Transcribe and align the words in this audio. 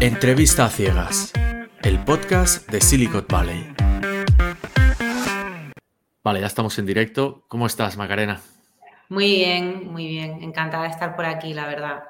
Entrevista 0.00 0.64
a 0.64 0.70
ciegas, 0.70 1.30
el 1.82 2.02
podcast 2.02 2.66
de 2.70 2.80
Silicon 2.80 3.26
Valley. 3.28 3.74
Vale, 6.24 6.40
ya 6.40 6.46
estamos 6.46 6.78
en 6.78 6.86
directo. 6.86 7.44
¿Cómo 7.48 7.66
estás, 7.66 7.98
Macarena? 7.98 8.40
Muy 9.10 9.26
bien, 9.26 9.92
muy 9.92 10.06
bien. 10.06 10.42
Encantada 10.42 10.84
de 10.84 10.88
estar 10.88 11.14
por 11.14 11.26
aquí, 11.26 11.52
la 11.52 11.66
verdad. 11.66 12.04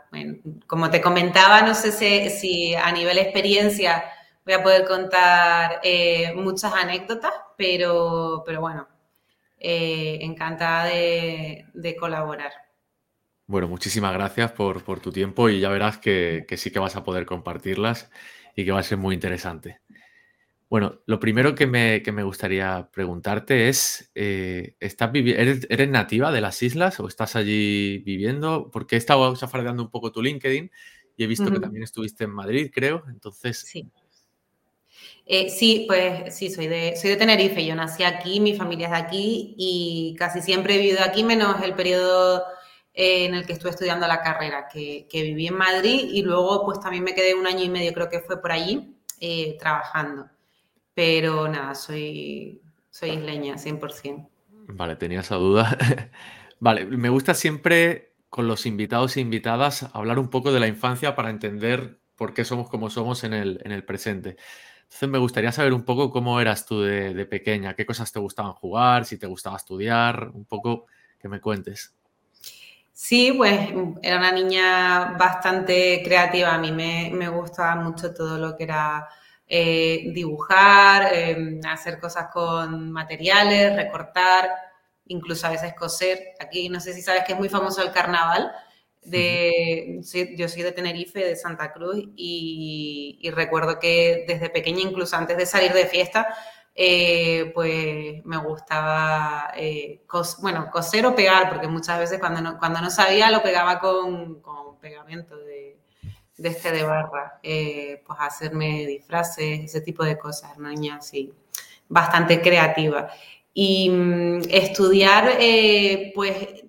como 0.68 0.88
te 0.90 1.00
comentaba, 1.00 1.62
no 1.62 1.74
sé 1.74 1.90
si, 2.31 2.76
a 2.76 2.92
nivel 2.92 3.19
experiencia 3.19 4.04
voy 4.45 4.54
a 4.54 4.63
poder 4.63 4.85
contar 4.87 5.81
eh, 5.83 6.33
muchas 6.37 6.72
anécdotas, 6.72 7.33
pero, 7.57 8.45
pero 8.47 8.61
bueno, 8.61 8.87
eh, 9.59 10.19
encantada 10.22 10.85
de, 10.85 11.97
colaborar. 11.99 12.53
Bueno, 13.51 13.67
muchísimas 13.67 14.12
gracias 14.12 14.53
por, 14.53 15.01
tu 15.01 15.10
tiempo 15.10 15.48
y 15.48 15.58
ya 15.58 15.71
verás 15.71 15.98
que, 15.98 16.46
sí 16.56 16.70
que 16.70 16.78
vas 16.78 16.95
a 16.95 17.02
poder 17.02 17.27
compartirlas 17.27 18.09
y 18.55 18.65
que 18.65 18.70
va 18.70 18.79
a 18.79 18.84
ser 18.84 18.97
muy 18.97 19.12
interesante. 19.12 19.80
Bueno, 20.69 21.01
lo 21.06 21.19
primero 21.19 21.56
que 21.56 21.66
me, 21.66 22.23
gustaría 22.23 22.89
preguntarte 22.92 23.69
es, 23.69 24.12
eh, 24.15 24.77
¿estás 24.78 25.11
eres, 25.12 25.66
¿eres, 25.69 25.89
nativa 25.89 26.30
de 26.30 26.41
las 26.41 26.62
islas 26.62 27.01
o 27.01 27.09
estás 27.09 27.34
allí 27.34 27.98
viviendo? 27.98 28.70
Porque 28.70 28.95
he 28.95 28.98
estado 28.98 29.34
safareando 29.34 29.83
un 29.83 29.91
poco 29.91 30.12
tu 30.12 30.23
LinkedIn 30.23 30.70
y 31.17 31.25
he 31.25 31.27
visto 31.27 31.51
que 31.51 31.59
también 31.59 31.83
estuviste 31.83 32.23
en 32.23 32.30
Madrid, 32.30 32.70
creo. 32.73 33.03
Entonces, 33.09 33.59
sí. 33.59 33.84
Eh, 35.27 35.51
sí, 35.51 35.87
pues 35.89 36.37
sí, 36.37 36.51
soy 36.51 36.69
de, 36.69 36.95
soy 36.97 37.11
de 37.11 37.17
Tenerife. 37.17 37.67
Yo 37.67 37.75
nací 37.75 38.05
aquí, 38.05 38.39
mi 38.39 38.55
familia 38.55 38.87
es 38.87 38.92
de 38.92 38.98
aquí 38.98 39.55
y 39.59 40.14
casi 40.17 40.41
siempre 40.41 40.77
he 40.77 40.78
vivido 40.78 41.03
aquí, 41.03 41.25
menos 41.25 41.61
el 41.64 41.75
periodo 41.75 42.45
en 43.01 43.35
el 43.35 43.47
que 43.47 43.55
estuve 43.55 43.71
estudiando 43.71 44.07
la 44.07 44.21
carrera, 44.21 44.69
que, 44.69 45.07
viví 45.11 45.47
en 45.47 45.57
Madrid 45.57 46.09
y 46.13 46.23
luego 46.23 46.65
pues 46.65 46.81
también 46.81 47.03
me 47.03 47.15
quedé 47.15 47.35
un 47.35 47.47
año 47.47 47.65
y 47.65 47.71
medio, 47.71 47.93
creo 47.95 48.11
que 48.11 48.21
fue 48.21 48.41
por 48.41 48.53
allí, 48.53 48.95
eh, 49.21 49.57
trabajando. 49.59 50.29
Pero 50.92 51.48
nada, 51.48 51.75
soy, 51.75 52.61
soy 52.91 53.11
isleña, 53.11 53.57
100%. 53.57 54.29
Vale, 54.69 54.97
tenía 54.97 55.20
esa 55.20 55.37
duda. 55.37 55.79
vale, 56.61 56.84
me 56.84 57.09
gusta 57.09 57.34
siempre 57.34 58.17
con 58.29 58.47
los 58.47 58.67
invitados 58.67 59.17
e 59.17 59.20
invitadas 59.20 59.89
hablar 59.95 60.19
un 60.19 60.29
poco 60.29 60.53
de 60.53 60.61
la 60.61 60.69
infancia 60.69 61.17
para 61.17 61.31
entender 61.31 62.01
por 62.17 62.35
qué 62.35 62.45
somos 62.45 62.69
como 62.69 62.91
somos 62.91 63.25
en 63.25 63.33
el, 63.33 63.61
en 63.64 63.73
el 63.73 63.85
presente. 63.85 64.37
Entonces 64.83 65.09
me 65.09 65.19
gustaría 65.19 65.53
saber 65.53 65.73
un 65.73 65.85
poco 65.85 66.11
cómo 66.11 66.41
eras 66.41 66.67
tú 66.67 66.81
de, 66.83 67.25
pequeña, 67.25 67.75
qué 67.75 67.87
cosas 67.87 68.11
te 68.11 68.19
gustaban 68.19 68.53
jugar, 68.53 69.05
si 69.05 69.19
te 69.19 69.29
gustaba 69.29 69.57
estudiar, 69.57 70.31
un 70.35 70.45
poco 70.45 70.87
que 71.19 71.29
me 71.29 71.41
cuentes. 71.41 71.95
Sí, 73.03 73.33
pues 73.33 73.59
era 74.03 74.19
una 74.19 74.31
niña 74.31 75.17
bastante 75.19 76.03
creativa. 76.05 76.53
A 76.55 76.59
mí 76.59 76.70
me, 76.70 77.29
gustaba 77.31 77.75
mucho 77.77 78.12
todo 78.12 78.37
lo 78.39 78.57
que 78.59 78.65
era 78.65 79.09
eh, 79.48 80.11
dibujar, 80.12 81.12
em, 81.15 81.61
hacer 81.67 81.98
cosas 81.98 82.29
con 82.31 82.92
materiales, 82.92 83.75
recortar, 83.75 84.51
incluso 85.07 85.47
a 85.47 85.51
veces 85.51 85.75
coser. 85.75 86.34
Aquí 86.41 86.69
no 86.69 86.79
sé 86.79 86.92
si 86.92 87.01
sabes 87.01 87.25
que 87.25 87.33
es 87.33 87.39
muy 87.39 87.48
famoso 87.48 87.83
el 87.83 87.91
carnaval 87.91 88.53
de, 89.03 90.01
yo 90.37 90.48
soy 90.48 90.62
de 90.62 90.73
Tenerife, 90.73 91.20
de 91.20 91.37
Santa 91.37 91.73
Cruz, 91.73 91.97
y, 92.17 93.31
recuerdo 93.35 93.79
que 93.79 94.25
desde 94.29 94.51
pequeña, 94.51 94.83
incluso 94.83 95.17
antes 95.17 95.39
de 95.39 95.47
salir 95.47 95.73
de 95.73 95.87
fiesta, 95.87 96.29
eh, 96.75 97.51
pues 97.55 98.25
me 98.25 98.37
gustaba, 98.39 99.53
eh, 99.57 100.03
bueno, 100.41 100.71
coser 100.71 101.07
o 101.07 101.15
pegar, 101.15 101.51
porque 101.51 101.69
muchas 101.69 101.99
veces 101.99 102.19
cuando 102.19 102.41
no, 102.41 102.59
cuando 102.59 102.81
no 102.81 102.91
sabía 102.91 103.31
lo 103.31 103.43
pegaba 103.43 103.81
con, 103.81 104.43
pegamento 104.81 105.37
de, 105.37 105.79
este 106.39 106.73
de 106.73 106.85
barra, 106.85 107.39
eh, 107.43 108.03
pues 108.07 108.19
hacerme 108.21 108.87
disfraces, 108.87 109.61
ese 109.61 109.81
tipo 109.83 110.05
de 110.05 110.19
cosas, 110.19 110.57
una 110.57 110.71
niña 110.71 110.97
así, 110.97 111.33
bastante 111.89 112.41
creativa. 112.41 113.11
Y 113.53 113.91
mm, 113.91 114.41
estudiar, 114.51 115.36
pues, 116.14 116.64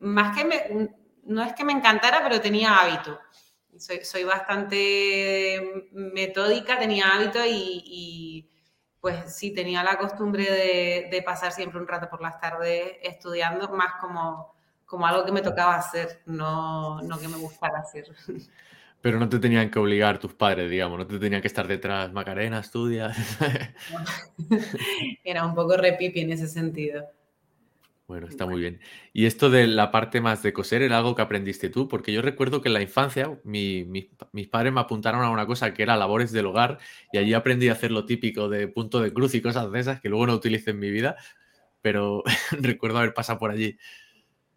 más 0.00 0.36
que 0.36 0.44
me 0.44 0.90
no 1.26 1.42
es 1.42 1.52
que 1.54 1.64
me 1.64 1.72
encantara, 1.72 2.22
pero 2.22 2.40
tenía 2.40 2.78
hábito. 2.78 3.18
Soy, 3.76 4.24
bastante 4.24 5.88
metódica, 5.92 6.78
tenía 6.78 7.12
hábito 7.12 7.40
y, 7.44 8.48
pues 9.04 9.36
sí, 9.36 9.50
tenía 9.50 9.82
la 9.82 9.98
costumbre 9.98 10.50
de, 11.10 11.22
pasar 11.26 11.52
siempre 11.52 11.78
un 11.78 11.86
rato 11.86 12.08
por 12.08 12.22
las 12.22 12.40
tardes 12.40 12.92
estudiando, 13.02 13.68
más 13.68 14.00
como, 14.00 14.54
como 14.86 15.06
algo 15.06 15.26
que 15.26 15.30
me 15.30 15.42
tocaba 15.42 15.74
hacer, 15.74 16.22
no, 16.24 17.02
no 17.02 17.18
que 17.18 17.28
me 17.28 17.36
gustara 17.36 17.80
hacer. 17.80 18.06
Pero 19.02 19.18
no 19.18 19.28
te 19.28 19.38
tenían 19.38 19.70
que 19.70 19.78
obligar 19.78 20.16
tus 20.16 20.32
padres, 20.32 20.70
digamos, 20.70 20.98
no 20.98 21.06
te 21.06 21.18
tenían 21.18 21.42
que 21.42 21.48
estar 21.48 21.68
detrás, 21.68 22.14
Macarena, 22.14 22.60
estudia. 22.60 23.12
Era 25.22 25.44
un 25.44 25.54
poco 25.54 25.76
repipi 25.76 26.20
en 26.20 26.32
ese 26.32 26.48
sentido. 26.48 27.04
Bueno, 28.06 28.26
está 28.28 28.44
muy 28.44 28.60
bien. 28.60 28.80
Y 29.14 29.24
esto 29.24 29.48
de 29.48 29.66
la 29.66 29.90
parte 29.90 30.20
más 30.20 30.42
de 30.42 30.52
coser 30.52 30.82
era 30.82 30.98
algo 30.98 31.14
que 31.14 31.22
aprendiste 31.22 31.70
tú, 31.70 31.88
porque 31.88 32.12
yo 32.12 32.20
recuerdo 32.20 32.60
que 32.60 32.68
en 32.68 32.74
la 32.74 32.82
infancia 32.82 33.40
mis 33.44 34.48
padres 34.50 34.74
me 34.74 34.80
apuntaron 34.80 35.22
a 35.22 35.30
una 35.30 35.46
cosa 35.46 35.72
que 35.72 35.82
era 35.82 35.96
labores 35.96 36.30
del 36.30 36.46
hogar 36.46 36.78
y 37.12 37.18
allí 37.18 37.32
aprendí 37.32 37.68
a 37.70 37.72
hacer 37.72 37.90
lo 37.90 38.04
típico 38.04 38.50
de 38.50 38.68
punto 38.68 39.00
de 39.00 39.12
cruz 39.12 39.34
y 39.34 39.40
cosas 39.40 39.72
de 39.72 39.80
esas 39.80 40.00
que 40.02 40.10
luego 40.10 40.26
no 40.26 40.34
utilicé 40.34 40.72
en 40.72 40.80
mi 40.80 40.90
vida, 40.90 41.16
pero 41.80 42.22
recuerdo 42.50 42.98
haber 42.98 43.14
pasado 43.14 43.38
por 43.38 43.50
allí. 43.50 43.78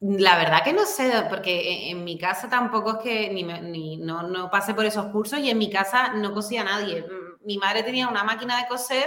La 0.01 0.37
verdad 0.37 0.63
que 0.63 0.73
no 0.73 0.85
sé, 0.85 1.11
porque 1.29 1.89
en 1.89 2.03
mi 2.03 2.17
casa 2.17 2.49
tampoco 2.49 2.97
es 2.97 3.03
que 3.03 3.29
ni, 3.29 3.97
no, 3.97 4.23
no 4.23 4.51
pasé 4.51 4.73
por 4.73 4.85
esos 4.85 5.07
cursos 5.07 5.39
y 5.39 5.49
en 5.49 5.57
mi 5.57 5.71
casa 5.71 6.13
no 6.13 6.33
cosía 6.33 6.65
nadie. 6.65 7.05
Mi 7.45 7.57
madre 7.57 7.81
tenía 7.81 8.09
una 8.09 8.23
máquina 8.23 8.61
de 8.61 8.67
coser 8.67 9.05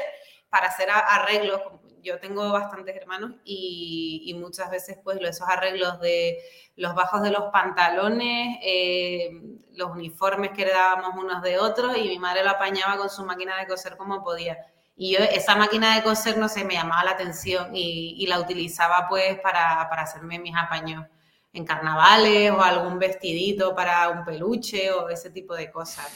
para 0.48 0.66
hacer 0.66 0.88
arreglos, 0.90 1.60
yo 2.02 2.18
tengo 2.18 2.50
bastantes 2.52 2.96
hermanos 2.96 3.32
y, 3.44 4.34
muchas 4.40 4.70
veces 4.70 4.98
pues 5.02 5.18
esos 5.20 5.48
arreglos 5.48 6.00
de 6.00 6.38
los 6.76 6.94
bajos 6.94 7.22
de 7.22 7.30
los 7.30 7.44
pantalones, 7.52 8.58
eh, 8.62 9.30
los 9.72 9.90
uniformes 9.90 10.52
que 10.52 10.62
heredábamos 10.62 11.14
unos 11.16 11.42
de 11.42 11.58
otros 11.58 11.96
y 11.96 12.08
mi 12.08 12.18
madre 12.18 12.42
lo 12.42 12.50
apañaba 12.50 12.96
con 12.96 13.10
su 13.10 13.24
máquina 13.24 13.58
de 13.58 13.66
coser 13.66 13.96
como 13.96 14.22
podía. 14.22 14.58
Y 14.96 15.12
yo 15.12 15.18
esa 15.18 15.56
máquina 15.56 15.96
de 15.96 16.02
coser, 16.02 16.38
no 16.38 16.48
sé, 16.48 16.64
me 16.64 16.74
llamaba 16.74 17.04
la 17.04 17.10
atención 17.12 17.70
y, 17.74 18.26
la 18.26 18.40
utilizaba 18.40 19.06
pues 19.08 19.38
para, 19.40 19.88
para, 19.88 20.02
hacerme 20.02 20.38
mis 20.38 20.54
apaños 20.56 21.06
en 21.52 21.64
carnavales 21.64 22.50
o 22.50 22.62
algún 22.62 22.98
vestidito 22.98 23.74
para 23.74 24.08
un 24.10 24.24
peluche 24.24 24.92
o 24.92 25.08
ese 25.08 25.30
tipo 25.30 25.54
de 25.54 25.70
cosas. 25.70 26.06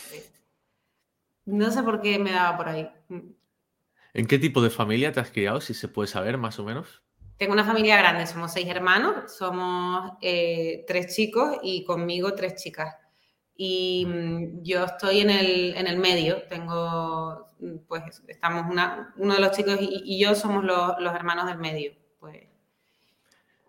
No 1.47 1.71
sé 1.71 1.83
por 1.83 2.01
qué 2.01 2.19
me 2.19 2.33
daba 2.33 2.56
por 2.56 2.69
ahí. 2.69 2.91
¿En 4.15 4.27
qué 4.27 4.39
tipo 4.39 4.63
de 4.63 4.71
familia 4.71 5.13
te 5.13 5.19
has 5.19 5.33
criado, 5.33 5.61
si 5.61 5.75
se 5.75 5.89
puede 5.89 6.07
saber 6.07 6.39
más 6.39 6.61
o 6.61 6.65
menos? 6.65 7.03
Tengo 7.37 7.53
una 7.53 7.65
familia 7.65 7.99
grande, 7.99 8.29
somos 8.29 8.53
seis 8.53 8.69
hermanos, 8.69 9.37
somos 9.37 10.13
eh, 10.23 10.85
tres 10.87 11.15
chicos 11.17 11.59
y 11.65 11.85
conmigo 11.85 12.33
tres 12.35 12.55
chicas. 12.55 12.95
Y 13.57 14.07
mm, 14.07 14.63
yo 14.63 14.85
estoy 14.85 15.21
en 15.21 15.31
el, 15.31 15.75
en 15.77 15.89
el 15.89 15.99
medio, 15.99 16.43
tengo, 16.45 17.49
pues 17.89 18.23
estamos 18.29 18.71
una, 18.71 19.13
uno 19.17 19.35
de 19.35 19.41
los 19.41 19.51
chicos 19.51 19.79
y, 19.81 20.17
yo 20.17 20.37
somos 20.37 20.63
los, 20.63 20.93
los, 21.01 21.13
hermanos 21.13 21.47
del 21.47 21.59
medio. 21.59 21.93
Pues 22.21 22.45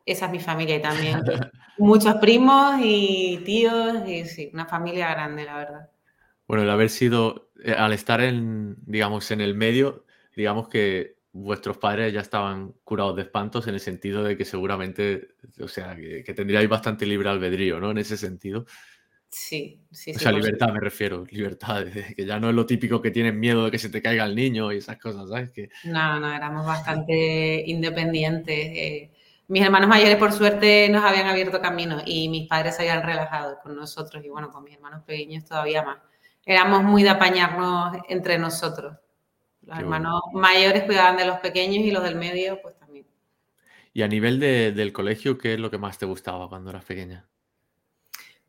esa 0.06 0.28
es 0.28 0.32
mi 0.32 0.40
familia 0.40 0.76
y 0.76 0.82
también 0.82 1.22
muchos 1.80 2.16
primos 2.16 2.76
y 2.84 3.42
tíos 3.46 4.08
y 4.08 4.26
sí, 4.26 4.52
una 4.54 4.68
familia 4.68 5.10
grande, 5.10 5.44
la 5.44 5.58
verdad. 5.58 5.90
Bueno, 6.48 6.62
el 6.62 6.70
haber 6.70 6.92
sido, 6.92 7.50
eh, 7.64 7.74
al 7.74 7.94
estar 7.94 8.22
en, 8.22 8.76
digamos, 8.86 9.32
en 9.32 9.42
el 9.42 9.56
medio, 9.56 10.05
digamos 10.36 10.68
que 10.68 11.16
vuestros 11.36 11.78
padres 11.78 12.14
ya 12.14 12.22
estaban 12.22 12.74
curados 12.86 13.18
de 13.18 13.24
espantos 13.24 13.68
en 13.68 13.74
el 13.74 13.82
sentido 13.82 14.24
de 14.24 14.38
que 14.38 14.46
seguramente, 14.46 15.36
o 15.60 15.68
sea, 15.68 15.94
que, 15.96 16.24
tendríais 16.34 16.70
bastante 16.70 17.06
libre 17.06 17.28
albedrío, 17.28 17.78
¿no? 17.80 17.92
En 17.92 17.98
ese 17.98 18.16
sentido. 18.16 18.66
Sí, 19.28 19.82
sí, 19.92 20.14
sí. 20.14 20.16
O 20.16 20.20
sea, 20.20 20.32
libertad 20.32 20.70
me 20.72 20.80
refiero, 20.80 21.26
libertad, 21.30 21.84
que 22.16 22.26
ya 22.26 22.40
no 22.40 22.48
es 22.50 22.56
lo 22.56 22.66
típico 22.66 23.02
que 23.02 23.12
tienen 23.12 23.38
miedo 23.38 23.66
de 23.66 23.72
que 23.72 23.80
se 23.80 23.90
te 23.90 24.02
caiga 24.02 24.24
el 24.24 24.34
niño 24.34 24.72
y 24.72 24.78
esas 24.78 24.98
cosas, 24.98 25.28
¿sabes? 25.28 25.52
Que... 25.52 25.70
No, 25.84 26.22
no, 26.22 26.34
éramos 26.34 26.66
bastante 26.66 27.64
independientes. 27.68 28.56
Eh, 28.58 29.12
mis 29.50 29.62
hermanos 29.62 29.90
mayores, 29.90 30.16
por 30.16 30.32
suerte, 30.32 30.88
nos 30.90 31.04
habían 31.04 31.28
abierto 31.28 31.62
camino 31.62 32.02
y 32.06 32.30
mis 32.30 32.48
padres 32.48 32.78
se 32.78 32.84
habían 32.84 33.04
relajado 33.04 33.60
con 33.62 33.76
nosotros 33.76 34.24
y 34.24 34.30
bueno, 34.30 34.52
con 34.52 34.64
mis 34.64 34.76
hermanos 34.76 35.04
pequeños 35.04 35.44
todavía 35.44 35.84
más. 35.84 35.98
Éramos 36.46 36.84
muy 36.84 37.04
de 37.04 37.10
apañarnos 37.10 37.98
entre 38.08 38.38
nosotros. 38.40 38.96
Los 39.66 39.80
hermanos 39.80 40.22
mayores 40.34 40.84
cuidaban 40.84 41.18
de 41.18 41.26
los 41.26 41.40
pequeños 41.40 41.84
y 41.84 41.92
los 41.92 42.04
del 42.04 42.16
medio, 42.16 42.62
pues 42.62 42.78
también. 42.78 43.06
Y 43.94 44.02
a 44.02 44.08
nivel 44.08 44.40
del 44.40 44.94
colegio, 44.94 45.38
¿qué 45.38 45.54
es 45.54 45.60
lo 45.60 45.72
que 45.72 45.78
más 45.78 45.98
te 45.98 46.06
gustaba 46.06 46.50
cuando 46.50 46.70
eras 46.70 46.86
pequeña? 46.86 47.26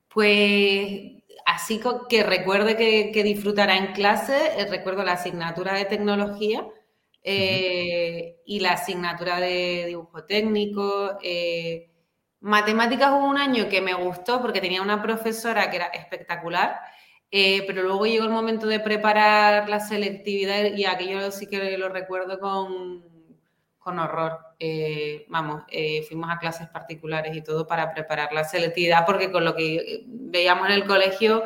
Pues 0.08 1.22
así 1.44 1.80
que 2.08 2.22
recuerde 2.22 2.76
que, 2.76 3.10
que 3.12 3.22
disfrutara 3.22 3.76
en 3.76 3.92
clase, 3.92 4.36
eh, 4.58 4.66
recuerdo 4.66 5.04
la 5.04 5.12
asignatura 5.12 5.74
de 5.74 5.84
tecnología 5.84 6.66
eh, 7.22 8.40
y 8.46 8.60
la 8.60 8.72
asignatura 8.72 9.40
de 9.40 9.84
dibujo 9.86 10.24
técnico. 10.24 11.18
Eh, 11.22 11.90
matemáticas 12.40 13.10
hubo 13.10 13.28
un 13.28 13.38
año 13.38 13.68
que 13.68 13.80
me 13.80 13.94
gustó 13.94 14.40
porque 14.40 14.60
tenía 14.60 14.80
una 14.80 15.02
profesora 15.02 15.68
que 15.68 15.76
era 15.76 15.86
espectacular 15.86 16.78
Eh, 17.31 17.64
pero 17.67 17.82
luego 17.82 18.06
llegó 18.06 18.25
el 18.25 18.31
momento 18.31 18.67
de 18.67 18.81
preparar 18.81 19.69
la 19.69 19.81
selectividad 19.81 20.64
y 20.76 20.84
aquello 20.84 21.31
sí 21.32 21.46
que 21.46 21.76
lo 21.76 21.88
recuerdo 21.88 22.38
con, 22.38 23.05
con 23.78 23.99
horror. 23.99 24.38
Eh, 24.58 25.26
vamos, 25.28 25.62
eh, 25.69 26.05
fuimos 26.08 26.31
a 26.31 26.38
clases 26.38 26.69
particulares 26.69 27.37
y 27.37 27.43
todo 27.43 27.67
para 27.67 27.93
preparar 27.93 28.32
la 28.32 28.44
selectividad 28.44 29.05
porque 29.05 29.31
con 29.31 29.44
lo 29.44 29.55
que 29.55 30.05
veíamos 30.06 30.67
en 30.69 30.75
el 30.75 30.87
colegio 30.87 31.43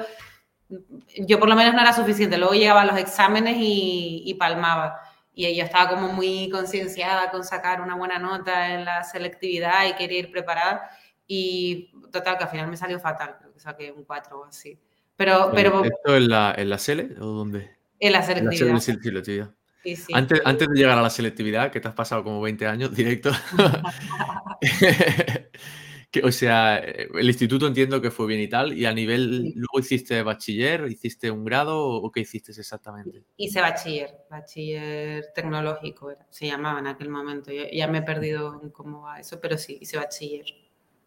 yo 1.18 1.38
por 1.38 1.48
lo 1.48 1.56
menos 1.56 1.74
no 1.74 1.80
era 1.80 1.92
suficiente. 1.92 2.38
Luego 2.38 2.54
llegaba 2.54 2.82
a 2.82 2.84
los 2.84 2.98
exámenes 2.98 3.56
y, 3.58 4.22
y 4.24 4.34
palmaba. 4.34 5.00
Y 5.32 5.46
ella 5.46 5.64
estaba 5.64 5.88
como 5.90 6.08
muy 6.12 6.48
concienciada 6.50 7.30
con 7.30 7.44
sacar 7.44 7.80
una 7.80 7.96
buena 7.96 8.18
nota 8.18 8.74
en 8.74 8.84
la 8.84 9.04
selectividad 9.04 9.86
y 9.88 9.94
quería 9.94 10.20
ir 10.20 10.30
preparada. 10.30 10.90
Y 11.26 11.92
total, 12.10 12.36
que 12.38 12.44
al 12.44 12.50
final 12.50 12.68
me 12.68 12.76
salió 12.76 12.98
fatal, 12.98 13.36
creo 13.38 13.52
que 13.52 13.60
saqué 13.60 13.92
un 13.92 14.04
4 14.04 14.40
o 14.40 14.44
así. 14.44 14.78
Pero, 15.20 15.50
pero, 15.54 15.84
¿Esto 15.84 16.16
en 16.16 16.30
la, 16.30 16.54
en 16.56 16.70
la 16.70 16.78
SELE 16.78 17.10
o 17.20 17.26
dónde? 17.26 17.76
En 17.98 18.12
la 18.12 18.22
selectividad. 18.22 18.68
En 18.68 18.74
la 18.74 18.80
selectividad. 18.80 19.50
Sí, 19.82 19.96
sí. 19.96 20.12
Antes, 20.14 20.40
antes, 20.46 20.66
de 20.66 20.74
llegar 20.74 20.96
a 20.96 21.02
la 21.02 21.10
selectividad, 21.10 21.70
que 21.70 21.78
te 21.78 21.88
has 21.88 21.94
pasado 21.94 22.24
como 22.24 22.40
20 22.40 22.66
años 22.66 22.96
directo, 22.96 23.30
que, 26.10 26.22
o 26.22 26.32
sea, 26.32 26.78
el 26.78 27.26
instituto 27.26 27.66
entiendo 27.66 28.00
que 28.00 28.10
fue 28.10 28.28
bien 28.28 28.40
y 28.40 28.48
tal, 28.48 28.72
y 28.72 28.86
a 28.86 28.94
nivel, 28.94 29.52
luego 29.54 29.78
hiciste 29.78 30.22
bachiller, 30.22 30.86
hiciste 30.90 31.30
un 31.30 31.44
grado 31.44 31.78
o 31.78 32.10
qué 32.10 32.20
hiciste 32.20 32.52
exactamente? 32.52 33.22
Hice 33.36 33.60
bachiller, 33.60 34.24
bachiller 34.30 35.26
tecnológico 35.34 36.14
se 36.30 36.46
llamaba 36.46 36.80
en 36.80 36.86
aquel 36.86 37.10
momento, 37.10 37.50
ya 37.52 37.88
me 37.88 37.98
he 37.98 38.02
perdido 38.02 38.58
cómo 38.72 39.02
va 39.02 39.20
eso, 39.20 39.38
pero 39.38 39.58
sí, 39.58 39.76
hice 39.82 39.98
bachiller. 39.98 40.46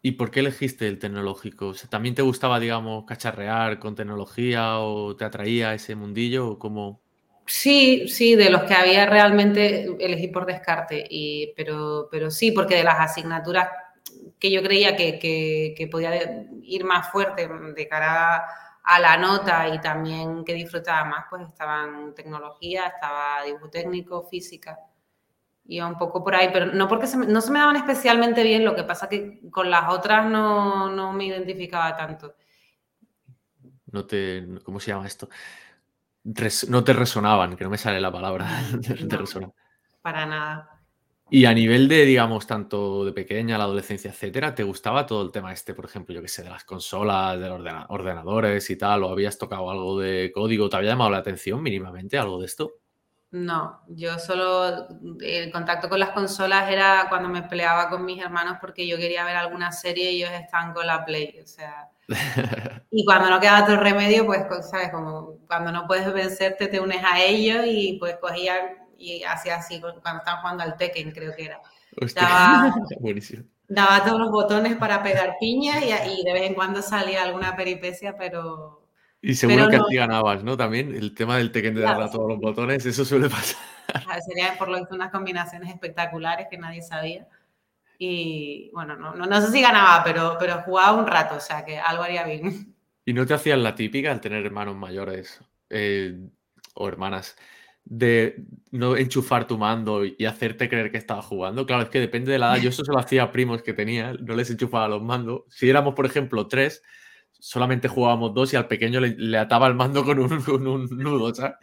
¿Y 0.06 0.12
por 0.12 0.30
qué 0.30 0.40
elegiste 0.40 0.86
el 0.86 0.98
tecnológico? 0.98 1.72
¿También 1.88 2.14
te 2.14 2.20
gustaba, 2.20 2.60
digamos, 2.60 3.06
cacharrear 3.06 3.78
con 3.78 3.94
tecnología 3.94 4.78
o 4.80 5.16
te 5.16 5.24
atraía 5.24 5.72
ese 5.72 5.94
mundillo 5.94 6.46
o 6.46 6.58
cómo? 6.58 7.00
Sí, 7.46 8.06
sí, 8.06 8.34
de 8.34 8.50
los 8.50 8.64
que 8.64 8.74
había 8.74 9.06
realmente 9.06 9.86
elegí 9.98 10.28
por 10.28 10.44
descarte, 10.44 11.06
y, 11.08 11.54
pero, 11.56 12.08
pero 12.10 12.30
sí, 12.30 12.52
porque 12.52 12.76
de 12.76 12.84
las 12.84 13.00
asignaturas 13.00 13.70
que 14.38 14.50
yo 14.50 14.62
creía 14.62 14.94
que, 14.94 15.18
que, 15.18 15.86
podía 15.86 16.12
ir 16.62 16.84
más 16.84 17.10
fuerte 17.10 17.48
de 17.74 17.88
cara 17.88 18.44
a 18.82 19.00
la 19.00 19.16
nota 19.16 19.74
y 19.74 19.80
también 19.80 20.44
que 20.44 20.52
disfrutaba 20.52 21.06
más, 21.06 21.24
pues 21.30 21.48
estaban 21.48 22.14
tecnología, 22.14 22.88
estaba 22.88 23.42
dibujo 23.42 23.70
técnico, 23.70 24.22
física 24.24 24.78
iba 25.66 25.86
un 25.86 25.98
poco 25.98 26.22
por 26.22 26.34
ahí, 26.34 26.50
pero 26.52 26.66
no 26.66 26.88
porque 26.88 27.06
se 27.06 27.16
me, 27.16 27.26
no 27.26 27.40
se 27.40 27.50
me 27.50 27.58
daban 27.58 27.76
especialmente 27.76 28.42
bien, 28.42 28.64
lo 28.64 28.74
que 28.74 28.84
pasa 28.84 29.08
que 29.08 29.40
con 29.50 29.70
las 29.70 29.90
otras 29.90 30.26
no, 30.26 30.90
no 30.90 31.12
me 31.12 31.26
identificaba 31.26 31.96
tanto. 31.96 32.34
No 33.90 34.04
te, 34.04 34.46
¿cómo 34.64 34.80
se 34.80 34.90
llama 34.90 35.06
esto? 35.06 35.28
no 36.68 36.82
te 36.82 36.92
resonaban, 36.94 37.54
que 37.54 37.64
no 37.64 37.70
me 37.70 37.76
sale 37.76 38.00
la 38.00 38.10
palabra 38.10 38.48
Para 40.02 40.26
nada. 40.26 40.74
Y 41.30 41.46
a 41.46 41.54
nivel 41.54 41.88
de, 41.88 42.04
digamos, 42.04 42.46
tanto 42.46 43.04
de 43.04 43.12
pequeña, 43.12 43.58
la 43.58 43.64
adolescencia, 43.64 44.10
etcétera, 44.10 44.54
¿te 44.54 44.62
gustaba 44.62 45.06
todo 45.06 45.22
el 45.22 45.32
tema 45.32 45.52
este, 45.52 45.74
por 45.74 45.86
ejemplo, 45.86 46.14
yo 46.14 46.22
que 46.22 46.28
sé, 46.28 46.42
de 46.42 46.50
las 46.50 46.64
consolas, 46.64 47.40
de 47.40 47.48
los 47.48 47.60
ordenadores 47.88 48.68
y 48.70 48.76
tal? 48.76 49.04
¿O 49.04 49.10
habías 49.10 49.38
tocado 49.38 49.70
algo 49.70 49.98
de 49.98 50.30
código? 50.32 50.68
¿Te 50.68 50.76
había 50.76 50.90
llamado 50.90 51.10
la 51.10 51.18
atención 51.18 51.62
mínimamente 51.62 52.18
algo 52.18 52.38
de 52.38 52.46
esto? 52.46 52.83
No, 53.34 53.80
yo 53.88 54.16
solo 54.20 54.86
el 55.20 55.50
contacto 55.50 55.88
con 55.88 55.98
las 55.98 56.10
consolas 56.10 56.70
era 56.70 57.06
cuando 57.08 57.28
me 57.28 57.42
peleaba 57.42 57.88
con 57.88 58.04
mis 58.04 58.22
hermanos 58.22 58.58
porque 58.60 58.86
yo 58.86 58.96
quería 58.96 59.24
ver 59.24 59.34
alguna 59.34 59.72
serie 59.72 60.12
y 60.12 60.22
ellos 60.22 60.30
estaban 60.40 60.72
con 60.72 60.86
la 60.86 61.04
Play, 61.04 61.40
o 61.42 61.46
sea. 61.48 61.90
y 62.92 63.04
cuando 63.04 63.30
no 63.30 63.40
quedaba 63.40 63.64
otro 63.64 63.76
remedio, 63.80 64.24
pues, 64.24 64.44
sabes, 64.70 64.90
como 64.90 65.38
cuando 65.48 65.72
no 65.72 65.84
puedes 65.88 66.12
vencerte, 66.12 66.68
te 66.68 66.78
unes 66.78 67.02
a 67.02 67.20
ellos 67.20 67.64
y 67.66 67.96
pues 67.98 68.18
cogía 68.20 68.54
y 68.96 69.24
hacía 69.24 69.56
así 69.56 69.80
cuando 69.80 69.98
estaban 69.98 70.40
jugando 70.40 70.62
al 70.62 70.76
Tekken, 70.76 71.10
creo 71.10 71.34
que 71.34 71.46
era. 71.46 71.60
Daba, 72.14 72.72
daba 73.66 74.04
todos 74.04 74.20
los 74.20 74.30
botones 74.30 74.76
para 74.76 75.02
pegar 75.02 75.38
piñas 75.40 75.82
y, 75.82 76.20
y 76.20 76.22
de 76.22 76.32
vez 76.32 76.42
en 76.42 76.54
cuando 76.54 76.82
salía 76.82 77.24
alguna 77.24 77.56
peripecia, 77.56 78.16
pero 78.16 78.83
y 79.24 79.34
seguro 79.34 79.68
que 79.70 79.76
así 79.76 79.96
ganabas, 79.96 80.44
¿no? 80.44 80.54
También 80.54 80.94
el 80.94 81.14
tema 81.14 81.38
del 81.38 81.50
Tekken 81.50 81.74
de 81.74 81.80
darle 81.80 82.04
a 82.04 82.10
todos 82.10 82.28
los 82.28 82.38
botones, 82.38 82.84
eso 82.84 83.06
suele 83.06 83.28
pasar. 83.30 83.58
Serían 84.26 84.58
por 84.58 84.68
lo 84.68 84.78
visto 84.78 84.94
unas 84.94 85.10
combinaciones 85.10 85.70
espectaculares 85.70 86.46
que 86.50 86.58
nadie 86.58 86.82
sabía. 86.82 87.26
Y 87.98 88.70
bueno, 88.74 88.96
no, 88.96 89.14
no, 89.14 89.40
sé 89.40 89.50
si 89.50 89.62
ganaba, 89.62 90.04
pero, 90.04 90.36
pero 90.38 90.60
jugaba 90.62 90.98
un 90.98 91.06
rato, 91.06 91.36
o 91.36 91.40
sea 91.40 91.64
que 91.64 91.78
algo 91.78 92.02
haría 92.02 92.24
bien. 92.24 92.74
¿Y 93.06 93.14
no 93.14 93.24
te 93.24 93.32
hacían 93.32 93.62
la 93.62 93.74
típica 93.74 94.12
al 94.12 94.20
tener 94.20 94.44
hermanos 94.44 94.76
mayores 94.76 95.40
eh, 95.70 96.18
o 96.74 96.86
hermanas 96.86 97.36
de 97.84 98.44
no 98.72 98.96
enchufar 98.96 99.46
tu 99.46 99.56
mando 99.56 100.04
y 100.04 100.24
hacerte 100.26 100.68
creer 100.68 100.90
que 100.90 100.98
estaba 100.98 101.22
jugando? 101.22 101.64
Claro, 101.64 101.84
es 101.84 101.88
que 101.88 102.00
depende 102.00 102.30
de 102.30 102.38
la 102.38 102.54
edad. 102.54 102.62
Yo 102.62 102.68
eso 102.68 102.84
se 102.84 102.92
lo 102.92 102.98
hacía 102.98 103.22
a 103.22 103.32
primos 103.32 103.62
que 103.62 103.72
tenía, 103.72 104.12
no 104.12 104.34
les 104.34 104.50
enchufaba 104.50 104.86
los 104.88 105.02
mandos. 105.02 105.44
Si 105.48 105.70
éramos, 105.70 105.94
por 105.94 106.04
ejemplo, 106.04 106.46
tres, 106.46 106.82
solamente 107.44 107.88
jugábamos 107.88 108.32
dos 108.32 108.54
y 108.54 108.56
al 108.56 108.68
pequeño 108.68 109.00
le, 109.00 109.36
ataba 109.36 109.66
el 109.66 109.74
mando 109.74 110.02
con 110.02 110.18
un, 110.18 110.86
nudo, 110.96 111.34
¿sabes? 111.34 111.56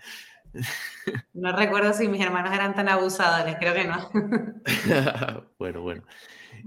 No 1.34 1.56
recuerdo 1.58 1.92
si 1.92 2.08
mis 2.08 2.22
hermanos 2.22 2.54
eran 2.54 2.76
tan 2.76 2.88
abusadores, 2.88 3.56
creo 3.58 3.74
que 3.74 3.86
no. 3.86 4.12
bueno, 5.58 5.82
bueno. 5.82 6.04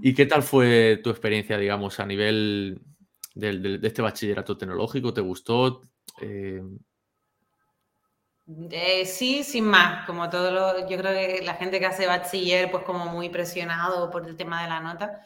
¿Y 0.01 0.13
qué 0.13 0.25
tal 0.25 0.43
fue 0.43 0.99
tu 1.01 1.11
experiencia, 1.11 1.57
digamos, 1.57 2.01
a 2.01 2.05
nivel 2.05 2.81
de, 3.35 3.79
este 3.83 4.01
bachillerato 4.01 4.57
tecnológico? 4.57 5.13
¿Te 5.13 5.21
gustó? 5.21 5.83
Eh, 6.19 6.61
eh, 8.71 9.05
sí, 9.05 9.45
sin 9.45 9.63
más, 9.63 10.05
como 10.05 10.29
todo 10.29 10.51
lo, 10.51 10.89
yo 10.89 10.97
creo 10.97 11.13
que 11.13 11.41
la 11.41 11.53
gente 11.53 11.79
que 11.79 11.85
hace 11.85 12.05
bachiller, 12.05 12.69
pues 12.69 12.83
como 12.83 13.05
muy 13.05 13.29
presionado 13.29 14.11
por 14.11 14.27
el 14.27 14.35
tema 14.35 14.61
de 14.63 14.67
la 14.67 14.81
nota, 14.81 15.21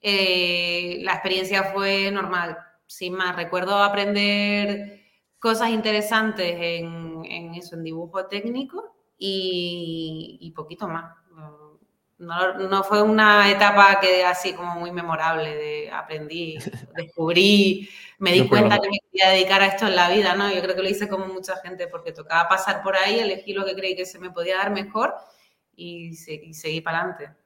eh, 0.00 0.98
la 1.00 1.14
experiencia 1.14 1.72
fue 1.72 2.08
normal, 2.12 2.56
sin 2.92 3.14
más, 3.14 3.34
recuerdo 3.36 3.82
aprender 3.82 5.00
cosas 5.38 5.70
interesantes 5.70 6.56
en, 6.60 7.54
eso, 7.54 7.74
en 7.74 7.84
dibujo 7.84 8.26
técnico 8.26 8.94
y, 9.18 10.52
poquito 10.54 10.88
más. 10.88 11.16
No, 12.18 12.84
fue 12.84 13.02
una 13.02 13.50
etapa 13.50 13.98
que 13.98 14.24
así 14.24 14.52
como 14.52 14.76
muy 14.76 14.92
memorable 14.92 15.56
de 15.56 15.90
aprendí, 15.90 16.56
descubrí, 16.96 17.88
me 18.18 18.32
di 18.32 18.46
cuenta 18.46 18.78
que 18.78 18.88
me 18.88 18.98
quería 19.10 19.30
dedicar 19.30 19.62
a 19.62 19.66
esto 19.66 19.86
en 19.86 19.96
la 19.96 20.10
vida, 20.10 20.36
¿no? 20.36 20.52
Yo 20.52 20.62
creo 20.62 20.76
que 20.76 20.82
lo 20.82 20.88
hice 20.88 21.08
como 21.08 21.26
mucha 21.26 21.56
gente 21.56 21.88
porque 21.88 22.12
tocaba 22.12 22.48
pasar 22.48 22.82
por 22.82 22.96
ahí, 22.96 23.18
elegí 23.18 23.54
lo 23.54 23.64
que 23.64 23.74
creí 23.74 23.96
que 23.96 24.06
se 24.06 24.20
me 24.20 24.30
podía 24.30 24.58
dar 24.58 24.70
mejor 24.70 25.14
y, 25.74 26.10
y 26.10 26.54
seguí 26.54 26.80
para 26.82 27.00
adelante. 27.00 27.41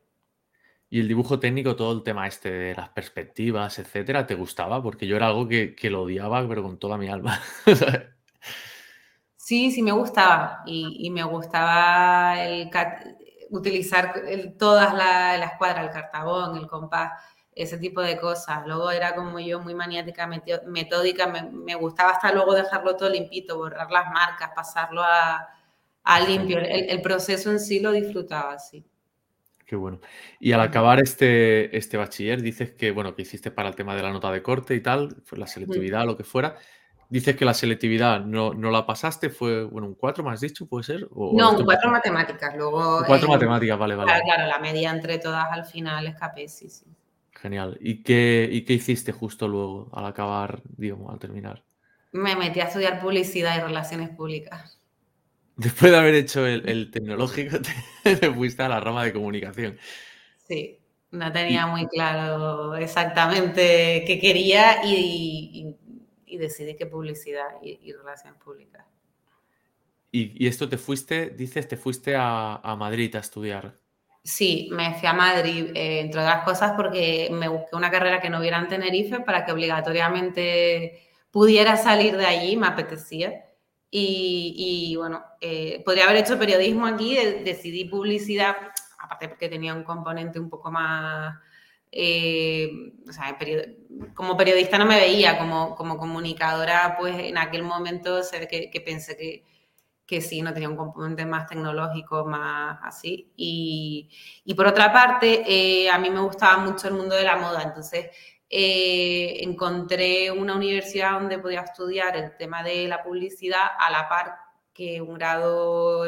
Y 0.88 1.00
el 1.00 1.09
dibujo 1.09 1.40
técnico, 1.40 1.75
todo 1.75 1.93
el 1.93 2.05
tema 2.05 2.28
este 2.28 2.50
de 2.50 2.75
las 2.75 2.90
perspectivas, 2.90 3.78
etcétera, 3.78 4.26
¿te 4.26 4.37
gustaba? 4.37 4.83
Porque 4.83 5.07
yo 5.07 5.16
era 5.16 5.26
algo 5.26 5.49
que, 5.49 5.76
lo 5.90 6.02
odiaba, 6.02 6.47
pero 6.49 6.62
con 6.62 6.78
toda 6.78 6.97
mi 6.97 7.09
alma. 7.09 7.40
sí, 9.37 9.73
sí 9.73 9.83
me 9.83 9.90
gustaba. 9.90 10.62
Y, 10.64 11.11
me 11.11 11.25
gustaba 11.25 12.40
el 12.40 12.71
utilizar 13.50 14.23
todas 14.59 14.95
las 14.95 15.40
la 15.40 15.59
cuadras, 15.59 15.87
el 15.87 15.90
cartabón, 15.90 16.57
el 16.57 16.69
compás, 16.69 17.12
ese 17.52 17.78
tipo 17.78 18.00
de 18.00 18.16
cosas. 18.16 18.64
Luego 18.64 18.93
era 18.93 19.14
como 19.16 19.40
yo 19.40 19.59
muy 19.59 19.75
maniática, 19.75 20.28
metódica, 20.66 21.26
me, 21.26 21.75
gustaba 21.75 22.11
hasta 22.11 22.31
luego 22.31 22.55
dejarlo 22.55 22.97
todo 22.97 23.09
limpito, 23.09 23.57
borrar 23.57 23.90
las 23.90 24.07
marcas, 24.12 24.52
pasarlo 24.55 25.02
a, 25.02 25.49
limpio. 26.28 26.59
El, 26.59 26.90
el 26.90 27.02
proceso 27.02 27.50
en 27.50 27.59
sí 27.59 27.81
lo 27.81 27.90
disfrutaba, 27.90 28.61
sí. 28.61 28.87
Qué 29.66 29.75
bueno. 29.75 30.00
Y 30.38 30.52
al 30.52 30.61
acabar 30.61 31.00
este, 31.00 31.76
este 31.76 31.96
bachiller, 31.96 32.40
dices 32.40 32.70
que, 32.70 32.92
bueno, 32.92 33.16
que 33.16 33.23
hiciste 33.23 33.50
para 33.50 33.68
el 33.68 33.75
tema 33.75 33.96
de 33.96 34.02
la 34.02 34.12
nota 34.12 34.30
de 34.30 34.40
corte 34.40 34.76
y 34.76 34.80
tal, 34.80 35.16
la 35.32 35.46
selectividad, 35.49 36.06
lo 36.06 36.16
que 36.16 36.23
fuera. 36.23 36.56
Dices 37.08 37.37
que 37.37 37.44
la 37.44 37.54
selectividad 37.54 38.25
no, 38.25 38.54
no 38.54 38.70
la 38.70 38.87
pasaste, 38.87 39.28
fue, 39.28 39.64
bueno, 39.64 39.88
un 39.88 39.94
4 39.94 40.23
más 40.23 40.40
dicho, 40.40 40.66
¿puede 40.66 40.85
ser? 40.85 41.08
no, 41.11 41.58
un 41.58 41.64
4 41.64 41.90
matemáticas, 41.90 42.56
luego... 42.56 43.02
4 43.06 43.28
matemáticas, 43.28 43.78
vale, 43.78 43.96
vale. 43.96 44.08
Claro, 44.08 44.25
claro, 44.25 44.46
la 44.46 44.58
media 44.58 44.90
entre 44.90 45.18
todas 45.18 45.46
al 45.50 45.64
final 45.64 46.06
escapé, 46.06 46.49
sí, 46.49 46.68
sí. 46.68 46.87
Genial. 47.32 47.76
¿Y 47.80 48.02
qué, 48.02 48.49
¿Y 48.50 48.64
qué 48.64 48.73
hiciste 48.73 49.12
justo 49.12 49.46
luego, 49.46 49.90
al 49.92 50.06
acabar, 50.06 50.62
digamos, 50.76 51.12
al 51.12 51.18
terminar? 51.18 51.64
Me 52.12 52.35
metí 52.35 52.61
a 52.61 52.64
estudiar 52.64 53.00
publicidad 53.00 53.56
y 53.56 53.61
relaciones 53.61 54.11
públicas. 54.11 54.80
Después 55.56 55.90
de 55.90 55.98
haber 55.98 56.14
hecho 56.14 56.46
el, 56.46 56.90
tecnológico, 56.92 57.56
te, 58.02 58.32
fuiste 58.32 58.62
a 58.62 58.68
la 58.68 58.80
rama 58.80 59.04
de 59.04 59.12
comunicación. 59.12 59.78
Sí, 60.46 60.78
no 61.10 61.32
tenía 61.32 61.66
muy 61.66 61.86
claro 61.88 62.76
exactamente 62.76 64.04
qué 64.06 64.18
quería 64.20 64.84
y, 64.84 65.75
decidí 66.38 66.76
que 66.76 66.84
publicidad 66.84 67.48
y, 67.62 67.92
relaciones 67.92 68.38
públicas. 68.42 68.84
Y, 70.12 70.46
esto 70.46 70.68
te 70.68 70.76
fuiste, 70.76 71.30
dices, 71.30 71.66
te 71.66 71.78
fuiste 71.78 72.14
a, 72.16 72.76
Madrid 72.78 73.14
a 73.16 73.20
estudiar. 73.20 73.78
Sí, 74.22 74.68
me 74.72 74.94
fui 74.94 75.08
a 75.08 75.12
Madrid, 75.12 75.70
eh, 75.75 76.00
entre 76.00 76.20
otras 76.20 76.44
cosas, 76.44 76.72
porque 76.76 77.28
me 77.30 77.48
busqué 77.48 77.76
una 77.76 77.90
carrera 77.90 78.20
que 78.20 78.28
no 78.28 78.40
hubiera 78.40 78.58
en 78.58 78.66
Tenerife 78.66 79.20
para 79.20 79.44
que 79.44 79.52
obligatoriamente 79.52 81.00
pudiera 81.30 81.76
salir 81.76 82.16
de 82.16 82.26
allí, 82.26 82.56
me 82.56 82.66
apetecía. 82.66 83.45
Y, 83.90 84.95
bueno, 84.97 85.25
eh, 85.40 85.83
podría 85.85 86.05
haber 86.05 86.19
hecho 86.19 86.38
periodismo 86.38 86.87
aquí, 86.87 87.16
decidí 87.16 87.85
publicidad, 87.87 88.57
aparte 88.99 89.28
porque 89.28 89.49
tenía 89.49 89.75
un 89.75 89.85
componente 89.85 90.38
un 90.38 90.50
poco 90.50 90.71
más... 90.71 91.38
Eh, 91.90 92.93
como 94.14 94.37
periodista 94.37 94.76
no 94.76 94.85
me 94.85 95.00
veía, 95.00 95.38
como, 95.38 95.75
como 95.76 95.97
comunicadora, 95.97 96.97
pues 96.99 97.16
en 97.19 97.38
aquel 97.38 97.62
momento 97.62 98.23
sé 98.23 98.47
que, 98.49 98.71
que 98.71 98.81
pensé 98.83 99.16
que, 99.16 99.45
que 100.07 100.21
sí, 100.21 100.40
no 100.40 100.52
tenía 100.52 100.69
un 100.69 100.76
componente 100.76 101.26
más 101.26 101.47
tecnológico, 101.47 102.25
más 102.25 102.78
así. 102.83 103.33
Y, 103.37 104.09
y 104.45 104.55
por 104.55 104.66
otra 104.66 104.93
parte, 104.93 105.43
eh, 105.47 105.90
a 105.90 105.99
mí 105.99 106.11
me 106.11 106.21
gustaba 106.21 106.59
mucho 106.59 106.88
el 106.88 106.95
mundo 106.95 107.14
de 107.16 107.25
la 107.25 107.37
moda, 107.37 107.62
entonces 107.62 108.11
eh, 108.48 109.38
encontré 109.42 110.30
una 110.30 110.54
universidad 110.54 111.12
donde 111.12 111.38
podía 111.38 111.62
estudiar 111.62 112.16
el 112.16 112.36
tema 112.36 112.62
de 112.62 112.86
la 112.86 113.02
publicidad 113.02 113.66
a 113.78 113.90
la 113.90 114.08
par 114.08 114.36
que 114.72 115.00
un 115.00 115.14
grado, 115.14 116.04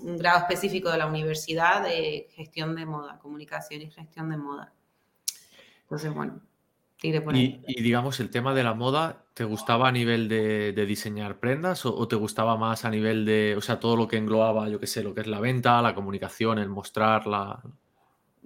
un 0.00 0.16
grado 0.16 0.38
específico 0.38 0.90
de 0.90 0.98
la 0.98 1.06
universidad 1.06 1.82
de 1.82 2.28
gestión 2.30 2.76
de 2.76 2.86
moda, 2.86 3.18
comunicación 3.18 3.82
y 3.82 3.90
gestión 3.90 4.30
de 4.30 4.36
moda. 4.36 4.72
Entonces, 5.82 6.14
bueno, 6.14 6.40
tiré 7.00 7.20
por 7.20 7.34
ahí. 7.34 7.62
Y, 7.66 7.82
digamos, 7.82 8.20
el 8.20 8.30
tema 8.30 8.54
de 8.54 8.62
la 8.62 8.74
moda, 8.74 9.24
¿te 9.34 9.42
gustaba 9.44 9.88
a 9.88 9.92
nivel 9.92 10.28
de, 10.28 10.72
diseñar 10.86 11.40
prendas 11.40 11.84
o, 11.84 12.06
te 12.06 12.16
gustaba 12.16 12.56
más 12.56 12.84
a 12.84 12.90
nivel 12.90 13.24
de, 13.24 13.54
o 13.56 13.60
sea, 13.60 13.80
todo 13.80 13.96
lo 13.96 14.06
que 14.06 14.16
englobaba, 14.16 14.68
yo 14.68 14.78
qué 14.78 14.86
sé, 14.86 15.02
lo 15.02 15.12
que 15.12 15.22
es 15.22 15.26
la 15.26 15.40
venta, 15.40 15.82
la 15.82 15.94
comunicación, 15.94 16.58
el 16.58 16.68
mostrarla? 16.68 17.60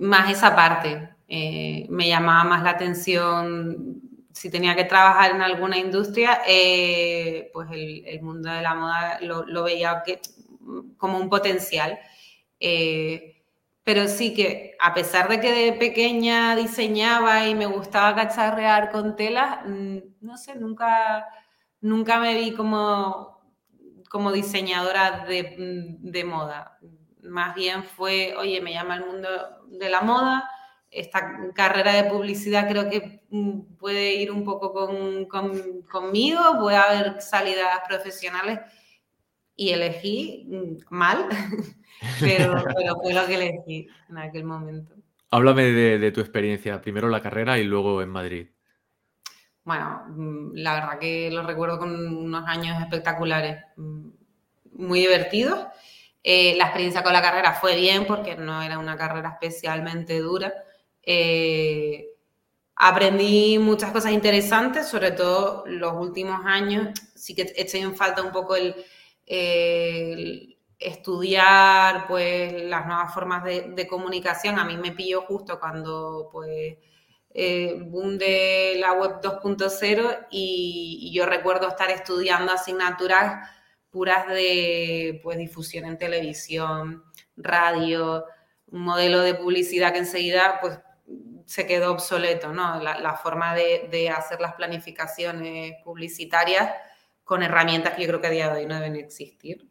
Más 0.00 0.30
esa 0.30 0.57
parte. 0.57 1.11
Eh, 1.28 1.87
me 1.90 2.09
llamaba 2.09 2.45
más 2.45 2.62
la 2.62 2.71
atención 2.71 4.00
si 4.33 4.50
tenía 4.50 4.75
que 4.75 4.85
trabajar 4.85 5.33
en 5.33 5.42
alguna 5.42 5.76
industria, 5.76 6.40
eh, 6.47 7.50
pues 7.52 7.69
el, 7.73 8.23
mundo 8.23 8.50
de 8.50 8.62
la 8.62 8.75
moda 8.75 9.19
lo, 9.21 9.62
veía 9.64 10.02
como 10.97 11.19
un 11.19 11.28
potencial. 11.28 11.99
Eh, 12.59 13.45
pero 13.85 14.09
sí 14.09 14.35
que 14.35 14.76
a 14.80 14.95
pesar 14.95 15.28
de 15.28 15.40
que 15.40 15.52
de 15.52 15.73
pequeña 15.75 16.57
diseñaba 16.57 17.47
y 17.47 17.54
me 17.54 17.66
gustaba 17.66 18.14
cacharrear 18.14 18.90
con 18.90 19.16
telas, 19.16 19.59
mm, 19.66 19.99
no 20.21 20.37
sé, 20.38 20.54
nunca, 20.57 21.26
nunca 21.80 22.21
me 22.21 22.35
vi 22.35 22.52
como, 22.54 23.40
como 24.09 24.33
diseñadora 24.33 25.25
de, 25.26 25.97
de 26.00 26.25
moda. 26.25 26.78
Más 27.23 27.55
bien 27.55 27.85
fue, 27.85 28.35
oye, 28.37 28.61
me 28.61 28.73
llama 28.73 28.97
el 28.97 29.07
mundo 29.07 29.29
de 29.69 29.89
la 29.89 30.00
moda, 30.03 30.49
esta 30.91 31.53
carrera 31.55 31.95
de 31.95 32.11
publicidad 32.11 32.69
creo 32.69 32.91
que 32.91 33.23
mm, 33.31 33.77
puede 33.79 34.15
ir 34.15 34.33
un 34.33 34.45
poco 34.45 34.73
con, 34.73 35.27
conmigo, 35.89 36.41
puede 36.59 36.77
haber 36.77 37.21
salidas 37.21 37.81
profesionales 37.87 38.61
y 39.55 39.71
elegí 39.71 40.47
mm, 40.49 40.95
mal, 40.95 41.29
pero, 42.21 42.62
fue 43.03 43.15
lo 43.15 43.27
que 43.27 43.35
elegí 43.35 43.89
en 44.09 44.19
aquel 44.19 44.45
momento. 44.45 44.95
Háblame 45.31 45.65
de, 45.65 46.11
tu 46.11 46.21
experiencia, 46.21 46.81
primero 46.81 47.09
la 47.09 47.21
carrera 47.21 47.59
y 47.59 47.65
luego 47.65 48.03
en 48.03 48.09
Madrid. 48.09 48.49
Bueno, 49.62 50.03
mm, 50.09 50.55
la 50.55 50.75
verdad 50.75 50.99
que 50.99 51.31
lo 51.31 51.45
recuerdo 51.45 51.79
con 51.79 51.95
unos 52.17 52.49
años 52.49 52.81
espectaculares, 52.81 53.62
muy 54.73 55.00
divertidos. 55.00 55.67
Eh, 56.23 56.55
la 56.57 56.65
experiencia 56.65 57.03
con 57.03 57.12
la 57.12 57.23
carrera 57.23 57.55
fue 57.55 57.77
bien 57.77 58.07
porque 58.07 58.37
no 58.37 58.61
era 58.62 58.79
una 58.79 58.97
carrera 58.97 59.39
especialmente 59.41 60.19
dura 60.19 60.53
eh, 61.03 62.11
aprendí 62.77 63.59
muchas 63.59 63.93
cosas 63.93 64.12
interesantes, 64.12 64.89
sobre 64.89 65.12
todo 65.12 65.65
los 65.67 65.93
últimos 65.95 66.41
años. 66.45 66.99
Sí 67.15 67.35
que 67.35 67.53
eché 67.57 67.81
en 67.81 67.97
falta 67.97 68.23
un 68.23 68.33
poco 68.33 68.57
el, 68.57 68.75
estudiar 70.79 72.07
pues, 72.09 72.62
las 72.65 72.87
nuevas 72.87 73.12
formas 73.12 73.45
de, 73.45 73.87
comunicación. 73.89 74.59
A 74.59 74.65
mí 74.65 74.77
me 74.77 74.93
pilló 74.93 75.23
justo 75.23 75.59
cuando 75.61 76.29
pues, 76.33 76.79
eh, 77.33 77.77
boom 77.87 78.19
de 78.19 78.77
la 78.79 78.93
web 78.93 79.21
2.0 79.21 80.29
y, 80.31 81.11
yo 81.15 81.27
recuerdo 81.27 81.69
estar 81.69 81.91
estudiando 81.91 82.53
asignaturas 82.53 83.49
puras 83.90 84.28
de 84.28 85.20
pues, 85.23 85.38
difusión 85.38 85.85
en 85.85 85.99
televisión, 85.99 87.04
radio, 87.37 88.25
un 88.68 88.82
modelo 88.82 89.20
de 89.20 89.35
publicidad 89.35 89.92
que 89.92 89.99
enseguida 89.99 90.59
pues 90.61 90.78
se 91.47 91.66
quedó 91.66 91.92
obsoleto, 91.92 92.52
¿no? 92.52 92.80
La, 92.80 93.14
forma 93.14 93.54
de, 93.56 94.09
hacer 94.16 94.40
las 94.40 94.54
planificaciones 94.54 95.75
publicitarias 95.82 96.70
con 97.25 97.42
herramientas 97.42 97.94
que 97.94 98.02
yo 98.02 98.09
creo 98.09 98.20
que 98.20 98.28
a 98.28 98.30
día 98.30 98.54
de 98.54 98.61
hoy 98.61 98.66
no 98.66 98.76
deben 98.76 98.94
existir. 98.94 99.68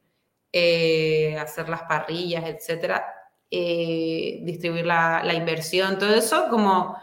Eh, 0.52 1.38
hacer 1.40 1.70
las 1.70 1.84
parrillas, 1.84 2.44
etcétera, 2.46 3.06
eh, 3.52 4.40
distribuir 4.42 4.86
la, 4.86 5.34
inversión, 5.34 5.98
todo 5.98 6.14
eso, 6.14 6.50
como 6.50 6.98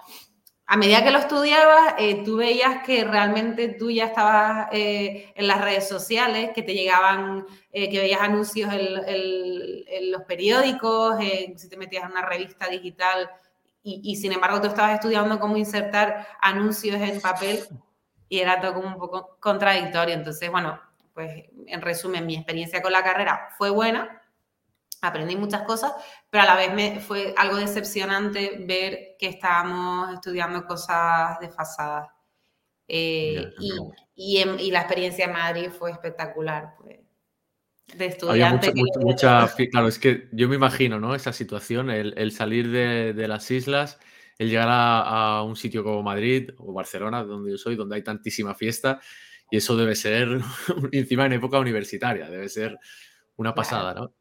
a 0.66 0.76
medida 0.76 1.04
que 1.04 1.10
lo 1.10 1.18
estudiabas, 1.18 1.94
eh, 1.98 2.22
tú 2.24 2.38
veías 2.38 2.82
que 2.84 3.04
realmente 3.04 3.68
tú 3.68 3.90
ya 3.90 4.06
estabas 4.06 4.68
en 4.72 5.46
las 5.46 5.60
redes 5.60 5.88
sociales, 5.88 6.50
que 6.54 6.62
te 6.62 6.74
llegaban, 6.74 7.46
que 7.72 7.98
veías 8.00 8.20
anuncios 8.20 8.72
en, 8.72 9.84
en 9.86 10.10
los 10.10 10.22
periódicos, 10.22 11.16
si 11.56 11.68
te 11.68 11.76
metías 11.76 12.04
en 12.04 12.10
una 12.10 12.22
revista 12.22 12.68
digital, 12.68 13.30
y, 13.88 14.16
sin 14.16 14.32
embargo 14.32 14.60
tú 14.60 14.66
estabas 14.66 14.94
estudiando 14.94 15.38
cómo 15.38 15.56
insertar 15.56 16.26
anuncios 16.40 17.00
en 17.00 17.20
papel 17.20 17.60
y 18.28 18.40
era 18.40 18.60
todo 18.60 18.74
como 18.74 18.88
un 18.88 18.98
poco 18.98 19.36
contradictorio. 19.38 20.12
Entonces, 20.12 20.50
bueno, 20.50 20.80
pues 21.14 21.44
en 21.66 21.80
resumen, 21.80 22.26
mi 22.26 22.34
experiencia 22.34 22.82
con 22.82 22.90
la 22.90 23.04
carrera 23.04 23.50
fue 23.56 23.70
buena, 23.70 24.22
aprendí 25.06 25.36
muchas 25.36 25.62
cosas, 25.62 25.92
pero 26.30 26.42
a 26.42 26.46
la 26.46 26.56
vez 26.56 26.72
me 26.74 27.00
fue 27.00 27.34
algo 27.36 27.56
decepcionante 27.56 28.64
ver 28.66 29.16
que 29.18 29.28
estábamos 29.28 30.12
estudiando 30.14 30.66
cosas 30.66 31.38
desfasadas. 31.40 32.08
Eh, 32.88 33.50
y, 33.58 33.72
y, 34.14 34.42
y, 34.42 34.70
la 34.70 34.80
experiencia 34.80 35.24
en 35.24 35.32
Madrid 35.32 35.70
fue 35.70 35.90
espectacular. 35.90 36.74
Pues 36.78 37.00
de 37.94 38.06
estudiante. 38.06 38.72
mucha, 39.00 39.48
claro, 39.70 39.88
es 39.88 39.98
que 39.98 40.28
yo 40.32 40.48
me 40.48 40.56
imagino, 40.56 40.98
¿no? 40.98 41.14
Esa 41.14 41.32
situación, 41.32 41.90
el, 41.90 42.32
salir 42.32 42.70
de, 42.70 43.28
las 43.28 43.50
islas, 43.50 43.98
el 44.38 44.50
llegar 44.50 44.68
a, 44.70 45.42
un 45.42 45.56
sitio 45.56 45.84
como 45.84 46.02
Madrid 46.02 46.50
o 46.58 46.72
Barcelona, 46.72 47.22
donde 47.22 47.52
yo 47.52 47.58
soy, 47.58 47.76
donde 47.76 47.96
hay 47.96 48.02
tantísima 48.02 48.54
fiesta, 48.54 49.00
y 49.50 49.58
eso 49.58 49.76
debe 49.76 49.94
ser, 49.94 50.28
encima 50.92 51.26
en 51.26 51.34
época 51.34 51.58
universitaria, 51.58 52.28
debe 52.28 52.48
ser 52.48 52.78
una 53.36 53.54
pasada, 53.54 53.94
¿no? 53.94 54.12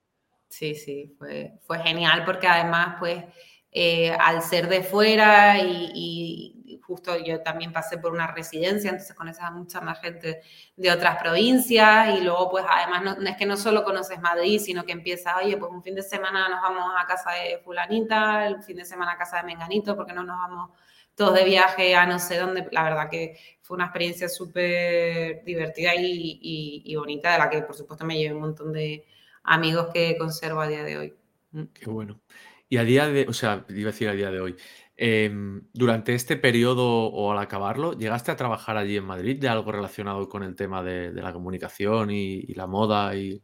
Sí, 0.58 0.74
sí, 0.74 1.14
fue, 1.20 1.60
fue 1.68 1.80
genial 1.80 2.24
porque 2.24 2.48
además, 2.48 2.96
pues, 2.98 3.26
eh, 3.74 4.12
al 4.12 4.42
ser 4.42 4.70
de 4.70 4.84
fuera 4.84 5.60
y, 5.60 6.80
justo 6.82 7.18
yo 7.18 7.42
también 7.42 7.74
pasé 7.74 7.98
por 7.98 8.14
una 8.14 8.28
residencia, 8.28 8.90
entonces 8.92 9.16
conoces 9.16 9.44
a 9.44 9.52
mucha 9.52 9.82
más 9.82 10.00
gente 10.00 10.42
de 10.78 10.92
otras 10.92 11.18
provincias 11.18 12.18
y 12.18 12.22
luego 12.22 12.52
pues 12.52 12.64
además 12.70 13.18
no, 13.18 13.28
es 13.28 13.36
que 13.38 13.46
no 13.48 13.58
solo 13.58 13.84
conoces 13.84 14.20
Madrid, 14.22 14.60
sino 14.60 14.86
que 14.86 14.92
empiezas, 14.94 15.34
oye, 15.44 15.58
pues 15.58 15.72
un 15.72 15.82
fin 15.84 15.96
de 15.96 16.04
semana 16.04 16.48
nos 16.48 16.62
vamos 16.62 16.94
a 16.98 17.06
casa 17.08 17.32
de 17.32 17.58
fulanita, 17.58 18.48
el 18.48 18.64
fin 18.64 18.78
de 18.78 18.86
semana 18.86 19.14
a 19.14 19.18
casa 19.18 19.38
de 19.38 19.44
menganito, 19.44 19.96
porque 19.96 20.14
no 20.14 20.24
nos 20.24 20.38
vamos 20.38 20.70
todos 21.16 21.34
de 21.34 21.44
viaje 21.44 21.96
a 21.96 22.06
no 22.06 22.20
sé 22.20 22.38
dónde. 22.38 22.68
La 22.72 22.84
verdad 22.84 23.10
que 23.10 23.38
fue 23.62 23.76
una 23.76 23.86
experiencia 23.86 24.30
súper 24.30 25.44
divertida 25.44 25.92
y, 25.98 26.96
bonita, 26.96 27.34
de 27.34 27.40
la 27.40 27.50
que 27.50 27.62
por 27.64 27.76
supuesto 27.76 28.06
me 28.06 28.18
llevé 28.18 28.36
un 28.36 28.42
montón 28.42 28.72
de 28.72 29.06
amigos 29.46 29.88
que 29.94 30.18
conservo 30.18 30.62
a 30.62 30.68
día 30.68 30.84
de 30.84 30.98
hoy. 30.98 31.14
Mm. 31.52 31.64
Qué 31.74 31.90
bueno. 31.90 32.22
Y 32.68 32.78
a 32.78 32.84
día 32.84 33.08
de, 33.08 33.26
o 33.28 33.34
sea, 33.34 33.66
iba 33.70 33.90
a 33.90 33.92
decir 33.92 34.10
a 34.10 34.14
día 34.14 34.32
de 34.32 34.42
hoy, 34.42 34.58
Em, 34.98 35.68
durante 35.74 36.14
este 36.16 36.38
periodo 36.38 36.86
o 36.86 37.32
al 37.34 37.40
acabarlo, 37.40 37.94
¿llegaste 37.94 38.32
a 38.32 38.38
trabajar 38.38 38.78
allí 38.78 38.96
en 38.96 39.04
Madrid 39.04 39.38
de 39.38 39.50
algo 39.50 39.70
relacionado 39.74 40.30
con 40.30 40.42
el 40.42 40.56
tema 40.56 40.84
de, 40.84 41.12
la 41.12 41.34
comunicación 41.34 42.12
y, 42.12 42.54
la 42.54 42.66
moda? 42.66 43.14
Y... 43.14 43.42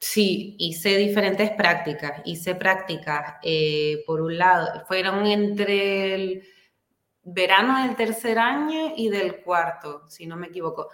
Sí, 0.00 0.56
hice 0.58 0.96
diferentes 0.96 1.50
prácticas. 1.52 2.22
Hice 2.24 2.56
prácticas, 2.56 3.36
eh, 3.44 4.02
por 4.04 4.20
un 4.20 4.36
lado, 4.36 4.84
fueron 4.88 5.26
entre 5.26 6.14
el 6.14 6.42
verano 7.22 7.86
del 7.86 7.94
tercer 7.94 8.38
año 8.40 8.94
y 8.96 9.10
del 9.10 9.42
cuarto, 9.42 10.08
si 10.08 10.26
no 10.26 10.36
me 10.36 10.48
equivoco. 10.48 10.88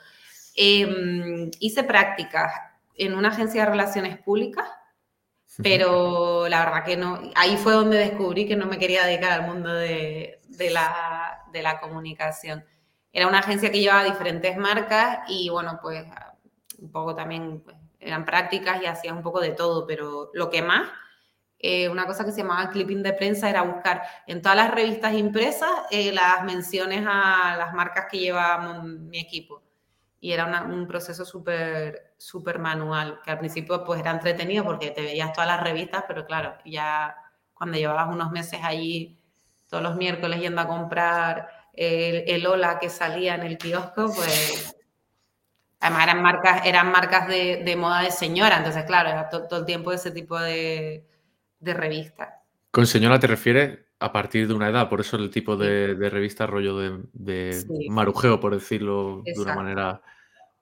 Em, 0.55 1.51
hice 1.59 1.85
prácticas 1.85 2.53
en 2.99 3.15
una 3.15 3.29
agencia 3.29 3.65
de 3.65 3.71
relaciones 3.71 4.19
públicas 4.19 4.67
pero 5.63 6.49
la 6.49 6.65
verdad 6.65 6.85
que 6.85 6.97
no, 6.97 7.19
ahí 7.35 7.57
fue 7.57 7.73
donde 7.73 7.97
descubrí 7.97 8.47
que 8.47 8.57
no 8.57 8.67
me 8.67 8.79
quería 8.79 9.07
dedicar 9.07 9.33
al 9.33 9.47
mundo 9.47 9.73
de, 9.73 10.41
de, 10.49 10.71
la, 10.71 11.45
de 11.53 11.63
la, 11.63 11.81
comunicación. 11.81 12.65
Era 13.13 13.27
una 13.27 13.39
agencia 13.39 13.71
que 13.71 13.81
llevaba 13.81 14.05
diferentes 14.05 14.57
marcas 14.57 15.21
y 15.29 15.49
bueno, 15.49 15.79
pues 15.81 16.05
un 16.79 16.93
poco 16.93 17.15
también 17.15 17.61
pues, 17.61 17.77
eran 18.01 18.25
prácticas 18.25 18.83
y 18.83 18.87
hacía 18.87 19.15
un 19.15 19.23
poco 19.23 19.41
de 19.41 19.51
todo, 19.51 19.87
pero 19.87 20.31
lo 20.35 20.51
que 20.51 20.61
más, 20.61 20.91
eh, 21.59 21.89
una 21.89 22.05
cosa 22.05 22.25
que 22.25 22.33
se 22.33 22.43
llamaba 22.43 22.69
clipping 22.69 23.03
de 23.03 23.15
prensa 23.15 23.49
era 23.49 23.63
buscar 23.63 24.03
en 24.27 24.43
todas 24.43 24.57
las 24.57 24.71
revistas 24.71 25.15
impresas 25.15 25.71
eh, 25.91 26.13
las 26.13 26.45
menciones 26.45 27.07
a 27.09 27.57
las 27.57 27.73
marcas 27.73 28.07
que 28.11 28.19
llevábamos 28.19 28.85
mi 28.85 29.19
equipo 29.19 29.63
y 30.21 30.33
era 30.33 30.65
un 30.65 30.87
proceso 30.87 31.25
súper 31.25 32.06
súper 32.17 32.59
manual, 32.59 33.21
que 33.25 33.31
al 33.31 33.39
principio 33.39 33.85
pues 33.85 34.01
era 34.01 34.11
entretenido 34.11 34.65
porque 34.65 34.91
te 34.91 35.03
veías 35.03 35.33
todas 35.33 35.49
las 35.49 35.63
revistas, 35.63 36.05
pero 36.09 36.27
claro, 36.27 36.55
ya 36.65 37.15
cuando 37.55 37.79
llevabas 37.79 38.09
unos 38.09 38.31
meses 38.31 38.61
allí 38.63 39.19
todos 39.69 39.83
los 39.83 39.97
miércoles 39.97 40.41
yendo 40.41 40.61
a 40.61 40.69
comprar 40.69 41.49
el, 41.73 42.25
el 42.27 42.47
Ola 42.47 42.79
que 42.79 42.89
salía 42.89 43.35
en 43.35 43.43
el 43.43 43.59
kiosco, 43.59 44.13
pues 44.15 44.77
además 45.81 46.03
eran 46.05 46.23
marcas, 46.23 46.67
eran 46.67 46.91
marcas 46.91 47.29
de, 47.29 47.77
moda 47.79 48.03
de 48.03 48.11
señora, 48.11 48.59
entonces 48.59 48.85
claro, 48.85 49.11
era 49.11 49.29
todo 49.29 49.61
el 49.61 49.67
tiempo 49.67 49.93
ese 49.93 50.11
tipo 50.11 50.39
de, 50.39 51.07
de 51.61 51.75
revistas. 51.75 52.29
¿Con 52.71 52.87
señora 52.87 53.19
te 53.19 53.27
refieres 53.27 53.79
a 53.99 54.13
partir 54.13 54.47
de 54.49 54.55
una 54.55 54.69
edad? 54.69 54.89
Por 54.89 55.01
eso 55.01 55.17
el 55.17 55.31
tipo 55.31 55.57
de, 55.57 55.95
revista 56.11 56.47
rollo 56.47 56.79
de, 57.13 57.65
marujeo, 57.91 58.41
por 58.41 58.55
decirlo 58.55 59.23
de 59.25 59.41
una 59.41 59.55
manera... 59.55 60.03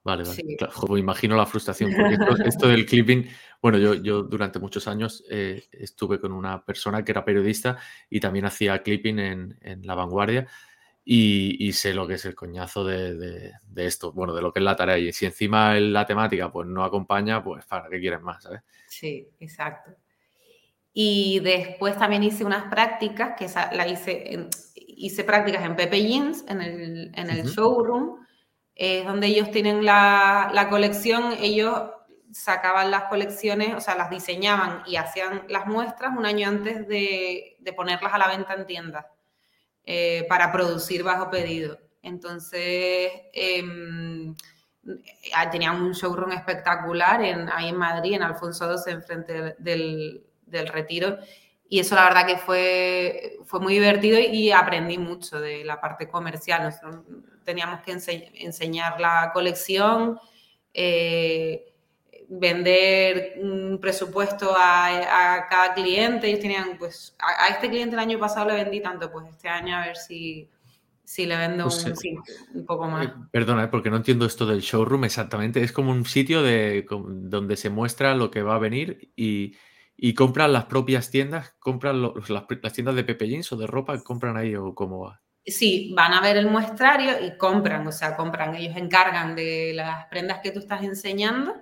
Vale, 0.04 0.22
vale. 0.22 1.00
imagino 1.00 1.34
la 1.34 1.46
frustración, 1.46 1.90
porque 1.96 2.48
esto, 2.48 2.68
del 2.68 2.84
clipping, 2.84 3.26
bueno, 3.62 3.78
yo, 3.78 3.94
yo 3.94 4.22
durante 4.22 4.58
muchos 4.58 4.86
años 4.86 5.24
eh, 5.30 5.64
estuve 5.72 6.20
con 6.20 6.32
una 6.32 6.62
persona 6.62 7.02
que 7.02 7.12
era 7.12 7.24
periodista 7.24 7.78
y 8.10 8.20
también 8.20 8.44
hacía 8.44 8.82
clipping 8.82 9.18
en, 9.18 9.80
La 9.82 9.94
Vanguardia 9.94 10.46
y, 11.02 11.72
sé 11.72 11.94
lo 11.94 12.06
que 12.06 12.14
es 12.14 12.24
el 12.26 12.34
coñazo 12.34 12.84
de, 12.84 13.52
esto, 13.76 14.12
bueno, 14.12 14.34
de 14.34 14.42
lo 14.42 14.52
que 14.52 14.58
es 14.58 14.64
la 14.64 14.76
tarea. 14.76 14.98
Y 14.98 15.10
si 15.12 15.24
encima 15.24 15.74
la 15.80 16.04
temática 16.04 16.52
pues 16.52 16.68
no 16.68 16.84
acompaña, 16.84 17.42
pues 17.42 17.64
para 17.64 17.88
qué 17.88 17.98
quieres 17.98 18.20
más, 18.20 18.42
¿sabes? 18.42 18.60
Sí, 18.86 19.26
exacto. 19.40 19.90
Y 20.92 21.40
después 21.40 21.98
también 21.98 22.22
hice 22.22 22.44
unas 22.44 22.70
prácticas, 22.70 23.36
que 23.38 23.48
la 23.74 23.88
hice, 23.88 24.48
hice 24.74 25.24
prácticas 25.24 25.64
en 25.64 25.76
Pepe 25.76 26.06
Jeans, 26.06 26.44
en 26.46 26.60
el, 26.60 27.10
en 27.14 27.30
el 27.30 27.44
showroom, 27.44 28.23
es 28.74 29.06
donde 29.06 29.28
ellos 29.28 29.50
tienen 29.50 29.84
la, 29.84 30.50
la, 30.52 30.68
colección, 30.68 31.32
ellos 31.40 31.90
sacaban 32.32 32.90
las 32.90 33.04
colecciones, 33.04 33.74
o 33.74 33.80
sea, 33.80 33.94
las 33.94 34.10
diseñaban 34.10 34.82
y 34.86 34.96
hacían 34.96 35.44
las 35.48 35.66
muestras 35.66 36.16
un 36.16 36.26
año 36.26 36.48
antes 36.48 36.88
de, 36.88 37.56
de 37.60 37.72
ponerlas 37.72 38.12
a 38.12 38.18
la 38.18 38.28
venta 38.28 38.54
en 38.54 38.66
tiendas 38.66 39.06
eh, 39.84 40.26
para 40.28 40.50
producir 40.50 41.02
bajo 41.04 41.30
pedido. 41.30 41.78
Entonces, 42.02 43.12
eh, 43.32 43.62
tenían 45.52 45.80
un 45.80 45.92
showroom 45.92 46.32
espectacular 46.32 47.22
en, 47.22 47.48
ahí 47.48 47.68
en 47.68 47.76
Madrid, 47.76 48.14
en 48.14 48.22
Alfonso 48.22 48.76
XII, 48.76 48.94
enfrente 48.94 49.54
del, 49.58 50.24
del 50.46 50.68
retiro. 50.68 51.18
Y 51.68 51.80
eso 51.80 51.94
la 51.94 52.04
verdad 52.04 52.26
que 52.26 52.36
fue, 52.36 53.38
fue 53.44 53.60
muy 53.60 53.74
divertido 53.74 54.18
y 54.20 54.52
aprendí 54.52 54.98
mucho 54.98 55.40
de 55.40 55.64
la 55.64 55.80
parte 55.80 56.08
comercial. 56.08 56.62
Nosotros 56.62 57.04
teníamos 57.44 57.80
que 57.80 57.92
enseñar 57.92 59.00
la 59.00 59.30
colección, 59.32 60.18
eh, 60.72 61.74
vender 62.28 63.34
un 63.40 63.78
presupuesto 63.80 64.54
a, 64.56 65.46
cada 65.48 65.74
cliente. 65.74 66.28
Ellos 66.28 66.40
tenían, 66.40 66.76
pues, 66.78 67.16
a, 67.18 67.48
este 67.48 67.68
cliente 67.68 67.94
el 67.94 68.00
año 68.00 68.18
pasado 68.18 68.48
le 68.48 68.62
vendí 68.62 68.80
tanto, 68.80 69.10
pues 69.10 69.26
este 69.30 69.48
año 69.48 69.76
a 69.76 69.86
ver 69.86 69.96
si, 69.96 70.48
si 71.02 71.26
le 71.26 71.36
vendo 71.36 71.66
un, 72.54 72.66
poco 72.66 72.88
más. 72.88 73.06
Eh, 73.06 73.12
perdona, 73.30 73.64
eh, 73.64 73.68
porque 73.68 73.90
no 73.90 73.96
entiendo 73.96 74.26
esto 74.26 74.46
del 74.46 74.60
showroom 74.60 75.04
exactamente. 75.04 75.62
Es 75.62 75.72
como 75.72 75.92
un 75.92 76.04
sitio 76.04 76.42
de, 76.42 76.86
donde 76.88 77.56
se 77.56 77.70
muestra 77.70 78.14
lo 78.14 78.30
que 78.30 78.42
va 78.42 78.56
a 78.56 78.58
venir 78.58 79.12
y 79.16 79.54
y 79.96 80.14
compran 80.14 80.52
las 80.52 80.66
propias 80.66 81.10
tiendas, 81.10 81.54
compran 81.58 82.02
las, 82.02 82.72
tiendas 82.72 82.94
de 82.94 83.04
Pepe 83.04 83.28
Jeans 83.28 83.52
o 83.52 83.56
de 83.56 83.66
ropa, 83.66 84.02
compran 84.02 84.36
ahí 84.36 84.54
o 84.54 84.74
cómo 84.74 85.00
va. 85.00 85.20
Sí, 85.46 85.92
van 85.94 86.14
a 86.14 86.20
ver 86.20 86.36
el 86.36 86.48
muestrario 86.48 87.24
y 87.24 87.36
compran, 87.36 87.86
o 87.86 87.92
sea, 87.92 88.16
compran, 88.16 88.54
ellos 88.54 88.76
encargan 88.76 89.36
de 89.36 89.72
las 89.74 90.06
prendas 90.06 90.40
que 90.42 90.50
tú 90.50 90.60
estás 90.60 90.82
enseñando. 90.82 91.54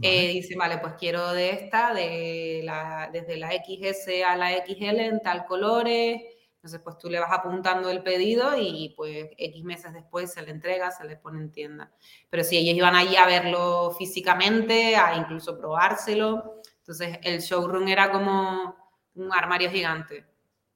Eh, 0.00 0.32
dicen, 0.32 0.58
vale, 0.58 0.78
pues 0.78 0.94
quiero 0.98 1.32
de 1.32 1.50
esta, 1.50 1.94
de 1.94 2.60
la, 2.64 3.08
desde 3.12 3.36
la 3.36 3.50
XS 3.52 4.24
a 4.26 4.36
la 4.36 4.50
XL 4.50 5.00
en 5.00 5.20
tal 5.20 5.44
colores. 5.44 6.20
Entonces, 6.56 6.80
pues 6.82 6.98
tú 6.98 7.08
le 7.08 7.20
vas 7.20 7.32
apuntando 7.32 7.90
el 7.90 8.02
pedido 8.02 8.56
y 8.56 8.94
pues 8.96 9.30
X 9.36 9.64
meses 9.64 9.92
después 9.92 10.32
se 10.32 10.42
le 10.42 10.50
entrega, 10.50 10.90
se 10.90 11.04
le 11.04 11.16
pone 11.16 11.40
en 11.40 11.52
tienda. 11.52 11.92
Pero 12.30 12.44
si 12.44 12.56
ellos 12.56 12.76
iban 12.76 12.94
allí 12.94 13.16
a 13.16 13.26
verlo 13.26 13.92
físicamente, 13.98 14.96
a 14.96 15.16
incluso 15.16 15.58
probárselo, 15.58 16.61
entonces, 16.82 17.18
el 17.22 17.38
showroom 17.40 17.86
era 17.86 18.10
como 18.10 18.74
un 19.14 19.32
armario 19.32 19.70
gigante, 19.70 20.26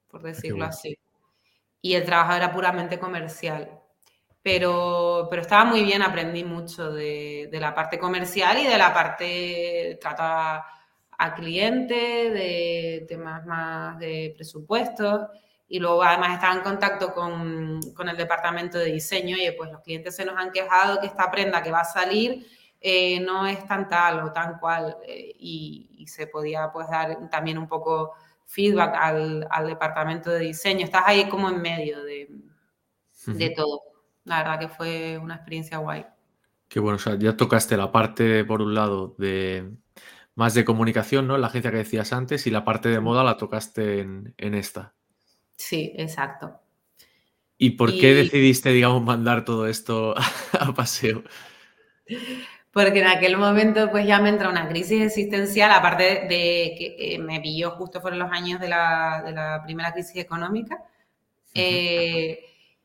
por 0.09 0.23
decirlo 0.23 0.64
así. 0.64 0.97
Y 1.83 1.95
el 1.95 2.05
trabajo 2.05 2.35
era 2.35 2.53
puramente 2.53 2.99
comercial. 2.99 3.81
Pero, 4.40 5.27
pero 5.29 5.42
estaba 5.42 5.64
muy 5.64 5.83
bien, 5.83 6.03
aprendí 6.03 6.45
mucho 6.45 6.92
de, 6.92 7.49
la 7.53 7.75
parte 7.75 7.99
comercial 7.99 8.59
y 8.59 8.66
de 8.69 8.79
la 8.79 8.95
parte 8.95 9.99
trata 10.01 10.64
a 11.19 11.35
cliente, 11.35 12.31
de 12.31 13.05
temas 13.09 13.45
más 13.45 13.99
de 13.99 14.33
presupuestos. 14.37 15.23
Y 15.66 15.81
luego 15.81 16.05
además 16.05 16.35
estaba 16.35 16.55
en 16.55 16.61
contacto 16.61 17.12
con, 17.12 17.81
con 17.95 18.09
el 18.09 18.16
departamento 18.16 18.79
de 18.79 18.92
diseño 18.92 19.37
y 19.37 19.51
pues 19.57 19.73
los 19.73 19.83
clientes 19.83 20.14
se 20.14 20.25
nos 20.25 20.37
han 20.37 20.53
quejado 20.53 21.01
que 21.01 21.09
esta 21.09 21.29
prenda 21.33 21.64
que 21.64 21.73
va 21.73 21.81
a 21.81 21.85
salir 21.85 22.47
eh, 22.81 23.21
no 23.21 23.47
es 23.47 23.67
tan 23.67 23.89
tal 23.89 24.21
o 24.21 24.33
tan 24.33 24.59
cual 24.59 24.97
eh, 25.07 25.35
y, 25.39 26.05
se 26.07 26.29
podía 26.29 26.71
pues 26.73 26.89
dar 26.89 27.29
también 27.31 27.59
un 27.59 27.67
poco 27.67 28.12
feedback 28.47 28.95
al, 28.95 29.67
departamento 29.67 30.31
de 30.31 30.41
diseño. 30.41 30.85
Estás 30.85 31.03
ahí 31.07 31.29
como 31.29 31.49
en 31.49 31.61
medio 31.61 32.05
de, 32.05 32.29
todo. 33.57 33.81
La 34.25 34.39
verdad 34.39 34.61
que 34.61 34.69
fue 34.69 35.19
una 35.19 35.35
experiencia 35.35 35.79
guay. 35.79 36.07
Qué 36.69 36.79
bueno, 36.79 36.97
o 36.97 36.99
sea, 37.01 37.17
ya 37.19 37.37
tocaste 37.37 37.77
la 37.77 37.91
parte, 37.91 38.45
por 38.45 38.62
un 38.62 38.75
lado, 38.75 39.17
de 39.19 39.69
más 40.37 40.55
de 40.55 40.65
comunicación, 40.65 41.27
¿no? 41.27 41.39
La 41.39 41.49
agencia 41.49 41.71
que 41.73 41.79
decías 41.79 42.12
antes, 42.12 42.47
y 42.47 42.51
la 42.51 42.65
parte 42.65 42.89
de 42.89 43.01
moda 43.01 43.25
la 43.25 43.37
tocaste 43.37 44.01
en, 44.01 44.55
esta. 44.55 44.95
Sí, 45.57 45.93
exacto. 45.97 46.61
¿Y 47.59 47.71
por 47.71 47.91
qué 47.93 48.15
decidiste, 48.15 48.71
digamos, 48.71 49.03
mandar 49.03 49.45
todo 49.45 49.67
esto 49.67 50.15
a 50.53 50.73
paseo? 50.73 51.25
porque 52.77 52.99
en 52.99 53.07
aquel 53.07 53.39
momento 53.39 53.91
pues 53.91 54.07
ya 54.07 54.21
me 54.21 54.29
entra 54.29 54.51
una 54.51 54.69
crisis 54.69 55.01
existencial, 55.01 55.71
aparte 55.71 56.27
de 56.29 56.75
que 56.77 56.97
eh, 56.99 57.19
me 57.19 57.41
pilló 57.41 57.71
justo 57.71 58.03
fueron 58.03 58.19
los 58.19 58.31
años 58.31 58.61
de 58.61 58.69
la, 58.69 59.23
de 59.25 59.33
la 59.33 59.62
primera 59.65 59.95
crisis 59.95 60.19
económica. 60.19 60.85
Eh, 61.55 62.39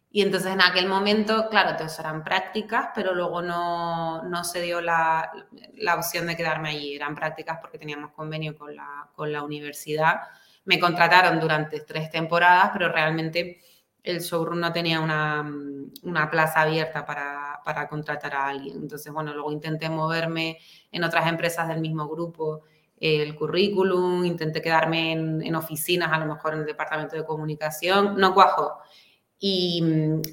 y 0.09 0.21
entonces 0.21 0.53
en 0.53 0.61
aquel 0.61 0.87
momento, 0.87 1.49
claro, 1.49 1.75
todas 1.75 1.99
eran 1.99 2.23
prácticas, 2.23 2.91
pero 2.95 3.13
luego 3.13 3.41
no, 3.41 4.23
no 4.23 4.45
se 4.45 4.61
dio 4.61 4.79
la, 4.79 5.29
la, 5.73 5.95
opción 5.95 6.25
de 6.25 6.37
quedarme 6.37 6.69
allí. 6.69 6.95
Eran 6.95 7.13
prácticas 7.13 7.57
porque 7.59 7.77
teníamos 7.77 8.13
convenio 8.13 8.57
con 8.57 8.73
la, 8.73 9.09
con 9.13 9.29
la 9.29 9.43
universidad. 9.43 10.21
Me 10.63 10.79
contrataron 10.79 11.37
durante 11.37 11.81
tres 11.81 12.09
temporadas, 12.09 12.69
pero 12.71 12.89
realmente 12.89 13.59
el 14.03 14.21
showroom 14.21 14.61
no 14.61 14.71
tenía 14.71 15.01
una, 15.01 15.45
una 16.03 16.31
plaza 16.31 16.61
abierta 16.61 17.05
para, 17.05 17.50
para, 17.63 17.87
contratar 17.87 18.35
a 18.35 18.47
alguien. 18.47 18.77
Entonces, 18.77 19.11
bueno, 19.11 19.33
luego 19.33 19.51
intenté 19.51 19.89
moverme 19.89 20.59
en 20.91 21.03
otras 21.03 21.27
empresas 21.27 21.67
del 21.67 21.81
mismo 21.81 22.07
grupo 22.07 22.63
el 22.99 23.33
currículum, 23.35 24.23
intenté 24.25 24.61
quedarme 24.61 25.13
en, 25.13 25.41
en 25.41 25.55
oficinas, 25.55 26.11
a 26.13 26.19
lo 26.19 26.27
mejor 26.27 26.53
en 26.53 26.59
el 26.59 26.65
departamento 26.67 27.15
de 27.15 27.25
comunicación, 27.25 28.15
no 28.15 28.31
cuajó. 28.33 28.77
Y, 29.39 29.83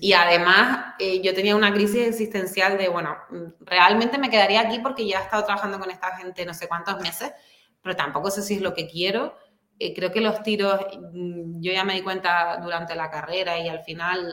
y 0.03 0.13
además 0.13 0.95
eh, 0.99 1.23
yo 1.23 1.33
tenía 1.35 1.57
una 1.57 1.73
crisis 1.73 2.07
existencial 2.07 2.77
de, 2.77 2.89
bueno, 2.89 3.17
realmente 3.61 4.19
me 4.19 4.29
quedaría 4.29 4.61
aquí 4.61 4.81
porque 4.81 5.07
ya 5.07 5.21
he 5.21 5.23
estado 5.23 5.45
trabajando 5.45 5.79
con 5.79 5.91
esta 5.91 6.15
gente 6.19 6.45
no 6.45 6.53
sé 6.53 6.69
cuántos 6.69 7.01
meses, 7.01 7.33
pero 7.81 7.97
tampoco 7.97 8.31
sé 8.31 8.43
si 8.43 8.57
es 8.57 8.61
lo 8.61 8.75
que 8.75 8.87
quiero 8.87 9.35
eh, 9.81 9.95
creo 9.95 10.11
que 10.11 10.21
los 10.21 10.43
tiros, 10.43 10.81
mm, 11.13 11.61
yo 11.61 11.73
ya 11.73 11.85
me 11.85 11.95
di 11.95 12.03
cuenta 12.03 12.59
durante 12.61 12.97
la 12.97 13.11
carrera 13.11 13.59
y 13.59 13.69
al 13.69 13.81
final, 13.85 14.33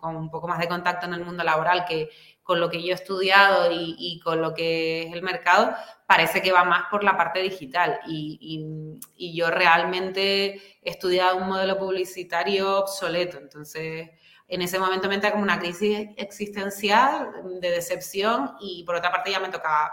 con 0.00 0.16
un 0.16 0.30
poco 0.30 0.48
más 0.48 0.58
de 0.58 0.68
contacto 0.68 1.06
en 1.06 1.14
el 1.14 1.24
mundo 1.24 1.44
laboral, 1.44 1.84
que 1.84 2.10
con 2.42 2.58
lo 2.58 2.68
que 2.68 2.82
yo 2.82 2.90
he 2.90 2.94
estudiado 2.94 3.68
y, 3.70 4.20
con 4.24 4.42
lo 4.42 4.54
que 4.54 5.02
es 5.02 5.12
el 5.12 5.22
mercado, 5.22 5.72
parece 6.06 6.42
que 6.42 6.50
va 6.50 6.64
más 6.64 6.84
por 6.90 7.04
la 7.04 7.16
parte 7.16 7.40
digital. 7.40 8.00
Y, 8.08 8.98
y, 9.16 9.36
yo 9.36 9.50
realmente 9.50 10.54
he 10.82 10.90
estudiado 10.90 11.36
un 11.36 11.48
modelo 11.48 11.78
publicitario 11.78 12.80
obsoleto. 12.80 13.38
Entonces, 13.38 14.10
en 14.48 14.62
ese 14.62 14.80
momento 14.80 15.08
me 15.08 15.14
entra 15.14 15.30
como 15.30 15.44
una 15.44 15.60
crisis 15.60 16.08
existencial 16.16 17.30
de 17.60 17.70
decepción 17.70 18.56
y 18.60 18.82
por 18.84 18.96
otra 18.96 19.12
parte 19.12 19.30
ya 19.30 19.38
me 19.38 19.48
tocaba 19.48 19.92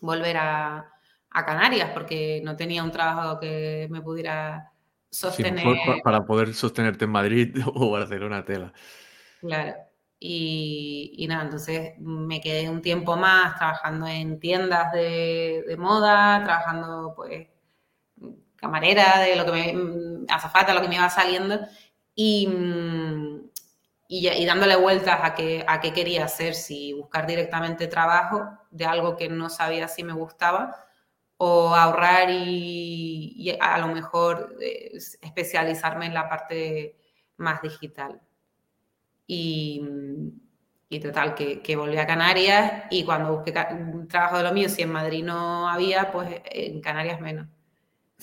volver 0.00 0.36
a, 0.36 0.88
a 1.30 1.44
Canarias 1.44 1.90
porque 1.92 2.40
no 2.44 2.54
tenía 2.56 2.84
un 2.84 2.92
trabajo 2.92 3.40
que 3.40 3.88
me 3.90 4.00
pudiera 4.00 4.70
sostener. 5.10 5.64
para 6.02 6.24
poder 6.24 6.54
sostenerte 6.54 7.04
en 7.04 7.10
Madrid 7.10 7.56
o 7.74 7.90
Barcelona, 7.90 8.44
tela. 8.44 8.72
Claro. 9.40 9.74
Y, 10.18 11.26
nada, 11.28 11.44
entonces 11.44 11.94
me 11.98 12.40
quedé 12.40 12.70
un 12.70 12.80
tiempo 12.82 13.16
más 13.16 13.56
trabajando 13.56 14.06
en 14.06 14.40
tiendas 14.40 14.92
de, 14.92 15.76
moda, 15.78 16.42
trabajando 16.42 17.12
pues 17.14 17.48
camarera, 18.56 19.20
de 19.20 19.36
lo 19.36 19.44
que 19.44 19.52
me, 19.52 20.26
azafata, 20.28 20.74
lo 20.74 20.80
que 20.80 20.88
me 20.88 20.96
iba 20.96 21.10
saliendo. 21.10 21.60
Y, 22.14 22.48
y, 24.08 24.46
dándole 24.46 24.76
vueltas 24.76 25.20
a 25.22 25.34
qué, 25.34 25.64
a 25.68 25.80
qué 25.80 25.92
quería 25.92 26.24
hacer, 26.24 26.54
si 26.54 26.94
buscar 26.94 27.26
directamente 27.26 27.86
trabajo 27.86 28.48
de 28.70 28.86
algo 28.86 29.16
que 29.16 29.28
no 29.28 29.50
sabía 29.50 29.88
si 29.88 30.02
me 30.02 30.12
gustaba 30.14 30.86
o 31.38 31.74
ahorrar 31.74 32.30
y, 32.30 33.56
a 33.60 33.78
lo 33.78 33.88
mejor 33.88 34.56
eh, 34.60 34.92
especializarme 35.20 36.06
en 36.06 36.14
la 36.14 36.28
parte 36.28 36.96
más 37.36 37.60
digital. 37.62 38.20
Y, 39.26 39.82
y 40.88 41.00
total, 41.00 41.34
que, 41.34 41.60
que, 41.60 41.76
volví 41.76 41.96
a 41.96 42.06
Canarias 42.06 42.84
y 42.90 43.04
cuando 43.04 43.34
busqué 43.34 43.52
un 43.72 44.06
trabajo 44.06 44.38
de 44.38 44.44
lo 44.44 44.52
mío, 44.52 44.68
si 44.68 44.82
en 44.82 44.92
Madrid 44.92 45.24
no 45.24 45.68
había, 45.68 46.12
pues 46.12 46.40
en 46.44 46.80
Canarias 46.80 47.20
menos. 47.20 47.48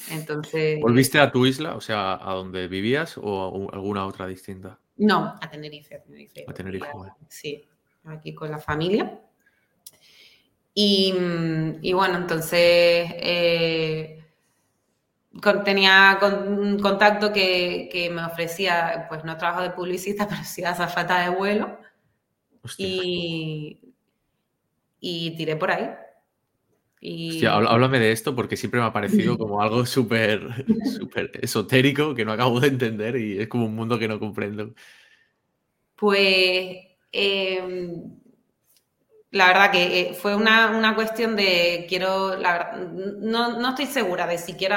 Entonces... 0.10 0.80
¿Volviste 0.82 1.20
a 1.20 1.32
tu 1.32 1.46
isla, 1.46 1.76
o 1.76 1.82
sea, 1.82 2.14
a 2.14 2.34
donde 2.34 2.68
vivías 2.68 3.18
o 3.18 3.70
alguna 3.72 4.06
otra 4.06 4.28
distinta? 4.28 4.80
No, 4.98 5.36
a 5.40 5.50
Tenerife. 5.50 5.96
A 5.96 6.02
Tenerife, 6.02 6.46
a 6.48 6.54
Tenerife 6.54 6.88
Sí, 7.28 7.64
aquí 8.06 8.34
con 8.34 8.52
la 8.52 8.60
familia. 8.60 9.20
Y, 10.74 11.14
y 11.82 11.94
bueno, 11.94 12.18
entonces 12.18 13.12
eh, 13.16 14.23
tenía 15.64 16.20
un 16.22 16.80
contacto 16.80 17.34
que, 17.34 17.90
que, 17.92 18.10
me 18.10 18.24
ofrecía, 18.24 19.08
pues 19.10 19.24
no 19.24 19.38
trabajo 19.38 19.62
de 19.62 19.72
publicista, 19.72 20.28
pero 20.30 20.44
sí 20.44 20.64
azafata 20.64 21.22
de 21.22 21.36
vuelo. 21.36 21.80
Y, 22.78 23.94
y 25.00 25.36
tiré 25.36 25.56
por 25.56 25.72
ahí. 25.72 25.90
Y... 27.06 27.46
háblame 27.46 28.00
de 28.00 28.14
esto 28.14 28.34
porque 28.34 28.56
siempre 28.56 28.80
me 28.80 28.86
ha 28.86 28.94
parecido 28.94 29.38
como 29.38 29.62
algo 29.62 29.86
súper 29.86 30.66
súper 30.98 31.32
esotérico 31.42 32.16
que 32.16 32.24
no 32.24 32.32
acabo 32.32 32.62
de 32.62 32.70
entender 32.70 33.18
y 33.18 33.40
es 33.40 33.50
como 33.50 33.66
un 33.66 33.76
mundo 33.76 34.00
que 34.00 34.08
no 34.08 34.20
comprendo. 34.20 34.74
Pues 35.98 36.78
em, 37.12 38.23
la 39.34 39.48
verdad 39.48 39.72
que 39.72 40.00
eh, 40.00 40.14
fue 40.14 40.36
una, 40.36 40.96
cuestión 40.96 41.36
de 41.36 41.86
quiero, 41.90 42.38
no, 42.38 43.60
no, 43.60 43.70
estoy 43.70 43.86
segura 43.86 44.26
de 44.28 44.38
si 44.38 44.54
quiero 44.54 44.76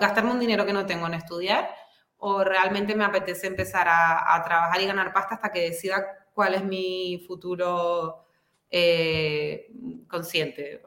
gastarme 0.00 0.32
un 0.32 0.40
dinero 0.40 0.66
que 0.66 0.72
no 0.72 0.86
tengo 0.86 1.06
en 1.06 1.14
estudiar 1.14 1.70
o 2.16 2.42
realmente 2.42 2.96
me 2.96 3.04
apetece 3.04 3.46
empezar 3.46 3.86
a, 3.88 4.42
trabajar 4.44 4.80
y 4.80 4.86
ganar 4.86 5.12
pasta 5.12 5.36
hasta 5.36 5.52
que 5.52 5.70
decida 5.70 6.04
cuál 6.34 6.54
es 6.54 6.64
mi 6.64 7.24
futuro 7.26 8.26
eh, 8.70 9.68
consciente 10.08 10.82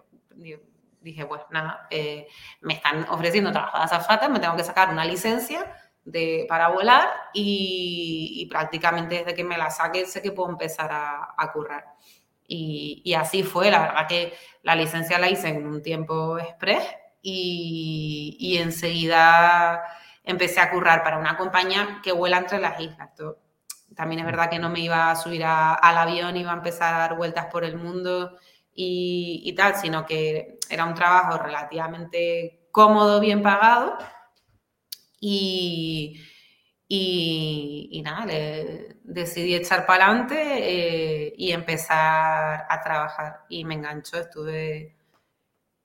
dije, 1.01 1.25
pues 1.25 1.41
nada, 1.49 1.88
eh, 1.89 2.27
me 2.62 2.75
están 2.75 3.05
ofreciendo 3.10 3.51
trabajo 3.51 3.77
de 3.77 3.84
azafata, 3.84 4.29
me 4.29 4.39
tengo 4.39 4.55
que 4.55 4.63
sacar 4.63 4.89
una 4.89 5.03
licencia 5.03 5.75
de, 6.03 6.45
para 6.47 6.69
volar 6.69 7.10
y, 7.34 8.47
prácticamente 8.49 9.19
desde 9.19 9.34
que 9.34 9.43
me 9.43 9.57
la 9.57 9.69
saque 9.69 10.05
sé 10.05 10.21
que 10.21 10.31
puedo 10.31 10.49
empezar 10.49 10.89
a, 10.91 11.51
currar. 11.51 11.86
Y, 12.53 13.13
así 13.13 13.43
fue, 13.43 13.71
la 13.71 13.79
verdad 13.79 14.07
que 14.09 14.33
la 14.63 14.75
licencia 14.75 15.17
la 15.17 15.29
hice 15.29 15.47
en 15.47 15.65
un 15.65 15.81
tiempo 15.81 16.37
express 16.37 16.83
y, 17.21 18.57
enseguida 18.59 19.81
empecé 20.23 20.59
a 20.59 20.69
currar 20.69 21.01
para 21.03 21.17
una 21.17 21.37
compañía 21.37 22.01
que 22.03 22.11
vuela 22.11 22.37
entre 22.37 22.59
las 22.59 22.79
islas. 22.79 23.09
también 23.95 24.19
es 24.19 24.25
verdad 24.25 24.49
que 24.49 24.59
no 24.59 24.69
me 24.69 24.81
iba 24.81 25.11
a 25.11 25.15
subir 25.15 25.43
al 25.45 25.97
avión, 25.97 26.35
iba 26.35 26.51
a 26.51 26.55
empezar 26.55 26.93
a 26.93 26.97
dar 26.99 27.15
vueltas 27.15 27.45
por 27.45 27.63
el 27.63 27.77
mundo 27.77 28.37
y, 28.73 29.53
tal, 29.55 29.75
sino 29.75 30.05
que 30.05 30.59
era 30.69 30.85
un 30.85 30.93
trabajo 30.93 31.37
relativamente 31.37 32.67
cómodo, 32.71 33.21
bien 33.21 33.41
pagado. 33.41 33.97
Y, 35.21 36.19
y, 36.93 38.01
nada, 38.04 38.25
decidí 39.04 39.56
echar 39.56 39.86
para 39.86 40.08
adelante 40.08 40.36
eh, 40.38 41.34
y 41.38 41.51
empezar 41.51 42.65
a 42.67 42.82
trabajar. 42.84 43.45
Y 43.47 43.63
me 43.63 43.75
enganchó, 43.75 44.17
estuve, 44.17 44.97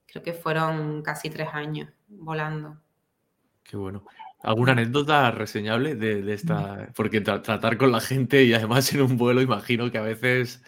creo 0.06 0.22
que 0.24 0.32
fueron 0.32 1.02
casi 1.02 1.30
tres 1.30 1.48
años 1.52 1.88
volando. 2.08 2.80
Qué 3.62 3.76
bueno. 3.76 4.04
¿Alguna 4.42 4.72
anécdota 4.72 5.30
reseñable 5.30 5.94
de, 5.94 6.32
esta? 6.32 6.88
Porque 6.96 7.20
tratar 7.20 7.78
con 7.78 7.92
la 7.92 8.00
gente 8.00 8.42
y 8.42 8.52
además 8.52 8.92
en 8.92 9.02
un 9.02 9.16
vuelo, 9.16 9.40
imagino 9.42 9.90
que 9.92 9.98
a 9.98 10.02
veces 10.02 10.62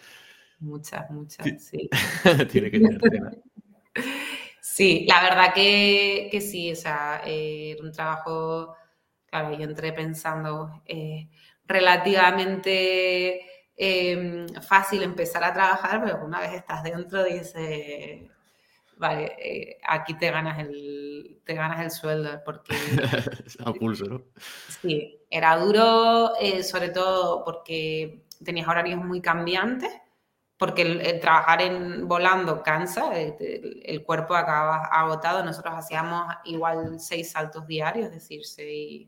Muchas, 0.59 1.09
muchas, 1.11 1.47
sí. 1.61 1.89
Tiene 2.51 2.71
que 2.71 2.79
tener 2.79 2.99
Sí, 4.61 5.05
la 5.09 5.21
verdad 5.21 5.53
que, 5.53 6.39
sí, 6.41 6.71
o 6.71 6.75
sea, 6.75 7.21
eh, 7.25 7.75
un 7.81 7.91
trabajo, 7.91 8.75
claro, 9.29 9.53
yo 9.57 9.63
entré 9.63 9.93
pensando 9.93 10.81
eh, 10.85 11.29
relativamente 11.65 13.41
em, 13.75 14.47
fácil 14.61 15.03
empezar 15.03 15.43
a 15.43 15.53
trabajar, 15.53 16.01
pero 16.03 16.25
una 16.25 16.39
vez 16.39 16.53
estás 16.53 16.83
dentro 16.83 17.23
dices, 17.23 18.29
vale, 18.97 19.35
eh, 19.37 19.77
aquí 19.87 20.13
te 20.15 20.31
ganas 20.31 20.59
el, 20.59 21.41
te 21.45 21.53
ganas 21.53 21.81
el 21.81 21.91
sueldo, 21.91 22.41
porque... 22.43 22.75
a 23.65 23.73
pulso, 23.73 24.05
¿no? 24.05 24.21
Sí, 24.81 25.19
era 25.29 25.57
duro, 25.57 26.33
sobre 26.63 26.89
todo 26.89 27.43
porque 27.45 28.25
tenías 28.43 28.67
horarios 28.67 29.03
muy 29.03 29.21
cambiantes 29.21 29.91
porque 30.59 30.81
el, 30.81 31.19
trabajar 31.21 31.61
en 31.61 32.05
volando 32.05 32.61
cansa, 32.61 33.17
el, 33.17 34.03
cuerpo 34.03 34.35
acaba 34.35 34.87
agotado. 34.91 35.43
Nosotros 35.43 35.73
hacíamos 35.73 36.35
igual 36.43 36.99
seis 36.99 37.31
saltos 37.31 37.65
diarios, 37.65 38.07
es 38.07 38.11
decir, 38.11 38.45
seis, 38.45 39.07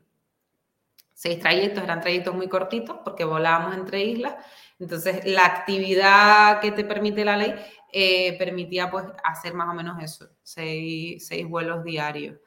seis 1.21 1.39
trayectos, 1.39 1.84
eran 1.84 2.01
trayectos 2.01 2.34
muy 2.34 2.47
cortitos 2.47 2.97
porque 3.03 3.23
volábamos 3.25 3.75
entre 3.75 4.01
islas. 4.03 4.36
Entonces, 4.79 5.25
la 5.25 5.45
actividad 5.45 6.60
que 6.60 6.71
te 6.71 6.84
permite 6.84 7.23
la 7.23 7.38
ley 7.38 7.53
eh, 7.91 8.38
permitía 8.38 8.89
pues 8.89 9.05
hacer 9.23 9.53
más 9.53 9.69
o 9.69 9.73
menos 9.73 10.01
eso, 10.01 10.27
seis, 10.41 11.27
seis, 11.27 11.47
vuelos 11.47 11.84
diarios. 11.84 12.39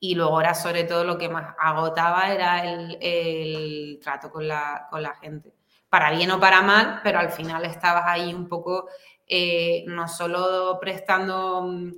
Y 0.00 0.14
luego 0.14 0.40
era 0.40 0.54
sobre 0.54 0.84
todo 0.84 1.04
lo 1.04 1.18
que 1.18 1.28
más 1.28 1.54
agotaba 1.58 2.32
era 2.32 2.64
el, 2.64 2.98
el 3.00 4.00
trato 4.02 4.30
con 4.30 4.48
la, 4.48 4.88
con 4.90 5.02
la 5.02 5.14
gente 5.14 5.54
para 5.88 6.10
bien 6.10 6.30
o 6.30 6.40
para 6.40 6.62
mal, 6.62 7.00
pero 7.02 7.18
al 7.18 7.30
final 7.30 7.64
estabas 7.64 8.04
ahí 8.06 8.34
un 8.34 8.48
poco, 8.48 8.88
eh, 9.26 9.84
no 9.86 10.08
solo 10.08 10.78
prestando, 10.80 11.62
mm, 11.62 11.92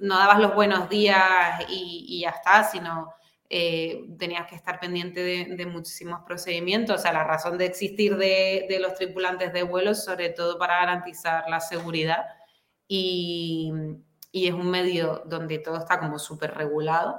no 0.00 0.18
dabas 0.18 0.40
los 0.40 0.54
buenos 0.54 0.88
días 0.88 1.64
y, 1.68 2.20
ya 2.22 2.30
está, 2.30 2.64
sino 2.64 3.12
eh, 3.50 4.04
tenías 4.18 4.46
que 4.46 4.54
estar 4.54 4.80
pendiente 4.80 5.22
de, 5.22 5.66
muchísimos 5.66 6.20
procedimientos. 6.26 6.96
O 6.96 7.02
sea, 7.02 7.12
la 7.12 7.24
razón 7.24 7.58
de 7.58 7.66
existir 7.66 8.16
de, 8.16 8.66
de 8.68 8.80
los 8.80 8.94
tripulantes 8.94 9.52
de 9.52 9.62
vuelo 9.62 9.92
es 9.92 10.04
sobre 10.04 10.30
todo 10.30 10.58
para 10.58 10.78
garantizar 10.80 11.44
la 11.48 11.60
seguridad 11.60 12.24
y, 12.88 13.72
y 14.32 14.48
es 14.48 14.54
un 14.54 14.70
medio 14.70 15.22
donde 15.26 15.58
todo 15.58 15.78
está 15.78 15.98
como 15.98 16.18
súper 16.18 16.54
regulado 16.54 17.18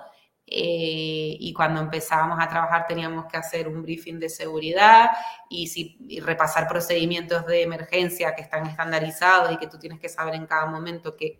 eh, 0.49 1.35
y 1.41 1.51
cuando 1.51 1.81
empezábamos 1.81 2.37
a 2.39 2.47
trabajar 2.47 2.87
teníamos 2.87 3.25
que 3.25 3.35
hacer 3.35 3.67
un 3.67 3.81
briefing 3.81 4.17
de 4.17 4.29
seguridad 4.29 5.09
y, 5.49 5.67
si, 5.67 5.97
repasar 6.21 6.69
procedimientos 6.69 7.45
de 7.45 7.63
emergencia 7.63 8.33
que 8.33 8.43
están 8.43 8.65
estandarizados 8.65 9.51
y 9.51 9.57
que 9.57 9.67
tú 9.67 9.77
tienes 9.77 9.99
que 9.99 10.07
saber 10.07 10.35
en 10.35 10.47
cada 10.47 10.65
momento 10.67 11.17
qué, 11.17 11.37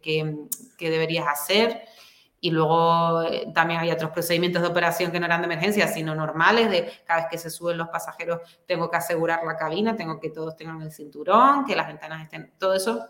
deberías 0.78 1.26
hacer. 1.26 1.84
Y 2.40 2.52
luego 2.52 3.24
eh, 3.24 3.52
también 3.54 3.80
hay 3.80 3.92
otros 3.92 4.12
procedimientos 4.12 4.62
de 4.62 4.68
operación 4.68 5.12
que 5.12 5.20
no 5.20 5.26
eran 5.26 5.42
de 5.42 5.46
emergencia, 5.46 5.88
sino 5.88 6.14
normales, 6.14 6.70
de 6.70 6.92
cada 7.06 7.22
vez 7.22 7.30
que 7.32 7.38
se 7.38 7.50
suben 7.50 7.78
los 7.78 7.90
pasajeros 7.90 8.42
tengo 8.68 8.90
que 8.92 8.98
asegurar 8.98 9.44
la 9.44 9.58
cabina, 9.58 9.96
tengo 9.96 10.20
que 10.20 10.30
todos 10.30 10.56
tengan 10.56 10.82
el 10.82 10.92
cinturón, 10.92 11.66
que 11.66 11.76
las 11.76 11.88
ventanas 11.88 12.24
estén, 12.24 12.54
todo 12.60 12.74
eso 12.76 13.06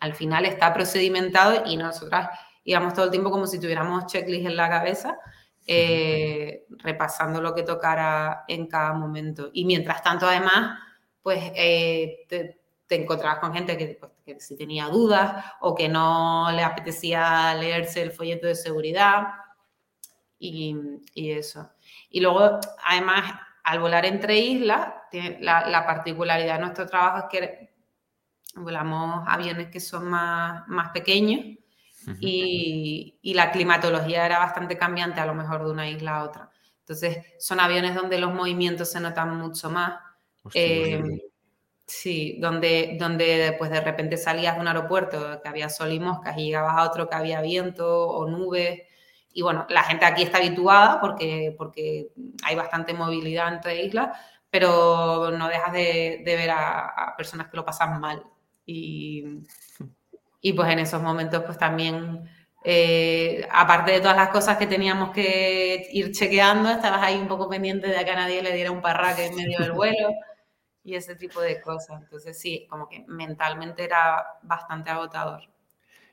al 0.00 0.14
final 0.14 0.44
está 0.44 0.72
procedimentado 0.72 1.64
y 1.66 1.76
nosotras 1.76 2.30
íbamos 2.64 2.94
todo 2.94 3.06
el 3.06 3.10
tiempo 3.10 3.30
como 3.30 3.46
si 3.46 3.58
tuviéramos 3.58 4.06
checklist 4.06 4.46
en 4.46 4.56
la 4.56 4.68
cabeza, 4.68 5.18
eh, 5.66 6.66
repasando 6.70 7.40
lo 7.40 7.54
que 7.54 7.62
tocara 7.62 8.44
en 8.48 8.66
cada 8.66 8.92
momento. 8.92 9.50
Y 9.52 9.64
mientras 9.64 10.02
tanto, 10.02 10.26
además, 10.26 10.78
pues 11.22 11.52
eh, 11.54 12.26
te, 12.28 12.57
encontrabas 12.96 13.38
con 13.38 13.52
gente 13.52 13.98
pues, 14.00 14.12
que, 14.24 14.40
si 14.40 14.56
tenía 14.56 14.86
dudas 14.86 15.44
o 15.60 15.74
que 15.74 15.88
no 15.88 16.50
le 16.52 16.62
apetecía 16.62 17.54
leerse 17.54 18.02
el 18.02 18.12
folleto 18.12 18.46
de 18.46 18.54
seguridad 18.54 19.28
y, 20.38 20.76
eso. 21.14 21.70
Y 22.10 22.20
luego, 22.20 22.58
además, 22.84 23.34
al 23.64 23.80
volar 23.80 24.06
entre 24.06 24.38
islas, 24.38 24.94
la, 25.40 25.68
la, 25.68 25.86
particularidad 25.86 26.54
de 26.54 26.60
nuestro 26.60 26.86
trabajo 26.86 27.18
es 27.18 27.24
que 27.30 27.74
volamos 28.54 29.24
aviones 29.26 29.68
que 29.68 29.80
son 29.80 30.08
más, 30.08 30.66
más 30.68 30.90
pequeños 30.90 31.58
y, 32.20 33.18
la 33.34 33.50
climatología 33.50 34.24
era 34.24 34.38
bastante 34.38 34.76
cambiante 34.76 35.20
a 35.20 35.26
lo 35.26 35.34
mejor 35.34 35.64
de 35.64 35.70
una 35.70 35.88
isla 35.88 36.16
a 36.16 36.24
otra. 36.24 36.50
Entonces, 36.80 37.18
son 37.38 37.60
aviones 37.60 37.94
donde 37.94 38.18
los 38.18 38.32
movimientos 38.32 38.90
se 38.90 39.00
notan 39.00 39.36
mucho 39.36 39.70
más. 39.70 40.00
Eh, 40.54 41.02
sí, 41.88 42.36
donde, 42.38 42.96
donde 43.00 43.56
pues 43.58 43.70
de 43.70 43.80
repente 43.80 44.16
salías 44.18 44.54
de 44.54 44.60
un 44.60 44.68
aeropuerto 44.68 45.40
que 45.42 45.48
había 45.48 45.70
sol 45.70 45.90
y 45.92 45.98
moscas 45.98 46.36
y 46.36 46.44
llegabas 46.44 46.76
a 46.76 46.84
otro 46.86 47.08
que 47.08 47.16
había 47.16 47.40
viento 47.40 48.08
o 48.08 48.28
nubes. 48.28 48.82
Y 49.32 49.42
bueno, 49.42 49.66
la 49.70 49.82
gente 49.84 50.04
aquí 50.04 50.22
está 50.22 50.38
habituada 50.38 51.00
porque, 51.00 51.54
porque 51.56 52.08
hay 52.44 52.56
bastante 52.56 52.92
movilidad 52.94 53.54
entre 53.54 53.82
islas, 53.84 54.10
pero 54.50 55.30
no 55.30 55.48
dejas 55.48 55.72
de, 55.72 56.22
ver 56.24 56.50
a, 56.50 57.14
personas 57.16 57.48
que 57.48 57.56
lo 57.56 57.64
pasan 57.64 58.00
mal. 58.00 58.22
Y, 58.66 59.24
y 60.42 60.52
pues 60.52 60.70
en 60.70 60.80
esos 60.80 61.02
momentos 61.02 61.42
pues 61.44 61.56
también, 61.58 62.28
eh, 62.64 63.46
aparte 63.50 63.92
de 63.92 64.00
todas 64.00 64.16
las 64.16 64.28
cosas 64.28 64.58
que 64.58 64.66
teníamos 64.66 65.10
que 65.12 65.88
ir 65.92 66.12
chequeando, 66.12 66.70
estabas 66.70 67.02
ahí 67.02 67.16
un 67.16 67.28
poco 67.28 67.48
pendiente 67.48 67.88
de 67.88 68.04
que 68.04 68.10
a 68.10 68.16
nadie 68.16 68.42
le 68.42 68.52
diera 68.52 68.70
un 68.70 68.82
parraque 68.82 69.26
en 69.26 69.36
medio 69.36 69.58
del 69.60 69.72
vuelo 69.72 70.08
y 70.84 70.94
ese 70.94 71.14
tipo 71.14 71.40
de 71.40 71.60
cosas. 71.60 72.02
Entonces 72.02 72.38
sí, 72.38 72.66
como 72.68 72.88
que 72.88 73.04
mentalmente 73.08 73.84
era 73.84 74.24
bastante 74.42 74.90
agotador. 74.90 75.42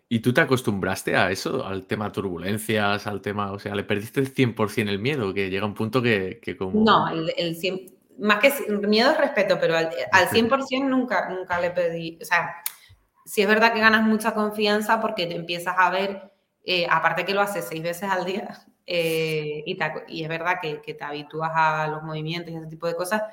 ¿Y 0.07 0.19
tú 0.19 0.33
te 0.33 0.41
acostumbraste 0.41 1.15
a 1.15 1.31
eso, 1.31 1.65
al 1.65 1.87
tema 1.87 2.11
turbulencias, 2.11 3.07
al 3.07 3.21
tema, 3.21 3.51
o 3.51 3.57
sea, 3.57 3.73
le 3.73 3.83
perdiste 3.83 4.19
el 4.19 4.33
100% 4.33 4.89
el 4.89 4.99
miedo, 4.99 5.33
que 5.33 5.49
llega 5.49 5.65
un 5.65 5.73
punto 5.73 6.01
que, 6.01 6.39
como... 6.59 6.83
No, 6.83 7.07
el, 7.09 7.33
el 7.35 7.55
100, 7.55 7.95
más 8.19 8.39
que 8.39 8.53
miedo 8.87 9.11
es 9.11 9.17
respeto, 9.17 9.57
pero 9.59 9.75
al, 9.75 9.89
al 10.11 10.27
100% 10.29 10.87
nunca, 10.87 11.29
nunca 11.29 11.59
le 11.59 11.71
pedí, 11.71 12.19
o 12.21 12.25
sea, 12.25 12.55
sí 13.25 13.41
es 13.41 13.47
verdad 13.47 13.73
que 13.73 13.79
ganas 13.79 14.03
mucha 14.03 14.35
confianza 14.35 15.01
porque 15.01 15.25
te 15.25 15.35
empiezas 15.35 15.75
a 15.77 15.89
ver, 15.89 16.31
eh, 16.63 16.87
aparte 16.89 17.25
que 17.25 17.33
lo 17.33 17.41
haces 17.41 17.65
seis 17.67 17.81
veces 17.81 18.09
al 18.09 18.25
día, 18.25 18.63
eh, 18.85 19.63
y, 19.65 19.77
y, 20.07 20.23
es 20.23 20.29
verdad 20.29 20.59
que, 20.61 20.81
que, 20.81 20.93
te 20.93 21.03
habitúas 21.03 21.51
a 21.55 21.87
los 21.87 22.03
movimientos 22.03 22.53
y 22.53 22.57
ese 22.57 22.67
tipo 22.67 22.85
de 22.85 22.95
cosas, 22.95 23.23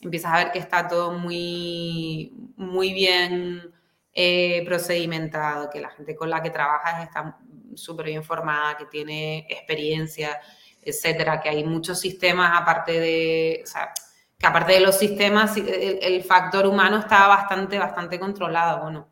empiezas 0.00 0.32
a 0.32 0.38
ver 0.38 0.52
que 0.52 0.58
está 0.58 0.88
todo 0.88 1.12
muy, 1.12 2.32
muy 2.56 2.92
bien 2.92 3.72
eh, 4.12 4.62
procedimentado, 4.64 5.70
que 5.70 5.80
la 5.80 5.90
gente 5.90 6.16
con 6.16 6.30
la 6.30 6.42
que 6.42 6.50
trabajas 6.50 7.04
está 7.04 7.38
súper 7.74 8.06
bien 8.06 8.24
formada, 8.24 8.76
que 8.76 8.86
tiene 8.86 9.46
experiencia, 9.48 10.40
etcétera, 10.82 11.40
que 11.40 11.50
hay 11.50 11.64
muchos 11.64 12.00
sistemas 12.00 12.58
aparte 12.60 12.98
de, 12.98 13.60
o 13.62 13.66
sea, 13.66 13.92
que 14.38 14.46
aparte 14.46 14.72
de 14.72 14.80
los 14.80 14.96
sistemas, 14.96 15.56
el, 15.56 16.24
factor 16.24 16.66
humano 16.66 16.98
está 16.98 17.28
bastante, 17.28 17.78
bastante 17.78 18.18
controlado. 18.18 18.82
Bueno, 18.82 19.08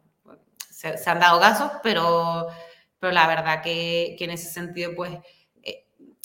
se, 0.70 0.88
han 1.08 1.20
dado 1.20 1.38
casos, 1.38 1.70
pero, 1.82 2.46
pero 2.98 3.12
la 3.12 3.26
verdad 3.26 3.62
que, 3.62 4.16
que 4.18 4.24
en 4.24 4.30
ese 4.30 4.50
sentido, 4.50 4.92
pues, 4.96 5.12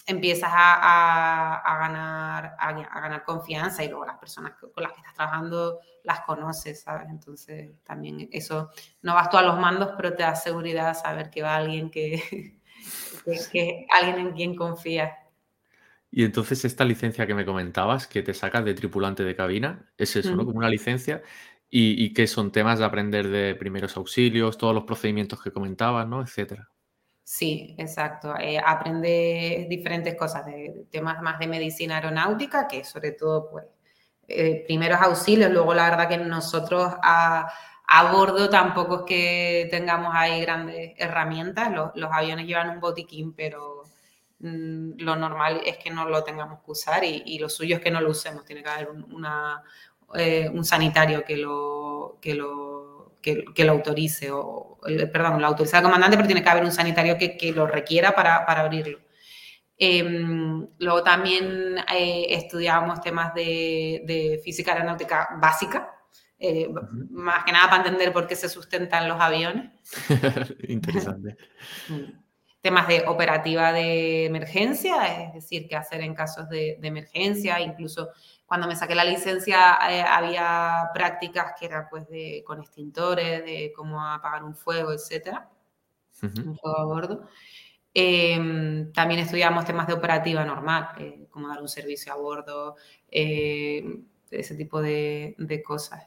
empiezas 0.05 0.49
a, 0.53 1.55
a, 1.59 1.77
ganar, 1.79 2.55
a, 2.59 2.99
ganar 3.01 3.23
confianza 3.23 3.83
y 3.83 3.89
luego 3.89 4.05
las 4.05 4.17
personas 4.17 4.53
con 4.59 4.83
las 4.83 4.91
que 4.91 4.99
estás 4.99 5.13
trabajando 5.13 5.79
las 6.03 6.21
conoces, 6.21 6.81
¿sabes? 6.81 7.07
Entonces, 7.09 7.71
también 7.83 8.27
eso, 8.31 8.69
no 9.01 9.13
vas 9.13 9.29
tú 9.29 9.37
a 9.37 9.41
los 9.41 9.57
mandos, 9.57 9.91
pero 9.95 10.13
te 10.13 10.23
da 10.23 10.35
seguridad 10.35 10.93
saber 10.93 11.29
que 11.29 11.41
va 11.41 11.55
alguien 11.55 11.89
que, 11.89 12.21
que, 13.25 13.39
que 13.51 13.87
alguien 13.91 14.27
en 14.27 14.33
quien 14.33 14.55
confías. 14.55 15.11
Y 16.15 16.25
entonces 16.25 16.63
esta 16.63 16.85
licencia 16.85 17.25
que 17.25 17.33
me 17.33 17.43
comentabas, 17.43 18.05
que 18.05 18.21
te 18.21 18.35
sacas 18.35 18.63
de 18.63 18.75
tripulante 18.75 19.23
de 19.23 19.35
cabina, 19.35 19.91
es 19.97 20.15
eso, 20.15 20.35
¿no? 20.35 20.45
Como 20.45 20.59
una 20.59 20.69
licencia. 20.69 21.23
Y, 21.75 22.13
que 22.13 22.27
son 22.27 22.51
temas 22.51 22.77
de 22.77 22.85
aprender 22.85 23.29
de 23.29 23.55
primeros 23.55 23.97
auxilios, 23.97 24.59
todos 24.59 24.75
los 24.75 24.83
procedimientos 24.83 25.41
que 25.41 25.51
comentabas, 25.51 26.07
¿no? 26.07 26.21
Etcétera. 26.21 26.69
Sí, 27.23 27.75
exacto. 27.77 28.35
Eh, 28.39 28.59
aprende 28.63 29.67
diferentes 29.69 30.15
cosas, 30.15 30.45
de, 30.45 30.85
temas 30.91 31.21
más 31.21 31.39
de 31.39 31.47
medicina 31.47 31.95
aeronáutica, 31.95 32.67
que 32.67 32.83
sobre 32.83 33.11
todo, 33.13 33.49
pues, 33.49 33.65
eh, 34.27 34.63
primeros 34.67 35.01
auxilios. 35.01 35.51
Luego, 35.51 35.73
la 35.73 35.89
verdad 35.89 36.09
que 36.09 36.17
nosotros 36.17 36.93
a, 37.01 37.51
bordo 38.11 38.49
tampoco 38.49 39.01
es 39.01 39.03
que 39.07 39.67
tengamos 39.71 40.11
ahí 40.15 40.41
grandes 40.41 40.93
herramientas. 40.97 41.71
los 41.95 42.11
aviones 42.11 42.47
llevan 42.47 42.69
un 42.71 42.79
botiquín, 42.79 43.33
pero 43.33 43.83
Mm, 44.43 44.99
lo 44.99 45.15
normal 45.15 45.61
es 45.65 45.77
que 45.77 45.89
no 45.89 46.09
lo 46.09 46.21
tengamos 46.21 46.59
que 46.65 46.71
usar 46.71 47.01
y, 47.05 47.39
lo 47.39 47.47
suyo 47.47 47.77
es 47.77 47.81
que 47.81 47.91
no 47.91 48.01
lo 48.01 48.11
usemos. 48.11 48.43
Tiene 48.43 48.61
que 48.61 48.69
haber 48.69 48.89
un, 48.89 49.25
eh, 50.15 50.49
un 50.53 50.65
sanitario 50.65 51.23
que 51.23 51.37
lo, 51.37 52.17
que 52.21 52.35
lo, 52.35 52.72
que, 53.23 53.63
lo 53.63 53.71
autorice, 53.71 54.29
o, 54.31 54.79
perdón, 55.11 55.41
lo 55.41 55.47
autoriza 55.47 55.77
el 55.77 55.83
comandante, 55.83 56.15
pero 56.15 56.27
tiene 56.27 56.43
que 56.43 56.49
haber 56.49 56.63
un 56.63 56.71
sanitario 56.71 57.17
que, 57.17 57.35
que 57.35 57.51
lo 57.51 57.65
requiera 57.65 58.13
para, 58.13 58.45
para 58.45 58.61
abrirlo. 58.61 58.99
Em, 59.75 60.67
luego 60.77 61.01
también 61.01 61.77
eh, 61.91 62.27
estudiábamos 62.29 63.01
temas 63.01 63.33
de, 63.33 64.03
de, 64.05 64.39
física 64.43 64.73
aeronáutica 64.73 65.29
básica, 65.41 65.89
eh, 66.37 66.69
más 67.09 67.43
que 67.43 67.51
nada 67.51 67.69
para 67.69 67.83
entender 67.83 68.13
por 68.13 68.27
qué 68.27 68.35
se 68.35 68.49
sustentan 68.49 69.07
los 69.07 69.19
aviones. 69.19 69.71
Interesante. 70.67 71.37
Mm 71.89 72.23
temas 72.63 72.87
de 72.87 73.03
operativa 73.07 73.73
de 73.73 74.25
emergencia, 74.25 75.25
es 75.25 75.33
decir, 75.33 75.67
qué 75.67 75.75
hacer 75.75 75.99
en 75.99 76.15
casos 76.15 76.47
de, 76.47 76.79
emergencia, 76.81 77.59
incluso 77.59 78.11
cuando 78.53 78.67
me 78.67 78.75
saqué 78.75 78.93
la 78.93 79.03
licencia 79.03 79.79
eh, 79.89 80.03
había 80.07 80.91
prácticas 80.93 81.55
que 81.59 81.65
eran 81.65 81.87
pues 81.89 82.07
de, 82.07 82.43
con 82.45 82.59
extintores, 82.59 83.43
de 83.43 83.73
cómo 83.75 83.99
apagar 83.99 84.43
un 84.43 84.53
fuego, 84.53 84.91
etcétera, 84.91 85.49
un 86.21 86.55
fuego 86.59 86.77
a 86.77 86.85
bordo. 86.85 87.27
Em, 87.95 88.93
también 88.93 89.21
estudiamos 89.21 89.65
temas 89.65 89.87
de 89.87 89.93
operativa 89.93 90.45
normal, 90.45 90.89
eh, 90.99 91.25
como 91.31 91.47
dar 91.47 91.63
un 91.63 91.67
servicio 91.67 92.13
a 92.13 92.17
bordo, 92.17 92.75
eh, 93.09 94.03
ese 94.29 94.53
tipo 94.53 94.83
de, 94.83 95.63
cosas. 95.65 96.03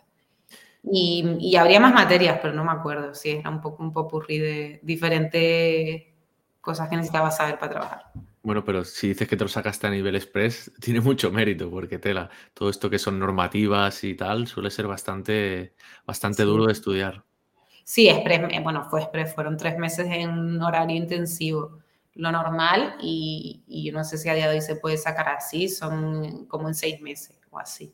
Y, 0.85 1.25
y, 1.41 1.57
habría 1.57 1.81
más 1.81 1.95
materias, 1.95 2.39
pero 2.41 2.55
no 2.55 2.63
me 2.63 2.71
acuerdo, 2.71 3.13
sí, 3.13 3.31
era 3.31 3.51
un 3.51 3.61
poco 3.61 3.83
un 3.83 3.93
popurrí 3.93 4.39
de 4.39 4.79
diferentes 4.85 6.15
cosas 6.61 6.89
que 6.89 6.95
necesitaba 6.95 7.33
saber 7.33 7.59
para 7.59 7.73
trabajar. 7.73 8.13
Bueno, 8.47 8.65
pero 8.65 8.85
si 8.85 9.09
dices 9.09 9.27
que 9.27 9.37
te 9.37 9.43
lo 9.43 9.49
sacaste 9.49 9.89
a 9.89 9.91
nivel 9.91 10.15
express, 10.15 10.71
tiene 10.81 11.01
mucho 11.01 11.33
mérito, 11.33 11.69
porque 11.69 11.99
tela, 11.99 12.31
todo 12.55 12.71
esto 12.71 12.89
que 12.89 13.01
son 13.01 13.19
normativas 13.19 14.05
y 14.05 14.15
tal, 14.15 14.47
suele 14.47 14.71
ser 14.71 14.87
bastante, 14.87 15.75
bastante 16.07 16.45
duro 16.45 16.67
de 16.67 16.73
estudiar. 16.73 17.25
Sí, 17.83 18.09
express, 18.09 18.43
eh, 18.53 18.61
bueno, 18.63 18.85
fue 18.89 19.01
express, 19.01 19.35
fueron 19.35 19.57
tres 19.57 19.77
meses 19.79 20.07
en 20.09 20.63
horario 20.63 20.97
intensivo, 20.97 21.81
lo 22.15 22.31
normal, 22.31 22.95
y, 23.01 23.65
y 23.67 23.91
no 23.91 24.05
sé 24.05 24.17
si 24.17 24.29
a 24.29 24.35
día 24.35 24.49
de 24.49 24.55
hoy 24.55 24.63
se 24.63 24.77
puede 24.77 24.97
sacar 24.97 25.29
así, 25.31 25.69
son 25.69 26.47
como 26.47 26.69
en 26.69 26.75
seis 26.77 27.01
meses 27.01 27.41
o 27.51 27.59
así. 27.59 27.93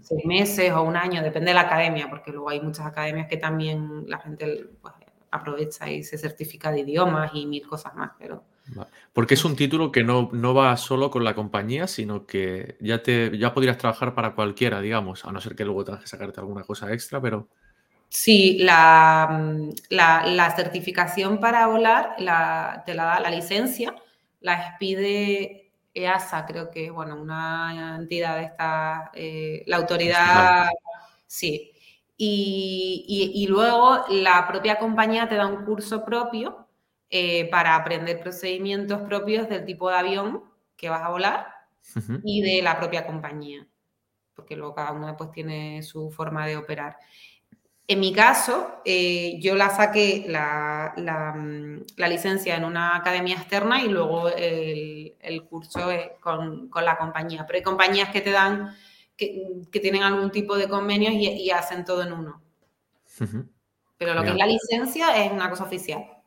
Seis 0.00 0.24
meses 0.24 0.72
o 0.72 0.82
un 0.82 0.96
año, 0.96 1.22
depende 1.22 1.52
de 1.52 1.54
la 1.54 1.60
academia, 1.60 2.10
porque 2.10 2.32
luego 2.32 2.50
hay 2.50 2.60
muchas 2.60 2.86
academias 2.86 3.28
que 3.28 3.36
también 3.36 4.02
la 4.08 4.18
gente 4.18 4.66
pues, 4.80 4.94
aprovecha 5.30 5.88
y 5.88 6.02
se 6.02 6.18
certifica 6.18 6.72
de 6.72 6.80
idiomas 6.80 7.30
y 7.34 7.46
mil 7.46 7.64
cosas 7.68 7.94
más, 7.94 8.10
pero... 8.18 8.42
Porque 9.12 9.34
es 9.34 9.44
un 9.44 9.56
título 9.56 9.92
que 9.92 10.04
no, 10.04 10.30
no, 10.32 10.54
va 10.54 10.76
solo 10.76 11.10
con 11.10 11.24
la 11.24 11.34
compañía, 11.34 11.86
sino 11.86 12.26
que 12.26 12.76
ya, 12.80 13.02
te, 13.02 13.36
ya 13.38 13.52
podrías 13.52 13.78
trabajar 13.78 14.14
para 14.14 14.34
cualquiera, 14.34 14.80
digamos, 14.80 15.24
a 15.24 15.32
no 15.32 15.40
ser 15.40 15.54
que 15.54 15.64
luego 15.64 15.84
tengas 15.84 16.02
que 16.02 16.08
sacarte 16.08 16.40
alguna 16.40 16.62
cosa 16.64 16.92
extra, 16.92 17.20
pero... 17.20 17.48
Sí, 18.08 18.58
la, 18.60 19.48
la, 19.88 20.56
certificación 20.56 21.40
para 21.40 21.66
volar 21.66 22.14
la, 22.18 22.82
te 22.84 22.92
la 22.94 23.04
da 23.04 23.20
la 23.20 23.30
licencia, 23.30 23.94
la 24.40 24.68
expide 24.68 25.72
EASA, 25.94 26.44
creo 26.44 26.70
que, 26.70 26.90
bueno, 26.90 27.16
una 27.16 27.96
entidad 27.98 28.36
de 28.36 28.44
esta, 28.44 29.10
eh, 29.14 29.62
la 29.66 29.78
autoridad, 29.78 30.68
sí, 31.26 31.72
y, 32.24 33.46
luego 33.48 34.04
la 34.08 34.46
propia 34.46 34.78
compañía 34.78 35.28
te 35.28 35.34
da 35.34 35.46
un 35.46 35.64
curso 35.64 36.04
propio 36.04 36.68
eh, 37.14 37.46
para 37.50 37.76
aprender 37.76 38.20
procedimientos 38.20 39.02
propios 39.02 39.46
del 39.46 39.66
tipo 39.66 39.90
de 39.90 39.96
avión 39.96 40.44
que 40.78 40.88
vas 40.88 41.02
a 41.02 41.10
volar 41.10 41.46
y 42.24 42.40
de 42.40 42.62
la 42.62 42.78
propia 42.78 43.06
compañía, 43.06 43.68
porque 44.34 44.56
luego 44.56 44.74
cada 44.74 44.92
uno 44.92 45.14
pues 45.14 45.30
tiene 45.30 45.82
su 45.82 46.10
forma 46.10 46.46
de 46.46 46.56
operar. 46.56 46.96
En 47.86 48.00
mi 48.00 48.14
caso, 48.14 48.80
eh, 48.86 49.38
yo 49.40 49.56
la 49.56 49.68
saqué 49.68 50.24
la, 50.26 50.94
la, 50.96 52.08
licencia 52.08 52.56
en 52.56 52.64
una 52.64 52.96
academia 52.96 53.36
externa 53.36 53.82
y 53.82 53.88
luego 53.88 54.30
el, 54.30 55.14
el 55.20 55.44
curso 55.44 55.80
con, 56.18 56.70
con, 56.70 56.84
la 56.86 56.96
compañía. 56.96 57.44
Pero 57.46 57.58
hay 57.58 57.62
compañías 57.62 58.08
que 58.08 58.22
te 58.22 58.30
dan 58.30 58.74
que, 59.18 59.80
tienen 59.80 60.02
algún 60.02 60.30
tipo 60.30 60.56
de 60.56 60.66
convenios 60.66 61.12
y, 61.12 61.50
hacen 61.50 61.84
todo 61.84 62.04
en 62.04 62.14
uno. 62.14 62.42
Pero 63.98 64.14
lo 64.14 64.22
que 64.22 64.30
es 64.30 64.36
la 64.36 64.46
licencia 64.46 65.22
es 65.22 65.30
una 65.30 65.50
cosa 65.50 65.64
oficial. 65.64 66.21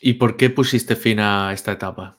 ¿Y 0.00 0.14
por 0.14 0.36
qué 0.36 0.50
pusiste 0.50 0.96
fin 0.96 1.20
a 1.20 1.52
esta 1.52 1.72
etapa? 1.72 2.18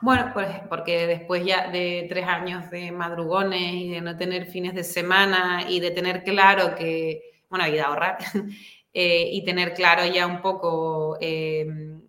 Bueno, 0.00 0.30
pues 0.34 0.48
porque 0.68 1.06
después 1.06 1.44
ya 1.44 1.70
de 1.70 2.06
tres 2.08 2.26
años 2.26 2.70
de 2.70 2.92
madrugones 2.92 3.72
y 3.74 3.90
de 3.90 4.00
no 4.02 4.16
tener 4.16 4.46
fines 4.46 4.74
de 4.74 4.84
semana 4.84 5.64
y 5.68 5.80
de 5.80 5.90
tener 5.90 6.22
claro 6.22 6.74
que, 6.74 7.42
bueno, 7.48 7.66
y 7.66 7.72
de 7.72 7.80
ahorrar, 7.80 8.18
eh, 8.92 9.30
y 9.32 9.44
tener 9.44 9.72
claro 9.72 10.04
ya 10.04 10.26
un 10.26 10.42
poco 10.42 11.16
em, 11.20 12.02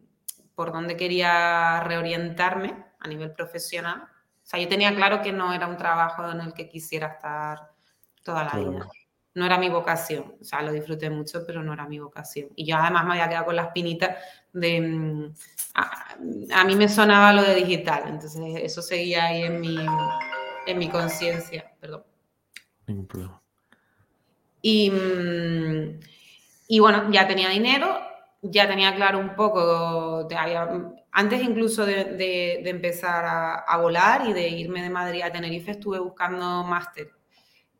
por 0.53 0.73
dónde 0.73 0.97
quería 0.97 1.79
reorientarme 1.81 2.75
a 2.99 3.07
nivel 3.07 3.31
profesional, 3.31 4.03
o 4.47 4.49
sea, 4.49 4.59
yo 4.59 4.67
tenía 4.67 4.95
claro 4.95 5.21
que 5.21 5.31
no 5.31 5.53
era 5.53 5.67
un 5.67 5.77
trabajo 5.77 6.29
en 6.29 6.41
el 6.41 6.53
que 6.53 6.69
quisiera 6.69 7.07
estar 7.07 7.71
toda 8.23 8.43
la 8.45 8.59
vida. 8.59 8.87
No 9.37 9.45
era 9.45 9.59
mi 9.59 9.69
vocación. 9.69 10.33
O 10.41 10.43
sea, 10.43 10.63
lo 10.63 10.71
disfruté 10.71 11.11
mucho, 11.11 11.45
pero 11.45 11.61
no 11.61 11.71
era 11.71 11.87
mi 11.87 11.99
vocación. 11.99 12.49
Y 12.55 12.65
yo 12.65 12.75
además 12.75 13.05
me 13.05 13.11
había 13.11 13.29
quedado 13.29 13.45
con 13.45 13.55
la 13.55 13.65
espinita 13.65 14.17
de... 14.51 14.81
Mm, 14.81 15.33
a, 15.75 16.63
mí 16.63 16.75
me 16.75 16.89
sonaba 16.89 17.31
lo 17.33 17.43
de 17.43 17.53
digital, 17.53 18.05
entonces 18.07 18.41
eso 18.55 18.81
seguía 18.81 19.25
ahí 19.25 19.43
en 19.43 19.61
mi, 19.61 19.77
en 20.65 20.79
mi 20.79 20.89
conciencia, 20.89 21.71
perdón. 21.79 22.03
Ningún 22.87 23.05
problema. 23.05 23.39
Y, 24.59 24.89
mm, 24.89 25.99
y, 26.69 26.79
bueno, 26.79 27.11
ya 27.11 27.27
tenía 27.27 27.49
dinero, 27.49 27.95
ya 28.41 28.67
tenía 28.67 28.95
claro 28.95 29.19
un 29.19 29.35
poco, 29.35 30.27
antes 31.11 31.43
incluso 31.43 31.85
de, 31.85 32.67
empezar 32.67 33.23
a, 33.67 33.77
volar 33.77 34.27
y 34.27 34.33
de 34.33 34.49
irme 34.49 34.81
de 34.81 34.89
Madrid 34.89 35.21
a 35.21 35.31
Tenerife, 35.31 35.69
estuve 35.69 35.99
buscando 35.99 36.63
máster 36.63 37.16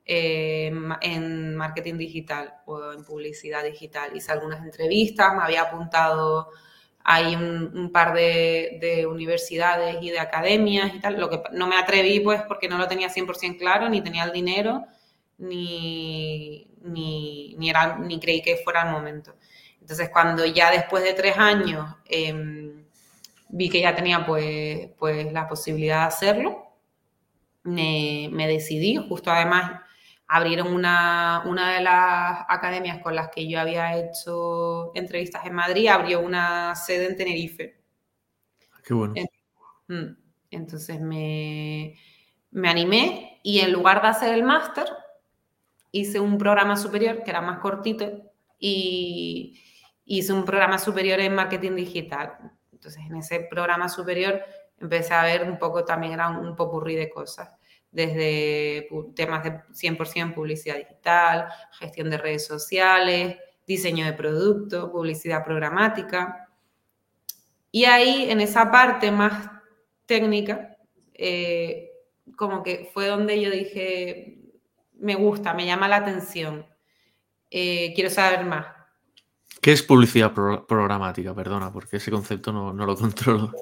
eh, 0.10 0.72
en 1.02 1.56
marketing 1.56 1.98
digital 1.98 2.56
o 2.66 2.94
en 2.94 3.04
publicidad 3.04 3.64
digital. 3.64 4.16
Hice 4.16 4.32
algunas 4.32 4.64
entrevistas, 4.64 5.36
me 5.36 5.44
había 5.44 5.64
apuntado 5.64 6.50
hay 7.10 7.36
un, 7.38 7.90
par 7.94 8.14
de, 8.14 9.08
universidades 9.10 9.96
y 10.02 10.10
de 10.10 10.20
academias 10.20 10.94
y 10.94 11.00
tal. 11.00 11.18
Lo 11.18 11.30
que 11.30 11.42
no 11.54 11.66
me 11.66 11.78
atreví, 11.78 12.20
pues, 12.20 12.42
porque 12.42 12.68
no 12.68 12.78
lo 12.78 12.86
tenía 12.86 13.08
100% 13.10 13.58
claro, 13.58 13.88
ni 13.88 14.02
tenía 14.02 14.26
el 14.26 14.34
dinero, 14.34 14.84
ni, 15.38 16.68
ni, 16.82 17.56
ni, 17.58 17.70
era, 17.70 17.98
ni 17.98 18.20
creí 18.20 18.42
que 18.42 18.58
fuera 18.58 18.84
el 18.84 18.92
momento. 18.92 19.38
Entonces, 19.80 20.10
cuando 20.12 20.46
ya 20.46 20.70
después 20.70 21.02
de 21.02 21.14
tres 21.14 21.38
años 21.38 21.96
em, 22.04 22.84
vi 23.48 23.70
que 23.70 23.80
ya 23.80 23.96
tenía, 23.96 24.26
pues, 24.26 24.90
pues, 25.00 25.32
la 25.32 25.48
posibilidad 25.48 26.02
de 26.02 26.08
hacerlo, 26.08 26.74
me, 27.64 28.28
me 28.34 28.50
decidí, 28.50 28.98
justo 28.98 29.32
además 29.32 29.80
abrieron 30.28 30.74
una, 30.74 31.44
una, 31.46 31.74
de 31.74 31.82
las 31.82 32.46
academias 32.50 33.00
con 33.02 33.16
las 33.16 33.30
que 33.30 33.48
yo 33.48 33.60
había 33.60 33.98
hecho 33.98 34.92
entrevistas 34.94 35.46
en 35.46 35.54
Madrid, 35.54 35.88
abrió 35.88 36.20
una 36.20 36.76
sede 36.76 37.08
en 37.08 37.16
Tenerife. 37.16 37.82
Qué 38.84 38.94
bueno. 38.94 39.14
Mm, 39.88 40.18
entonces 40.52 41.00
me, 41.00 41.96
me 42.52 42.70
animé 42.70 43.40
y 43.42 43.60
en 43.60 43.72
lugar 43.72 44.02
de 44.02 44.10
hacer 44.10 44.34
el 44.34 44.44
máster, 44.44 44.86
hice 45.92 46.20
un 46.20 46.38
programa 46.38 46.76
superior 46.76 47.24
que 47.24 47.30
era 47.32 47.42
más 47.42 47.60
cortito 47.60 48.12
y 48.60 49.62
hice 50.04 50.34
un 50.34 50.44
programa 50.44 50.78
superior 50.78 51.22
en 51.22 51.36
marketing 51.36 51.76
digital. 51.76 52.38
Entonces 52.74 53.02
en 53.10 53.16
ese 53.16 53.48
programa 53.50 53.88
superior 53.88 54.42
empecé 54.78 55.14
a 55.14 55.24
ver 55.24 55.50
un 55.50 55.58
poco, 55.58 55.86
también 55.86 56.14
era 56.14 56.30
un, 56.30 56.38
un 56.38 56.56
popurrí 56.56 56.96
de 56.96 57.10
cosas 57.10 57.58
desde 57.98 58.88
temas 59.16 59.44
de 59.44 59.60
100% 59.74 60.36
publicidad 60.36 60.78
digital, 60.78 61.48
gestión 61.80 62.12
de 62.12 62.20
redes 62.20 62.46
sociales, 62.46 63.38
diseño 63.66 64.06
de 64.06 64.14
producto, 64.14 64.92
publicidad 64.92 65.44
programática. 65.44 66.48
Y 67.72 67.86
ahí, 67.86 68.30
en 68.30 68.40
esa 68.40 68.72
parte 68.72 69.12
más 69.12 69.50
técnica, 70.06 70.78
eh, 71.16 71.90
como 72.36 72.62
que 72.62 72.88
fue 72.94 73.08
donde 73.08 73.42
yo 73.42 73.50
dije, 73.50 74.42
me 75.00 75.16
gusta, 75.16 75.56
me 75.56 75.66
llama 75.66 75.88
la 75.88 75.96
atención, 75.96 76.68
eh, 77.50 77.94
quiero 77.96 78.12
saber 78.12 78.46
más. 78.46 78.68
¿Qué 79.60 79.72
es 79.72 79.82
publicidad 79.82 80.34
programática? 80.34 81.34
Perdona, 81.34 81.74
porque 81.74 81.98
ese 81.98 82.12
concepto 82.12 82.54
no, 82.54 82.72
no 82.72 82.86
lo 82.86 82.96
controlo. 82.96 83.54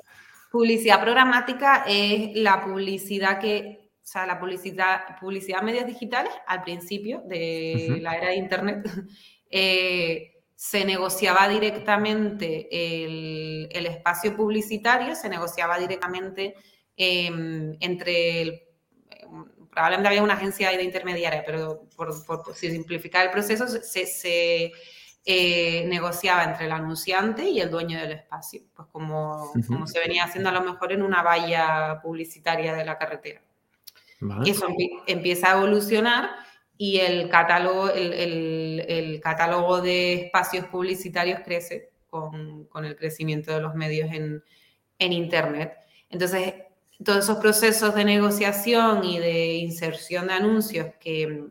Publicidad 0.51 1.01
programática 1.01 1.85
es 1.87 2.35
la 2.35 2.61
publicidad 2.61 3.39
que 3.39 3.84
o 4.05 4.07
sea, 4.07 4.27
la 4.27 4.39
publicidad, 4.39 5.17
publicidad 5.19 5.63
medios 5.63 5.87
digitales 5.87 6.31
al 6.45 6.61
principio 6.61 7.23
de 7.25 7.97
la 8.01 8.15
era 8.15 8.27
de 8.27 8.35
Internet, 8.35 8.85
eh, 9.49 10.43
se 10.55 10.85
negociaba 10.85 11.49
directamente 11.49 12.67
el, 12.71 13.85
espacio 13.87 14.37
publicitario, 14.37 15.15
se 15.15 15.27
negociaba 15.27 15.79
directamente 15.79 16.53
em, 16.95 17.75
entre 17.79 18.41
el, 18.43 18.61
probablemente 19.71 20.07
había 20.07 20.21
una 20.21 20.35
agencia 20.35 20.69
de 20.69 20.83
intermediaria, 20.83 21.43
pero 21.43 21.89
por, 21.95 22.13
simplificar 22.53 23.25
el 23.25 23.31
proceso, 23.31 23.67
se, 23.67 24.71
eh, 25.25 25.85
negociaba 25.87 26.43
entre 26.43 26.67
el 26.67 26.71
anunciante 26.73 27.49
y 27.49 27.59
el 27.59 27.71
dueño 27.71 27.99
del 27.99 28.11
espacio, 28.11 28.61
pues 28.75 28.87
como, 28.91 29.51
como 29.67 29.87
se 29.87 29.99
venía 29.99 30.25
haciendo 30.25 30.49
a 30.49 30.53
lo 30.53 30.61
mejor 30.61 30.91
en 30.91 31.01
una 31.01 31.23
valla 31.23 31.99
publicitaria 32.03 32.75
de 32.75 32.85
la 32.85 32.99
carretera. 32.99 33.41
Y 34.43 34.49
eso 34.49 34.67
empieza 35.07 35.51
a 35.51 35.57
evolucionar 35.57 36.29
y 36.77 36.99
el 36.99 37.29
catálogo, 37.29 37.89
el, 37.89 39.19
catálogo 39.23 39.81
de 39.81 40.25
espacios 40.25 40.65
publicitarios 40.67 41.39
crece 41.43 41.91
con, 42.09 42.67
el 42.83 42.95
crecimiento 42.95 43.53
de 43.53 43.61
los 43.61 43.75
medios 43.75 44.09
en, 44.11 44.43
Internet. 44.97 45.73
Entonces, 46.09 46.53
todos 47.03 47.25
esos 47.25 47.37
procesos 47.37 47.93
de 47.95 48.05
negociación 48.05 49.03
y 49.03 49.19
de 49.19 49.55
inserción 49.55 50.27
de 50.27 50.33
anuncios 50.33 50.87
que 50.99 51.45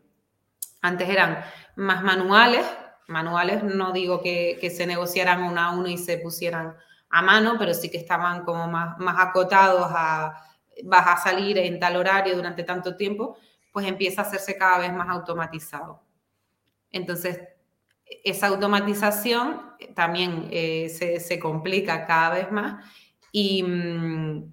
antes 0.81 1.09
eran 1.09 1.43
más 1.75 2.03
manuales, 2.03 2.65
manuales 3.07 3.63
no 3.63 3.91
digo 3.91 4.21
que, 4.21 4.71
se 4.75 4.87
negociaran 4.87 5.43
uno 5.43 5.61
a 5.61 5.71
uno 5.71 5.87
y 5.87 5.97
se 5.97 6.17
pusieran 6.17 6.75
a 7.09 7.21
mano, 7.21 7.55
pero 7.59 7.73
sí 7.73 7.89
que 7.89 7.97
estaban 7.97 8.43
como 8.43 8.67
más, 8.67 8.97
más 8.97 9.15
acotados 9.19 9.87
a 9.89 10.43
vas 10.83 11.07
a 11.07 11.17
salir 11.17 11.57
en 11.57 11.79
tal 11.79 11.95
horario 11.95 12.35
durante 12.35 12.63
tanto 12.63 12.95
tiempo, 12.95 13.37
pues 13.71 13.87
empieza 13.87 14.21
a 14.21 14.25
hacerse 14.25 14.57
cada 14.57 14.79
vez 14.79 14.93
más 14.93 15.09
automatizado. 15.09 16.01
Entonces, 16.91 17.39
esa 18.23 18.47
automatización 18.47 19.61
también 19.95 20.47
eh, 20.51 20.89
se, 20.89 21.39
complica 21.39 22.05
cada 22.05 22.35
vez 22.35 22.51
más 22.51 22.85
mm, 23.33 24.43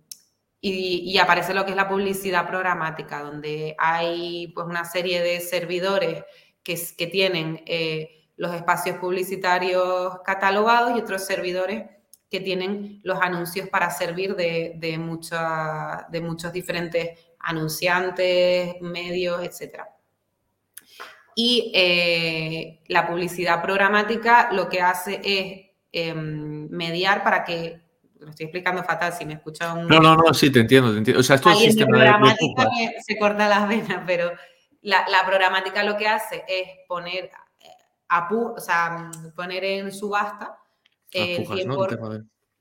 y, 0.60 1.12
y, 1.12 1.18
aparece 1.18 1.54
lo 1.54 1.64
que 1.64 1.70
es 1.72 1.76
la 1.76 1.88
publicidad 1.88 2.46
programática, 2.48 3.22
donde 3.22 3.74
hay 3.78 4.48
pues, 4.54 4.66
una 4.66 4.84
serie 4.84 5.20
de 5.20 5.40
servidores 5.40 6.24
que, 6.62 6.80
que 6.96 7.06
tienen 7.06 7.62
eh, 7.66 8.28
los 8.36 8.54
espacios 8.54 8.96
publicitarios 8.98 10.18
catalogados 10.24 10.96
y 10.96 11.00
otros 11.00 11.24
servidores 11.24 11.84
que 12.32 12.40
tienen 12.40 12.98
los 13.02 13.20
anuncios 13.20 13.68
para 13.68 13.90
servir 13.90 14.34
de, 14.34 14.72
de, 14.76 14.98
de 16.08 16.20
muchos 16.22 16.50
diferentes 16.50 17.10
anunciantes, 17.38 18.80
medios, 18.80 19.42
etc. 19.42 19.82
Y 21.36 21.70
eh, 21.74 22.80
la 22.88 23.06
publicidad 23.06 23.60
programática 23.60 24.50
lo 24.50 24.70
que 24.70 24.80
hace 24.80 25.20
es 25.22 25.72
em, 25.92 26.70
mediar 26.70 27.22
para 27.22 27.44
que, 27.44 27.82
lo 28.18 28.30
estoy 28.30 28.44
explicando 28.46 28.82
fatal, 28.82 29.12
si 29.12 29.26
me 29.26 29.34
escucha 29.34 29.74
un... 29.74 29.86
No, 29.86 30.00
no, 30.00 30.16
no, 30.16 30.32
sí, 30.32 30.50
te 30.50 30.60
entiendo, 30.60 30.90
te 30.90 30.98
entiendo. 30.98 31.20
O 31.20 31.22
sea, 31.22 31.36
esto 31.36 31.50
es 31.50 31.58
sistema 31.58 31.98
de 31.98 32.04
programática 32.04 32.66
se 33.06 33.18
corta 33.18 33.46
las 33.46 33.68
venas, 33.68 34.04
pero 34.06 34.32
la, 34.80 35.06
la, 35.06 35.26
programática 35.26 35.84
lo 35.84 35.98
que 35.98 36.08
hace 36.08 36.44
es 36.48 36.66
poner, 36.88 37.30
a, 38.08 38.28
o 38.32 38.58
sea, 38.58 39.10
poner 39.36 39.64
en 39.64 39.92
subasta 39.92 40.61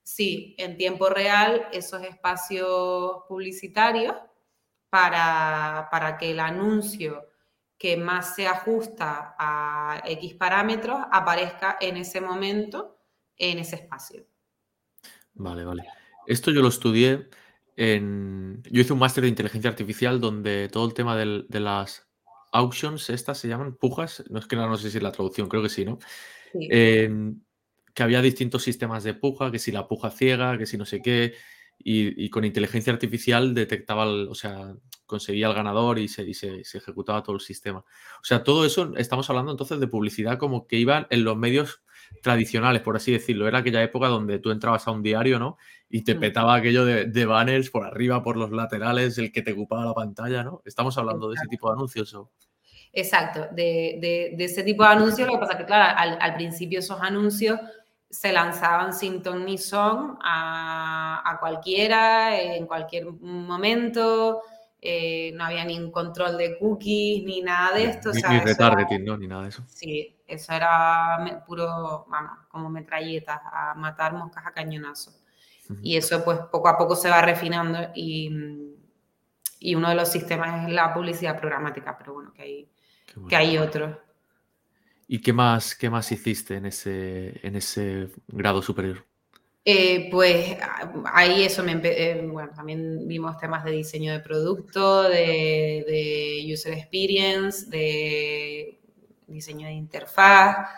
Sí, 0.04 0.56
en 0.58 0.78
tiempo 0.78 1.10
real 1.10 1.68
esos 1.72 2.04
espacios 2.04 3.24
publicitarios 3.28 4.16
para, 4.90 5.88
para 5.90 6.18
que 6.18 6.32
el 6.32 6.40
anuncio 6.40 7.28
que 7.78 7.98
más 7.98 8.36
se 8.36 8.48
ajusta 8.48 9.36
a 9.40 10.02
X 10.06 10.34
parámetros 10.36 11.00
aparezca 11.12 11.78
en 11.80 11.98
ese 11.98 12.20
momento 12.20 12.98
en 13.38 13.60
ese 13.60 13.78
espacio. 13.78 14.26
Vale, 15.34 15.64
vale. 15.64 15.84
Esto 16.28 16.52
yo 16.52 16.62
lo 16.62 16.68
estudié 16.68 17.30
en... 17.76 18.62
Yo 18.70 18.82
hice 18.82 18.94
un 18.94 19.00
máster 19.00 19.24
de 19.24 19.30
inteligencia 19.30 19.70
artificial 19.70 20.20
donde 20.20 20.68
todo 20.70 20.86
el 20.86 20.94
tema 20.94 21.16
de 21.16 21.60
las 21.60 22.08
auctions, 22.52 23.10
estas 23.10 23.40
se 23.40 23.48
llaman 23.48 23.76
pujas, 23.76 24.24
no 24.30 24.40
es 24.40 24.46
que 24.46 24.56
no, 24.56 24.68
no 24.68 24.78
sé 24.78 24.92
si 24.92 24.98
es 24.98 25.04
la 25.04 25.12
traducción, 25.12 25.48
creo 25.48 25.64
que 25.64 25.70
sí, 25.70 25.86
¿no? 25.86 26.00
Sí 26.52 26.68
que 27.94 28.04
había 28.04 28.22
distintos 28.22 28.64
sistemas 28.64 29.04
de 29.04 29.14
puja, 29.14 29.52
que 29.52 29.60
si 29.60 29.72
la 29.72 29.88
puja 29.88 30.12
ciega, 30.12 30.58
que 30.58 30.66
si 30.66 30.78
no 30.78 30.86
sé 30.86 31.02
qué, 31.02 31.34
y, 31.84 32.30
con 32.30 32.46
inteligencia 32.46 32.94
artificial 32.94 33.54
detectaba, 33.54 34.06
o 34.06 34.36
sea, 34.36 34.76
conseguía 35.06 35.48
el 35.48 35.54
ganador 35.54 36.00
y, 36.00 36.08
se, 36.08 36.30
ejecutaba 36.74 37.24
todo 37.24 37.36
el 37.36 37.42
sistema. 37.42 37.80
O 37.80 38.24
sea, 38.24 38.44
todo 38.44 38.66
eso, 38.66 38.94
estamos 38.98 39.30
hablando 39.30 39.52
entonces 39.52 39.80
de 39.80 39.88
publicidad 39.88 40.38
como 40.38 40.68
que 40.68 40.78
iba 40.78 41.08
en 41.10 41.24
los 41.24 41.38
medios 41.38 41.82
tradicionales, 42.22 42.82
por 42.82 42.96
así 42.96 43.12
decirlo. 43.12 43.48
Era 43.48 43.60
aquella 43.60 43.82
época 43.82 44.08
donde 44.08 44.40
tú 44.40 44.52
entrabas 44.52 44.88
a 44.88 44.92
un 44.92 45.02
diario, 45.02 45.40
¿no? 45.40 45.58
Y 45.90 46.04
te 46.04 46.16
mm. 46.16 46.20
petaba 46.20 46.56
aquello 46.56 46.86
de, 46.86 47.26
banners 47.26 47.70
por 47.70 47.86
arriba, 47.86 48.24
por 48.24 48.38
los 48.38 48.52
laterales, 48.52 49.18
el 49.18 49.32
que 49.32 49.42
te 49.42 49.54
ocupaba 49.54 49.86
la 49.86 49.94
pantalla, 49.94 50.44
¿no? 50.44 50.62
Estamos 50.66 50.98
hablando 50.98 51.30
de 51.30 51.36
ese 51.36 51.48
tipo 51.48 51.70
de 51.70 51.74
anuncios. 51.74 52.14
¿o? 52.14 52.32
Exacto, 52.94 53.48
de, 53.54 54.36
ese 54.38 54.64
tipo 54.64 54.84
de 54.84 54.90
anuncios. 54.90 55.28
Lo 55.28 55.34
que 55.34 55.40
pasa 55.40 55.54
es 55.54 55.60
que, 55.60 55.66
claro, 55.66 56.18
al 56.20 56.36
principio 56.36 56.80
esos 56.80 57.00
anuncios 57.02 57.60
se 58.12 58.34
lanzaban 58.34 58.94
sin 58.94 59.24
ton 59.24 59.46
ni 59.46 59.58
son 59.58 60.18
a, 60.22 61.38
cualquiera, 61.40 62.40
en 62.40 62.68
cualquier 62.68 63.12
momento. 63.12 64.42
Eh, 64.84 65.32
no 65.36 65.46
había 65.46 65.64
ningún 65.64 65.92
control 65.92 66.38
de 66.38 66.58
cookies 66.58 67.24
ni 67.24 67.42
nada 67.42 67.76
de 67.76 67.86
esto. 67.86 68.12
Ni, 68.12 68.40
retargeting, 68.40 69.06
¿no? 69.06 69.18
Ni 69.18 69.28
nada 69.28 69.44
de 69.44 69.50
eso. 69.50 69.64
Sí, 69.68 70.20
eso 70.28 70.54
era 70.54 71.44
puro, 71.48 72.06
vamos, 72.10 72.46
como 72.50 72.70
metralletas, 72.70 73.40
a 73.44 73.74
matar 73.76 74.14
moscas 74.14 74.46
a 74.46 74.52
cañonazo. 74.52 75.14
Y 75.82 75.96
eso 75.96 76.22
pues 76.26 76.38
poco 76.52 76.68
a 76.68 76.78
poco 76.78 76.98
se 76.98 77.10
va 77.10 77.22
refinando 77.22 77.80
y, 77.96 78.30
y 79.60 79.76
uno 79.76 79.88
de 79.88 79.96
los 79.96 80.10
sistemas 80.10 80.68
es 80.68 80.74
la 80.74 80.94
publicidad 80.94 81.40
programática, 81.40 81.98
pero 81.98 82.16
bueno, 82.16 82.34
que 82.34 82.42
hay, 82.42 82.70
que 83.30 83.36
hay 83.38 83.58
otros. 83.58 83.96
¿Y 85.14 85.20
qué 85.20 85.34
más, 85.34 85.76
qué 85.76 85.90
más 85.90 86.10
hiciste 86.14 86.56
en 86.56 86.68
ese, 86.68 87.46
en 87.46 87.58
ese 87.58 88.08
grado 88.30 88.62
superior? 88.62 89.06
Eh, 89.66 90.08
pues 90.10 90.58
ahí 91.12 91.44
eso 91.44 91.64
me 91.64 91.82
eh, 91.84 92.26
bueno, 92.32 92.54
también 92.56 93.06
vimos 93.10 93.38
temas 93.38 93.66
de 93.66 93.72
diseño 93.72 94.14
de 94.14 94.22
producto, 94.22 95.04
de, 95.04 95.84
de, 95.86 96.54
user 96.54 96.76
experience, 96.76 97.70
de 97.70 98.80
diseño 99.28 99.68
de 99.68 99.74
interfaz, 99.74 100.70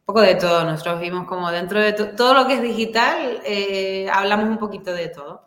un 0.00 0.04
poco 0.04 0.20
de 0.20 0.34
todo. 0.34 0.62
Nosotros 0.64 1.00
vimos 1.00 1.26
como 1.26 1.50
dentro 1.50 1.80
de 1.80 1.94
todo 1.94 2.34
lo 2.34 2.46
que 2.46 2.56
es 2.56 2.62
digital, 2.62 3.40
eh, 3.42 4.06
hablamos 4.12 4.50
un 4.50 4.58
poquito 4.58 4.92
de 4.92 5.08
todo. 5.08 5.46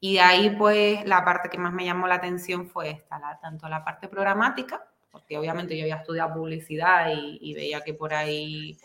Y 0.00 0.16
ahí 0.16 0.56
pues 0.56 1.04
la 1.04 1.22
parte 1.26 1.50
que 1.50 1.58
más 1.58 1.74
me 1.74 1.84
llamó 1.84 2.06
la 2.06 2.14
atención 2.14 2.66
fue 2.70 2.88
esta, 2.88 3.20
tanto 3.42 3.68
la 3.68 3.84
parte 3.84 4.08
programática, 4.08 4.89
porque 5.30 5.38
obviamente 5.38 5.76
yo 5.76 5.84
había 5.84 5.98
estudiado 5.98 6.34
publicidad 6.34 7.12
y, 7.14 7.54
veía 7.54 7.82
que 7.82 7.94
por 7.94 8.12
ahí 8.12 8.76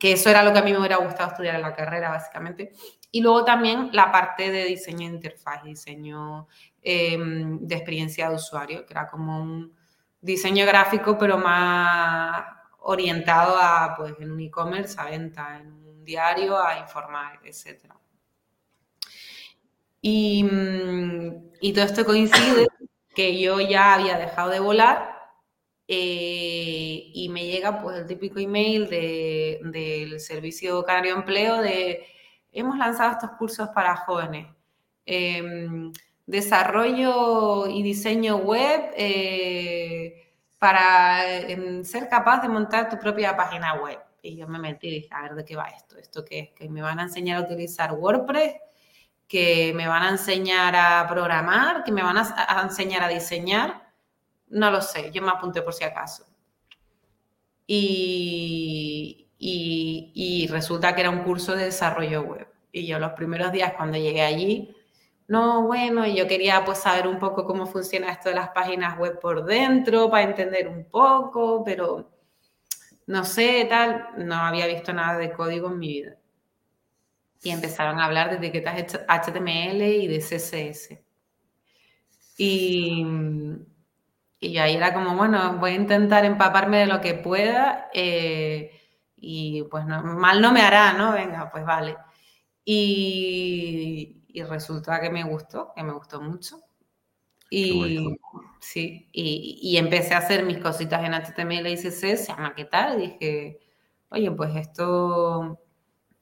que 0.00 0.12
eso 0.12 0.28
era 0.28 0.42
lo 0.42 0.52
que 0.52 0.58
a 0.58 0.62
mí 0.62 0.72
me 0.72 0.78
hubiera 0.78 0.96
gustado 0.96 1.30
estudiar 1.30 1.54
en 1.54 1.62
la 1.62 1.72
carrera, 1.72 2.10
básicamente. 2.10 2.72
Y 3.12 3.20
luego 3.20 3.44
también 3.44 3.90
la 3.92 4.10
parte 4.10 4.50
de 4.50 4.64
diseño 4.64 5.08
de 5.08 5.14
interfaz, 5.14 5.62
diseño 5.62 6.48
em, 6.82 7.60
de 7.60 7.74
experiencia 7.76 8.28
de 8.28 8.34
usuario, 8.34 8.84
que 8.84 8.92
era 8.92 9.06
como 9.06 9.40
un 9.40 9.76
diseño 10.20 10.66
gráfico, 10.66 11.16
pero 11.16 11.38
más 11.38 12.44
orientado 12.80 13.56
a, 13.56 13.94
pues, 13.96 14.14
en 14.18 14.32
un 14.32 14.40
e-commerce, 14.40 15.00
a 15.00 15.04
venta, 15.04 15.60
en 15.60 15.68
un 15.68 16.04
diario, 16.04 16.58
a 16.60 16.80
informar, 16.80 17.38
etc. 17.44 17.84
Y, 20.00 20.44
y 21.60 21.72
todo 21.72 21.84
esto 21.84 22.04
coincide 22.04 22.66
que 23.14 23.40
yo 23.40 23.60
ya 23.60 23.94
había 23.94 24.18
dejado 24.18 24.50
de 24.50 24.60
volar 24.60 25.14
eh, 25.86 27.10
y 27.12 27.28
me 27.28 27.46
llega 27.46 27.80
pues 27.82 27.98
el 27.98 28.06
típico 28.06 28.38
email 28.38 28.88
de, 28.88 29.60
del 29.64 30.20
Servicio 30.20 30.82
Canario 30.84 31.14
Empleo 31.14 31.60
de 31.60 32.06
hemos 32.52 32.78
lanzado 32.78 33.12
estos 33.12 33.30
cursos 33.32 33.68
para 33.70 33.96
jóvenes. 33.96 34.46
Em, 35.06 35.92
desarrollo 36.26 37.68
y 37.68 37.82
diseño 37.82 38.36
web 38.36 38.92
eh, 38.96 40.32
para 40.58 41.40
em, 41.40 41.84
ser 41.84 42.08
capaz 42.08 42.40
de 42.40 42.48
montar 42.48 42.88
tu 42.88 42.98
propia 42.98 43.36
página 43.36 43.74
web. 43.74 43.98
Y 44.22 44.36
yo 44.36 44.48
me 44.48 44.58
metí 44.58 44.88
y 44.88 44.90
dije, 45.02 45.08
a 45.12 45.22
ver, 45.22 45.34
¿de 45.34 45.44
qué 45.44 45.56
va 45.56 45.66
esto? 45.68 45.98
¿Esto 45.98 46.24
qué 46.24 46.38
es? 46.38 46.50
¿Que 46.52 46.68
me 46.70 46.80
van 46.80 46.98
a 46.98 47.04
enseñar 47.04 47.38
a 47.38 47.44
utilizar 47.44 47.92
WordPress? 47.92 48.54
¿Que 49.28 49.72
me 49.74 49.88
van 49.88 50.02
a 50.02 50.10
enseñar 50.10 50.76
a 50.76 51.06
programar? 51.08 51.84
¿Que 51.84 51.92
me 51.92 52.02
van 52.02 52.18
a 52.18 52.60
enseñar 52.62 53.02
a 53.02 53.08
diseñar? 53.08 53.92
No 54.48 54.70
lo 54.70 54.80
sé, 54.80 55.10
yo 55.12 55.22
me 55.22 55.30
apunté 55.30 55.62
por 55.62 55.74
si 55.74 55.84
acaso. 55.84 56.26
Y, 57.66 59.30
y, 59.38 60.46
resulta 60.48 60.94
que 60.94 61.00
era 61.00 61.10
un 61.10 61.24
curso 61.24 61.54
de 61.56 61.64
desarrollo 61.66 62.22
web. 62.22 62.46
Y 62.72 62.86
yo 62.86 62.98
los 62.98 63.12
primeros 63.12 63.52
días 63.52 63.74
cuando 63.76 63.96
llegué 63.98 64.22
allí, 64.22 64.76
no, 65.26 65.62
bueno, 65.62 66.06
yo 66.06 66.26
quería 66.28 66.64
pues 66.64 66.78
saber 66.78 67.06
un 67.08 67.18
poco 67.18 67.46
cómo 67.46 67.66
funciona 67.66 68.12
esto 68.12 68.28
de 68.28 68.34
las 68.34 68.50
páginas 68.50 68.98
web 68.98 69.18
por 69.20 69.44
dentro, 69.44 70.10
para 70.10 70.24
entender 70.24 70.68
un 70.68 70.84
poco, 70.84 71.64
pero 71.64 72.10
no 73.06 73.24
sé, 73.24 73.66
tal, 73.68 74.08
no 74.18 74.34
había 74.36 74.66
visto 74.66 74.92
nada 74.92 75.18
de 75.18 75.32
código 75.32 75.68
en 75.68 75.78
mi 75.78 75.88
vida. 75.88 76.16
Y 77.44 77.50
empezaron 77.50 78.00
a 78.00 78.06
hablar 78.06 78.30
de 78.30 78.36
etiquetas 78.36 78.96
HTML 79.06 79.82
y 79.82 80.08
de 80.08 80.18
CSS. 80.18 80.98
Y, 82.36 83.06
y 84.40 84.58
ahí 84.58 84.74
era 84.74 84.92
como, 84.92 85.14
bueno, 85.14 85.58
voy 85.58 85.72
a 85.72 85.74
intentar 85.74 86.24
empaparme 86.24 86.78
de 86.78 86.86
lo 86.86 87.00
que 87.00 87.14
pueda 87.14 87.88
eh, 87.94 88.72
y 89.16 89.62
pues 89.64 89.86
mal 89.86 90.40
no 90.40 90.52
me 90.52 90.62
hará, 90.62 90.94
¿no? 90.94 91.12
Venga, 91.12 91.50
pues 91.50 91.64
vale. 91.64 91.96
Y, 92.64 94.24
y 94.28 94.42
resulta 94.42 95.00
que 95.00 95.10
me 95.10 95.22
gustó, 95.22 95.72
que 95.76 95.82
me 95.82 95.92
gustó 95.92 96.20
mucho. 96.20 96.60
Y 97.50 98.18
sí, 98.60 99.08
y, 99.12 99.60
y, 99.62 99.76
empecé 99.76 100.14
a 100.14 100.18
hacer 100.18 100.44
mis 100.44 100.58
cositas 100.58 101.04
en 101.04 101.14
HTML 101.14 101.68
y 101.68 101.76
CSS, 101.76 102.30
a 102.30 102.36
maquetar, 102.36 102.96
dije, 102.96 103.60
oye, 104.08 104.30
pues 104.32 104.56
esto, 104.56 105.60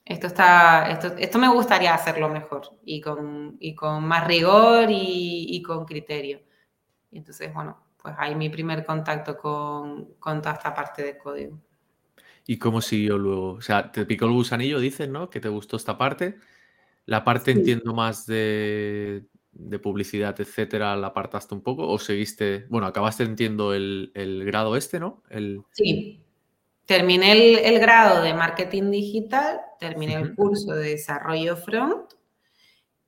esto 0.04 0.26
está, 0.26 0.90
esto, 0.90 1.14
esto 1.18 1.38
me 1.38 1.48
gustaría 1.48 1.94
hacerlo 1.94 2.28
mejor 2.28 2.78
y 2.84 3.00
con, 3.00 3.56
y 3.60 3.74
con 3.74 4.04
más 4.04 4.26
rigor 4.26 4.90
y, 4.90 5.46
y 5.48 5.62
con 5.62 5.84
criterio. 5.84 6.40
Y 7.10 7.18
entonces, 7.18 7.52
bueno, 7.52 7.78
pues 8.02 8.14
ahí 8.18 8.34
mi 8.34 8.48
primer 8.48 8.84
contacto 8.84 9.36
con, 9.36 10.16
toda 10.18 10.52
esta 10.52 10.74
parte 10.74 11.02
de 11.02 11.18
código. 11.18 11.58
¿Y 12.46 12.58
cómo 12.58 12.80
siguió 12.80 13.16
luego? 13.16 13.52
O 13.52 13.60
sea, 13.60 13.92
te 13.92 14.04
picó 14.04 14.24
el 14.24 14.32
gusanillo, 14.32 14.80
dices, 14.80 15.08
¿no? 15.08 15.30
Que 15.30 15.38
te 15.38 15.48
gustó 15.48 15.76
esta 15.76 15.96
parte. 15.96 16.38
La 17.06 17.22
parte, 17.22 17.52
entiendo, 17.52 17.94
más 17.94 18.26
de, 18.26 19.24
publicidad, 19.80 20.40
etcétera, 20.40 20.96
¿la 20.96 21.08
apartaste 21.08 21.54
un 21.54 21.62
poco? 21.62 21.88
¿O 21.88 21.98
seguiste? 21.98 22.66
Bueno, 22.68 22.88
acabaste, 22.88 23.22
entiendo, 23.22 23.72
el, 23.72 24.42
grado 24.44 24.76
este, 24.76 24.98
¿no? 24.98 25.22
El... 25.30 25.62
Sí. 25.70 26.21
Terminé 26.92 27.32
el, 27.66 27.78
grado 27.78 28.20
de 28.20 28.34
marketing 28.34 28.90
digital, 28.90 29.62
terminé 29.80 30.12
el 30.12 30.34
curso 30.34 30.74
de 30.74 30.90
desarrollo 30.90 31.56
front. 31.56 32.12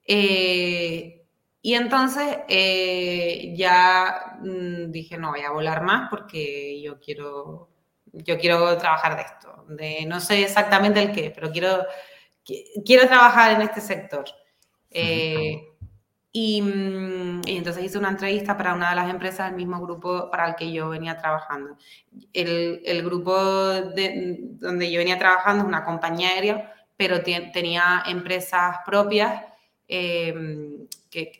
Eh, 0.06 1.26
y 1.60 1.74
entonces 1.74 2.38
eh, 2.48 3.52
ya 3.54 4.38
mm, 4.40 4.90
dije, 4.90 5.18
no 5.18 5.32
voy 5.32 5.42
a 5.42 5.50
volar 5.50 5.82
más 5.82 6.08
porque 6.08 6.80
yo 6.80 6.98
quiero, 6.98 7.68
yo 8.06 8.38
quiero 8.38 8.74
trabajar 8.78 9.16
de 9.16 9.22
esto. 9.22 9.66
De, 9.68 10.06
no 10.06 10.18
sé 10.18 10.44
exactamente 10.44 11.02
el 11.02 11.12
qué, 11.12 11.30
pero 11.34 11.52
quiero, 11.52 11.84
quiero 12.86 13.06
trabajar 13.06 13.52
en 13.52 13.68
este 13.68 13.82
sector. 13.82 14.24
Eh, 14.90 15.73
mm, 16.34 17.42
y, 17.46 17.56
entonces 17.56 17.84
hice 17.84 17.98
una 17.98 18.10
entrevista 18.10 18.56
para 18.56 18.74
una 18.74 18.90
de 18.90 18.96
las 18.96 19.10
empresas 19.10 19.46
del 19.48 19.56
mismo 19.56 19.80
grupo 19.80 20.30
para 20.30 20.48
el 20.48 20.54
que 20.56 20.72
yo 20.72 20.88
venía 20.88 21.16
trabajando. 21.16 21.76
El, 22.32 22.82
el 22.84 23.04
grupo 23.04 23.34
de, 23.34 24.38
donde 24.58 24.90
yo 24.90 24.98
venía 24.98 25.18
trabajando 25.18 25.62
es 25.62 25.68
una 25.68 25.84
compañía 25.84 26.30
aérea, 26.30 26.74
pero 26.96 27.22
tenía 27.22 28.04
empresas 28.06 28.78
propias. 28.84 29.42
Eh, 29.88 30.86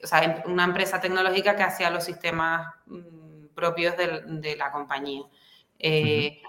o 0.03 0.07
sea, 0.07 0.43
una 0.47 0.65
empresa 0.65 1.01
tecnológica 1.01 1.57
que 1.57 1.63
hacía 1.63 1.91
los 1.91 2.05
sistemas 2.05 2.67
mm, 2.87 3.47
propios 3.55 3.95
de, 3.97 4.57
la 4.57 4.71
compañía. 4.71 5.23
Eh, 5.79 6.41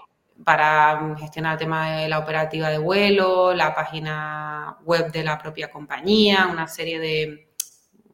para 0.44 1.16
gestionar 1.18 1.54
el 1.54 1.58
tema 1.58 1.96
de 1.96 2.08
la 2.08 2.18
operativa 2.18 2.68
de 2.68 2.78
vuelo, 2.78 3.54
la 3.54 3.74
página 3.74 4.76
web 4.84 5.10
de 5.10 5.24
la 5.24 5.38
propia 5.38 5.70
compañía, 5.70 6.48
una 6.50 6.68
serie 6.68 6.98
de... 6.98 7.45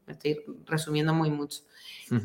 Me 0.06 0.12
estoy 0.12 0.44
resumiendo 0.66 1.14
muy 1.14 1.30
mucho. 1.30 1.62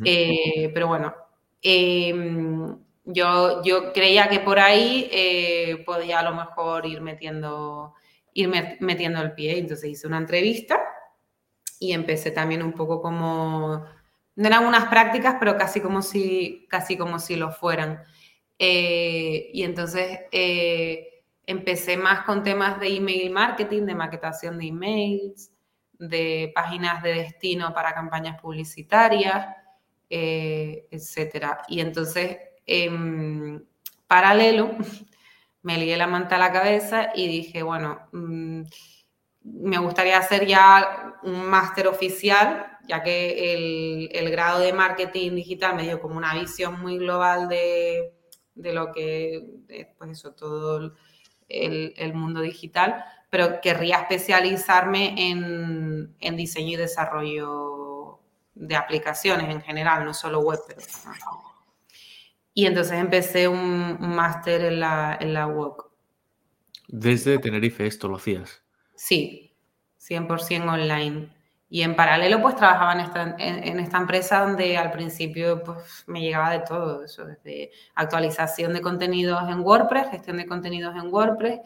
Eh, 0.03 0.69
pero 0.73 0.87
bueno, 0.87 1.13
em, 1.61 2.77
yo, 3.05 3.63
yo 3.63 3.93
creía 3.93 4.27
que 4.27 4.39
por 4.39 4.59
ahí 4.59 5.09
eh, 5.11 5.83
podía 5.85 6.19
a 6.19 6.23
lo 6.23 6.35
mejor 6.35 6.85
ir 6.85 7.01
metiendo, 7.01 7.93
ir 8.33 8.49
metiendo 8.79 9.21
el 9.21 9.33
pie. 9.33 9.57
Entonces 9.59 9.89
hice 9.89 10.07
una 10.07 10.17
entrevista 10.17 10.79
y 11.79 11.93
empecé 11.93 12.31
también 12.31 12.63
un 12.63 12.73
poco 12.73 13.01
como, 13.01 13.85
no 14.35 14.47
eran 14.47 14.65
unas 14.65 14.85
prácticas, 14.85 15.35
pero 15.39 15.57
casi 15.57 15.81
como 15.81 16.01
si, 16.01 16.67
casi 16.69 16.97
como 16.97 17.19
si 17.19 17.35
lo 17.35 17.51
fueran. 17.51 18.03
Eh, 18.59 19.49
y 19.53 19.63
entonces 19.63 20.21
eh, 20.31 21.23
empecé 21.45 21.97
más 21.97 22.25
con 22.25 22.43
temas 22.43 22.79
de 22.79 22.95
email 22.95 23.31
marketing, 23.31 23.83
de 23.83 23.95
maquetación 23.95 24.57
de 24.57 24.67
emails, 24.67 25.51
de 25.99 26.51
páginas 26.53 27.01
de 27.03 27.13
destino 27.13 27.73
para 27.73 27.93
campañas 27.93 28.39
publicitarias, 28.39 29.55
eh, 30.09 30.87
etc. 30.91 31.57
Y 31.67 31.81
entonces, 31.81 32.37
en 32.65 33.67
paralelo, 34.07 34.71
me 35.61 35.77
lié 35.77 35.97
la 35.97 36.07
manta 36.07 36.35
a 36.35 36.39
la 36.39 36.51
cabeza 36.51 37.09
y 37.13 37.27
dije, 37.27 37.63
bueno, 37.63 38.07
mm, 38.11 38.63
me 39.43 39.77
gustaría 39.79 40.17
hacer 40.17 40.45
ya 40.45 41.15
un 41.23 41.45
máster 41.45 41.87
oficial, 41.87 42.77
ya 42.87 43.03
que 43.03 44.09
el, 44.11 44.31
grado 44.31 44.59
de 44.59 44.73
marketing 44.73 45.35
digital 45.35 45.75
me 45.75 45.83
dio 45.83 46.01
como 46.01 46.17
una 46.17 46.33
visión 46.35 46.79
muy 46.79 46.97
global 46.97 47.47
de, 47.47 48.13
lo 48.55 48.91
que, 48.91 49.61
pues 49.97 50.11
eso, 50.11 50.33
todo 50.33 50.93
el, 51.47 52.13
mundo 52.13 52.41
digital, 52.41 53.03
pero 53.29 53.59
querría 53.61 53.97
especializarme 53.97 55.15
en, 55.17 56.35
diseño 56.37 56.73
y 56.73 56.75
desarrollo 56.75 58.19
de 58.55 58.75
aplicaciones 58.75 59.49
en 59.49 59.61
general, 59.61 60.05
no 60.05 60.13
solo 60.13 60.39
web. 60.39 60.59
Y 62.53 62.65
entonces 62.65 62.93
empecé 62.93 63.47
un, 63.47 63.97
máster 63.99 64.65
en 64.65 64.79
la, 64.79 65.17
en 65.19 65.33
la 65.33 65.47
UOC. 65.47 65.91
Desde 66.87 67.37
Tenerife 67.37 67.85
esto 67.85 68.07
lo 68.07 68.15
hacías. 68.15 68.63
Sí, 68.95 69.55
100% 69.99 70.67
online. 70.67 71.29
Y 71.69 71.81
en 71.81 71.97
paralelo, 71.97 72.41
pues 72.41 72.55
trabajaba 72.55 72.93
en 72.93 73.01
esta, 73.01 73.35
en, 73.37 73.79
esta, 73.79 73.97
empresa 73.97 74.39
donde 74.39 74.77
al 74.77 74.89
principio 74.91 75.61
pues, 75.63 76.05
me 76.07 76.21
llegaba 76.21 76.51
de 76.51 76.59
todo, 76.59 77.03
eso, 77.03 77.25
desde 77.25 77.71
actualización 77.93 78.73
de 78.73 78.81
contenidos 78.81 79.41
en 79.49 79.59
WordPress, 79.59 80.09
gestión 80.11 80.37
de 80.37 80.45
contenidos 80.45 80.95
en 80.95 81.13
WordPress, 81.13 81.59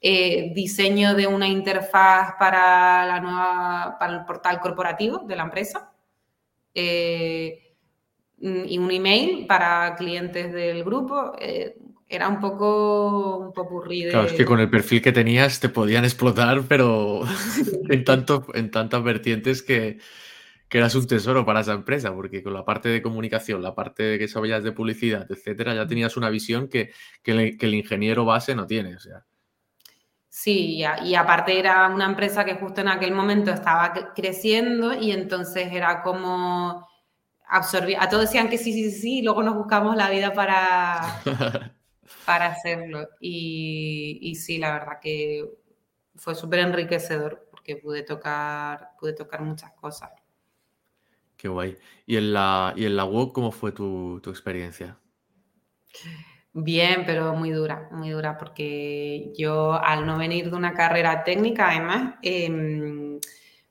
eh, 0.00 0.52
diseño 0.54 1.14
de 1.14 1.26
una 1.26 1.48
interfaz 1.48 2.34
para, 2.38 3.06
la 3.06 3.20
nueva, 3.20 3.96
para 3.98 4.14
el 4.14 4.24
portal 4.24 4.60
corporativo 4.60 5.18
de 5.20 5.36
la 5.36 5.44
empresa 5.44 5.92
eh, 6.74 7.74
y 8.38 8.78
un 8.78 8.90
email 8.90 9.46
para 9.46 9.94
clientes 9.96 10.52
del 10.52 10.84
grupo. 10.84 11.32
Eh, 11.38 11.76
era 12.08 12.28
un 12.28 12.38
poco 12.38 13.38
un 13.38 13.52
popurrí 13.52 14.04
de... 14.04 14.10
Claro, 14.10 14.26
es 14.26 14.34
que 14.34 14.44
con 14.44 14.60
el 14.60 14.70
perfil 14.70 15.02
que 15.02 15.12
tenías 15.12 15.58
te 15.58 15.68
podían 15.68 16.04
explotar, 16.04 16.62
pero 16.68 17.22
en, 17.88 18.04
tanto, 18.04 18.46
en 18.54 18.70
tantas 18.70 19.02
vertientes 19.02 19.62
que, 19.62 19.98
que, 20.68 20.78
eras 20.78 20.94
un 20.94 21.06
tesoro 21.06 21.44
para 21.44 21.60
esa 21.60 21.72
empresa, 21.72 22.14
porque 22.14 22.42
con 22.44 22.54
la 22.54 22.64
parte 22.64 22.90
de 22.90 23.02
comunicación, 23.02 23.62
la 23.62 23.74
parte 23.74 24.04
de 24.04 24.18
que 24.18 24.28
sabías 24.28 24.62
de 24.62 24.72
publicidad, 24.72 25.26
etcétera, 25.28 25.74
ya 25.74 25.86
tenías 25.86 26.16
una 26.16 26.30
visión 26.30 26.68
que, 26.68 26.92
que, 27.22 27.56
el, 27.58 27.74
ingeniero 27.74 28.24
base 28.24 28.54
no 28.54 28.66
tiene, 28.66 28.94
o 28.94 29.00
sea. 29.00 29.24
Sí, 30.38 30.84
y, 31.02 31.14
aparte 31.14 31.58
era 31.58 31.88
una 31.88 32.04
empresa 32.04 32.44
que 32.44 32.56
justo 32.56 32.82
en 32.82 32.88
aquel 32.88 33.10
momento 33.12 33.50
estaba 33.50 34.12
creciendo 34.14 34.92
y 34.92 35.10
entonces 35.10 35.72
era 35.72 36.02
como 36.02 36.86
absorbir, 37.46 37.96
a 37.98 38.10
todos 38.10 38.24
decían 38.24 38.50
que 38.50 38.58
sí, 38.58 38.74
sí, 38.74 38.90
sí, 38.90 39.18
y 39.20 39.22
luego 39.22 39.42
nos 39.42 39.54
buscamos 39.54 39.96
la 39.96 40.10
vida 40.10 40.34
para, 40.34 41.00
para 42.26 42.46
hacerlo. 42.48 43.08
Y, 43.18 44.34
sí, 44.34 44.58
la 44.58 44.72
verdad 44.72 45.00
que 45.00 45.42
fue 46.16 46.34
súper 46.34 46.58
enriquecedor 46.60 47.48
porque 47.50 47.76
pude 47.76 48.02
tocar, 48.02 48.90
pude 49.00 49.14
tocar 49.14 49.40
muchas 49.40 49.72
cosas. 49.72 50.10
Qué 51.38 51.48
guay. 51.48 51.78
¿Y 52.04 52.18
en 52.18 52.34
la, 52.34 52.74
y 52.76 52.84
en 52.84 52.94
la 52.94 53.06
web 53.06 53.32
cómo 53.32 53.52
fue 53.52 53.72
tu, 53.72 54.20
experiencia? 54.26 54.98
Bien, 56.58 57.02
pero 57.04 57.34
muy 57.34 57.50
dura, 57.50 57.86
muy 57.90 58.08
dura, 58.08 58.38
porque 58.38 59.30
yo 59.36 59.74
al 59.74 60.06
no 60.06 60.16
venir 60.16 60.48
de 60.48 60.56
una 60.56 60.72
carrera 60.72 61.22
técnica, 61.22 61.68
además, 61.68 62.14
em, 62.22 63.20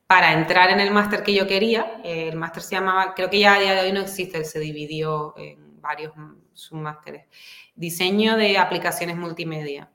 para 0.06 0.34
entrar 0.34 0.70
en 0.70 0.80
el 0.80 0.92
máster 0.92 1.24
que 1.24 1.34
yo 1.34 1.48
quería, 1.48 2.00
el 2.04 2.36
máster 2.36 2.62
se 2.62 2.76
llamaba, 2.76 3.16
creo 3.16 3.28
que 3.32 3.40
ya 3.40 3.56
a 3.56 3.60
día 3.60 3.74
de 3.74 3.82
hoy 3.88 3.92
no 3.92 4.02
existe, 4.02 4.46
se 4.46 4.60
dividió 4.60 5.34
en 5.36 5.82
varios 5.82 6.14
submásteres 6.54 7.26
diseño 7.74 8.38
de 8.38 8.58
aplicaciones 8.60 9.18
multimedia. 9.18 9.92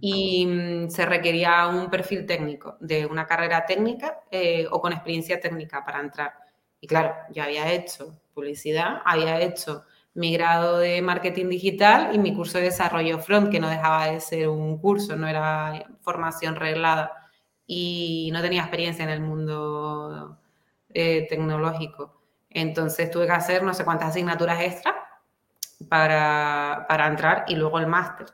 Y 0.00 0.46
mm, 0.46 0.90
se 0.90 1.06
requería 1.06 1.66
un 1.66 1.90
perfil 1.90 2.24
técnico, 2.24 2.76
de 2.78 3.04
una 3.04 3.26
carrera 3.26 3.66
técnica 3.66 4.20
eh, 4.30 4.66
o 4.70 4.80
con 4.80 4.92
experiencia 4.92 5.40
técnica 5.40 5.84
para 5.84 5.98
entrar. 6.00 6.34
Y 6.80 6.86
claro, 6.86 7.16
yo 7.32 7.42
había 7.42 7.72
hecho 7.72 8.20
publicidad, 8.32 9.00
había 9.04 9.40
hecho 9.40 9.84
mi 10.14 10.32
grado 10.32 10.78
de 10.78 11.00
marketing 11.02 11.48
digital 11.48 12.14
y 12.14 12.18
mi 12.18 12.34
curso 12.34 12.58
de 12.58 12.64
desarrollo 12.64 13.18
front, 13.18 13.50
que 13.50 13.60
no 13.60 13.68
dejaba 13.68 14.06
de 14.06 14.20
ser 14.20 14.48
un 14.48 14.78
curso, 14.78 15.16
no 15.16 15.26
era 15.26 15.84
formación 16.00 16.56
reglada 16.56 17.30
y 17.66 18.30
no 18.32 18.42
tenía 18.42 18.62
experiencia 18.62 19.04
en 19.04 19.10
el 19.10 19.20
mundo 19.20 20.38
eh, 20.92 21.26
tecnológico. 21.28 22.20
Entonces 22.50 23.10
tuve 23.10 23.26
que 23.26 23.32
hacer 23.32 23.62
no 23.62 23.72
sé 23.72 23.84
cuántas 23.84 24.10
asignaturas 24.10 24.60
extras 24.60 24.94
para, 25.88 26.84
para 26.88 27.06
entrar 27.06 27.44
y 27.48 27.56
luego 27.56 27.78
el 27.78 27.86
máster 27.86 28.26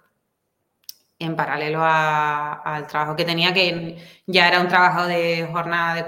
en 1.20 1.35
paralelo 1.35 1.81
al 1.83 2.87
trabajo 2.87 3.16
que 3.16 3.24
tenía, 3.24 3.53
que 3.53 3.97
ya 4.26 4.49
era 4.49 4.61
un 4.61 4.68
trabajo 4.68 5.07
de 5.07 5.49
jornada 5.51 5.95
de, 5.95 6.05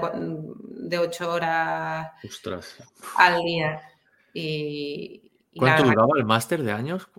de 0.89 0.99
ocho 0.99 1.31
horas 1.31 2.11
al 3.17 3.41
día. 3.43 3.81
Y, 4.33 5.30
¿Cuánto 5.55 5.83
duraba 5.83 6.17
el 6.17 6.25
máster 6.25 6.63
de 6.63 6.71
años? 6.71 7.09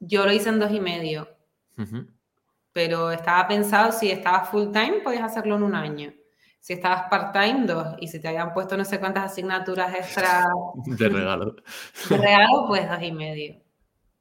Yo 0.00 0.24
lo 0.24 0.32
hice 0.32 0.48
en 0.48 0.58
dos 0.58 0.70
y 0.70 0.80
medio. 0.80 1.28
Pero 2.72 3.10
estaba 3.10 3.48
pensado, 3.48 3.92
si 3.92 4.10
estabas 4.10 4.48
full 4.50 4.70
time, 4.70 5.00
podías 5.02 5.24
hacerlo 5.24 5.56
en 5.56 5.62
un 5.62 5.74
año. 5.74 6.12
Si 6.60 6.72
estabas 6.72 7.04
part-time, 7.08 7.66
dos. 7.66 7.94
Y 8.00 8.08
si 8.08 8.20
te 8.20 8.28
habían 8.28 8.52
puesto 8.52 8.76
no 8.76 8.84
sé 8.84 8.98
cuántas 8.98 9.32
asignaturas 9.32 9.94
extra 9.94 10.46
de 10.84 11.08
regalo. 11.08 11.56
De 12.10 12.16
regalo, 12.16 12.64
pues 12.66 12.88
dos 12.88 13.02
y 13.02 13.12
medio. 13.12 13.62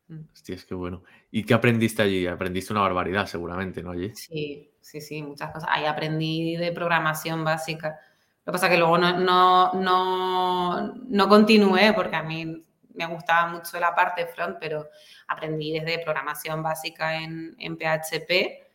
Mm. 0.08 0.20
Hostia, 0.32 0.56
es 0.56 0.66
que 0.66 0.76
bueno. 0.76 1.04
¿Y 1.32 1.44
qué 1.44 1.54
aprendiste 1.54 2.02
allí? 2.02 2.28
Aprendiste 2.28 2.72
una 2.72 2.82
barbaridad, 2.82 3.26
seguramente, 3.26 3.82
¿no? 3.82 3.92
Allí. 3.92 4.14
Sí, 4.16 4.72
sí, 4.80 5.02
sí, 5.02 5.24
muchas 5.24 5.52
cosas. 5.52 5.70
Ahí 5.72 5.86
aprendí 5.86 6.56
de 6.56 6.72
programación 6.72 7.44
básica. 7.44 8.00
Lo 8.46 8.52
que 8.52 8.58
pasa 8.58 8.68
es 8.68 8.74
que 8.74 8.78
luego 8.78 9.00
no, 9.00 9.18
no, 9.18 9.74
no, 9.74 10.94
no 10.94 11.28
continué 11.28 11.94
porque 11.94 12.16
a 12.16 12.24
mí 12.24 12.65
me 12.96 13.06
gustaba 13.08 13.48
mucho 13.48 13.80
la 13.80 13.94
parte 13.94 14.26
front, 14.28 14.58
pero 14.60 14.90
aprendí 15.28 15.80
desde 15.80 16.04
programación 16.04 16.64
básica 16.64 17.16
en, 17.22 17.56
en 17.60 17.78
PHP 17.78 18.66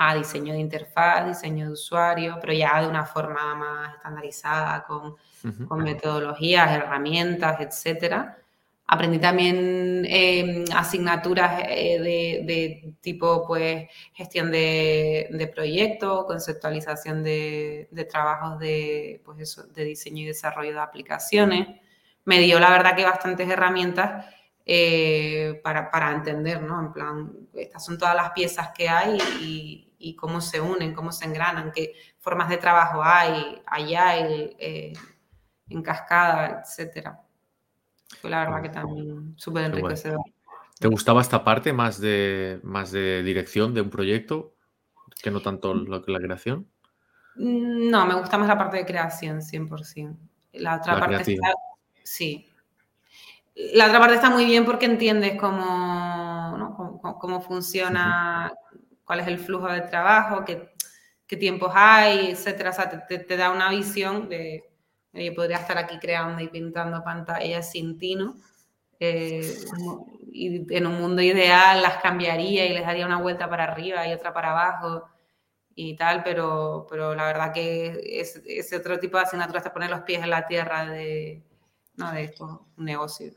a 0.00 0.14
diseño 0.14 0.52
de 0.52 0.60
interfaz, 0.60 1.26
diseño 1.26 1.66
de 1.66 1.72
usuario, 1.72 2.38
pero 2.40 2.52
ya 2.52 2.80
de 2.80 2.88
una 2.88 3.04
forma 3.04 3.54
más 3.56 3.96
estandarizada, 3.96 4.84
con, 4.84 5.16
con 5.66 5.82
metodologías, 5.82 6.70
herramientas, 6.70 7.60
etcétera. 7.60 8.38
Aprendí 8.86 9.18
también 9.18 10.06
em, 10.08 10.64
asignaturas 10.74 11.62
eh, 11.68 11.98
de, 12.00 12.44
de, 12.46 12.94
tipo 13.00 13.44
pues 13.46 13.88
gestión 14.14 14.50
de, 14.50 15.28
de 15.30 15.46
proyectos, 15.48 16.24
conceptualización 16.26 17.22
de, 17.22 17.88
de, 17.90 18.04
trabajos 18.04 18.58
de, 18.60 19.20
pues 19.24 19.40
eso, 19.40 19.64
de 19.66 19.84
diseño 19.84 20.22
y 20.22 20.26
desarrollo 20.26 20.72
de 20.72 20.80
aplicaciones. 20.80 21.68
Me 22.28 22.40
dio 22.40 22.60
la 22.60 22.70
verdad 22.70 22.94
que 22.94 23.04
bastantes 23.04 23.48
herramientas 23.48 24.26
eh, 24.66 25.60
para, 25.64 25.90
para, 25.90 26.12
entender, 26.12 26.62
¿no? 26.62 26.78
En 26.78 26.92
plan, 26.92 27.32
estas 27.54 27.82
son 27.84 27.96
todas 27.96 28.14
las 28.14 28.32
piezas 28.32 28.70
que 28.76 28.88
hay 28.88 29.16
y, 29.40 29.94
y 29.98 30.14
cómo 30.14 30.40
se 30.40 30.60
unen, 30.60 30.94
cómo 30.94 31.10
se 31.10 31.24
engranan, 31.24 31.72
qué 31.72 31.94
formas 32.18 32.48
de 32.48 32.58
trabajo 32.58 33.02
hay, 33.02 33.62
allá, 33.66 34.18
eh, 34.18 34.92
en 35.68 35.82
cascada, 35.82 36.62
etcétera. 36.62 37.20
Fue 38.20 38.30
la 38.30 38.40
verdad 38.40 38.62
que 38.62 38.68
también 38.68 39.34
súper 39.36 39.64
enriquecedor. 39.64 40.20
¿Te 40.78 40.88
gustaba 40.88 41.20
esta 41.20 41.42
parte 41.42 41.72
más 41.72 42.00
de, 42.00 42.60
más 42.62 42.92
de 42.92 43.22
dirección 43.22 43.74
de 43.74 43.80
un 43.80 43.90
proyecto 43.90 44.54
que 45.22 45.30
no 45.30 45.40
tanto 45.40 45.74
lo 45.74 46.02
que 46.02 46.12
la 46.12 46.20
creación? 46.20 46.68
Mm, 47.36 47.90
no, 47.90 48.06
me 48.06 48.14
gusta 48.14 48.38
más 48.38 48.48
la 48.48 48.56
parte 48.56 48.76
de 48.76 48.86
creación, 48.86 49.40
100%. 49.40 50.16
La 50.52 50.76
otra 50.76 50.98
parte 50.98 51.32
está, 51.32 51.52
sí. 52.08 52.48
La 53.54 53.86
otra 53.86 53.98
parte 54.00 54.14
está 54.14 54.30
muy 54.30 54.44
bien 54.44 54.64
porque 54.64 54.86
entiendes 54.86 55.38
cómo, 55.38 56.56
¿no? 56.56 57.00
cómo, 57.20 57.40
funciona, 57.40 58.52
cuál 59.04 59.20
es 59.20 59.26
el 59.26 59.38
flujo 59.38 59.66
de 59.68 59.82
trabajo, 59.82 60.44
qué, 60.44 60.70
qué 61.26 61.36
tiempos 61.36 61.72
hay, 61.74 62.30
etcétera. 62.30 62.70
O 62.70 62.72
sea, 62.72 63.06
te, 63.06 63.36
da 63.36 63.50
una 63.50 63.70
visión 63.70 64.28
de, 64.28 64.64
yo 65.12 65.34
podría 65.34 65.58
estar 65.58 65.76
aquí 65.76 65.98
creando 65.98 66.40
y 66.42 66.48
pintando 66.48 67.02
pantallas 67.04 67.70
sin 67.72 67.98
tino. 67.98 68.36
Eh, 69.00 69.56
y 70.32 70.74
en 70.74 70.86
un 70.86 71.00
mundo 71.00 71.22
ideal 71.22 71.82
las 71.82 71.98
cambiaría 71.98 72.66
y 72.66 72.74
les 72.74 72.86
daría 72.86 73.06
una 73.06 73.20
vuelta 73.20 73.48
para 73.50 73.64
arriba 73.64 74.06
y 74.06 74.12
otra 74.12 74.32
para 74.32 74.50
abajo 74.52 75.08
y 75.74 75.96
tal, 75.96 76.22
pero, 76.24 76.86
pero 76.88 77.14
la 77.14 77.24
verdad 77.26 77.52
que 77.52 78.20
es, 78.20 78.42
ese 78.46 78.76
otro 78.76 78.98
tipo 78.98 79.16
de 79.16 79.24
asignaturas 79.24 79.62
te 79.62 79.70
pone 79.70 79.88
los 79.88 80.00
pies 80.00 80.22
en 80.22 80.30
la 80.30 80.46
tierra 80.46 80.86
de, 80.86 81.47
no, 81.98 82.12
de 82.12 82.24
esto, 82.24 82.66
un 82.76 82.84
negocio. 82.84 83.32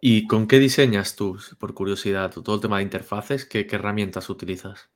¿Y 0.00 0.26
con 0.26 0.46
qué 0.46 0.58
diseñas 0.58 1.16
tú, 1.16 1.38
por 1.58 1.72
curiosidad, 1.72 2.30
todo 2.30 2.56
el 2.56 2.60
tema 2.60 2.76
de 2.78 2.82
interfaces? 2.82 3.46
¿Qué, 3.46 3.66
herramientas 3.70 4.28
utilizas? 4.28 4.90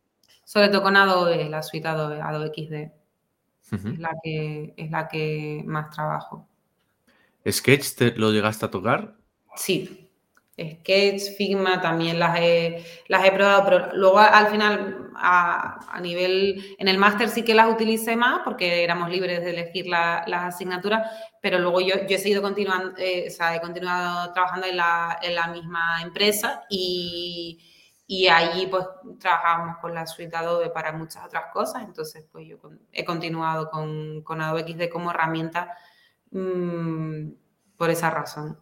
Sobre 0.45 0.69
todo 0.69 0.83
con 0.83 0.97
Adobe, 0.97 1.49
la 1.49 1.63
suite 1.63 1.89
Adobe, 1.89 2.21
Adobe 2.21 2.49
XD. 2.49 2.93
es, 3.73 3.99
la 3.99 4.11
que, 4.23 4.75
es 4.77 4.91
la 4.91 5.09
que 5.09 5.63
más 5.67 5.91
trabajo. 5.91 6.47
¿Sketch 7.49 7.95
te 7.95 8.11
lo 8.17 8.33
llegaste 8.33 8.67
a 8.67 8.71
tocar? 8.71 9.17
Sí, 9.57 10.08
Sketch, 10.59 11.37
Figma 11.37 11.81
también 11.81 12.19
las 12.19 12.39
he, 12.41 12.85
las 13.07 13.25
he 13.25 13.31
probado, 13.31 13.65
pero 13.65 13.97
luego 13.97 14.19
al 14.19 14.49
final 14.49 15.11
a, 15.15 16.01
nivel, 16.03 16.77
en 16.79 16.89
el 16.89 16.99
máster 16.99 17.29
sí 17.29 17.45
que 17.45 17.55
las 17.55 17.71
utilicé 17.73 18.17
más 18.17 18.41
porque 18.45 18.83
éramos 18.83 19.09
libres 19.09 19.45
de 19.45 19.51
elegir 19.51 19.87
las 19.87 20.27
asignaturas, 20.27 21.11
pero 21.41 21.59
luego 21.59 21.81
yo, 21.81 21.95
yo 22.09 22.17
he 22.17 22.19
seguido 22.19 22.43
continuando, 22.43 22.95
eh, 22.99 23.27
o 23.29 23.31
sea, 23.31 23.55
he 23.55 23.61
continuado 23.61 24.33
trabajando 24.33 24.67
en 24.67 24.77
la, 24.77 25.19
en 25.23 25.35
la 25.35 25.47
misma 25.49 26.03
empresa 26.03 26.63
y, 26.69 27.59
y, 28.07 28.27
allí 28.29 28.67
pues 28.67 28.85
trabajábamos 29.21 29.79
con 29.79 29.95
la 29.95 30.07
suite 30.07 30.37
Adobe 30.37 30.71
para 30.71 30.93
muchas 30.93 31.25
otras 31.25 31.53
cosas, 31.53 31.85
entonces 31.85 32.25
pues 32.33 32.47
yo 32.49 32.59
he 32.93 33.05
continuado 33.05 33.71
con, 33.71 34.23
con 34.23 34.41
Adobe 34.41 34.65
XD 34.73 34.91
como 34.91 35.11
herramienta 35.11 35.77
mmm, 36.31 37.31
por 37.77 37.91
esa 37.91 38.11
razón. 38.11 38.59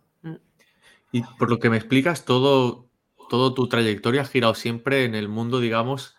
Y 1.13 1.23
por 1.39 1.51
lo 1.51 1.59
que 1.59 1.71
me 1.71 1.77
explicas, 1.77 2.25
todo, 2.25 2.89
todo 3.29 3.55
tu 3.55 3.69
trayectoria 3.69 4.23
ha 4.23 4.27
girado 4.27 4.55
siempre 4.55 5.05
en 5.05 5.15
el 5.15 5.29
mundo, 5.29 5.61
digamos, 5.61 6.17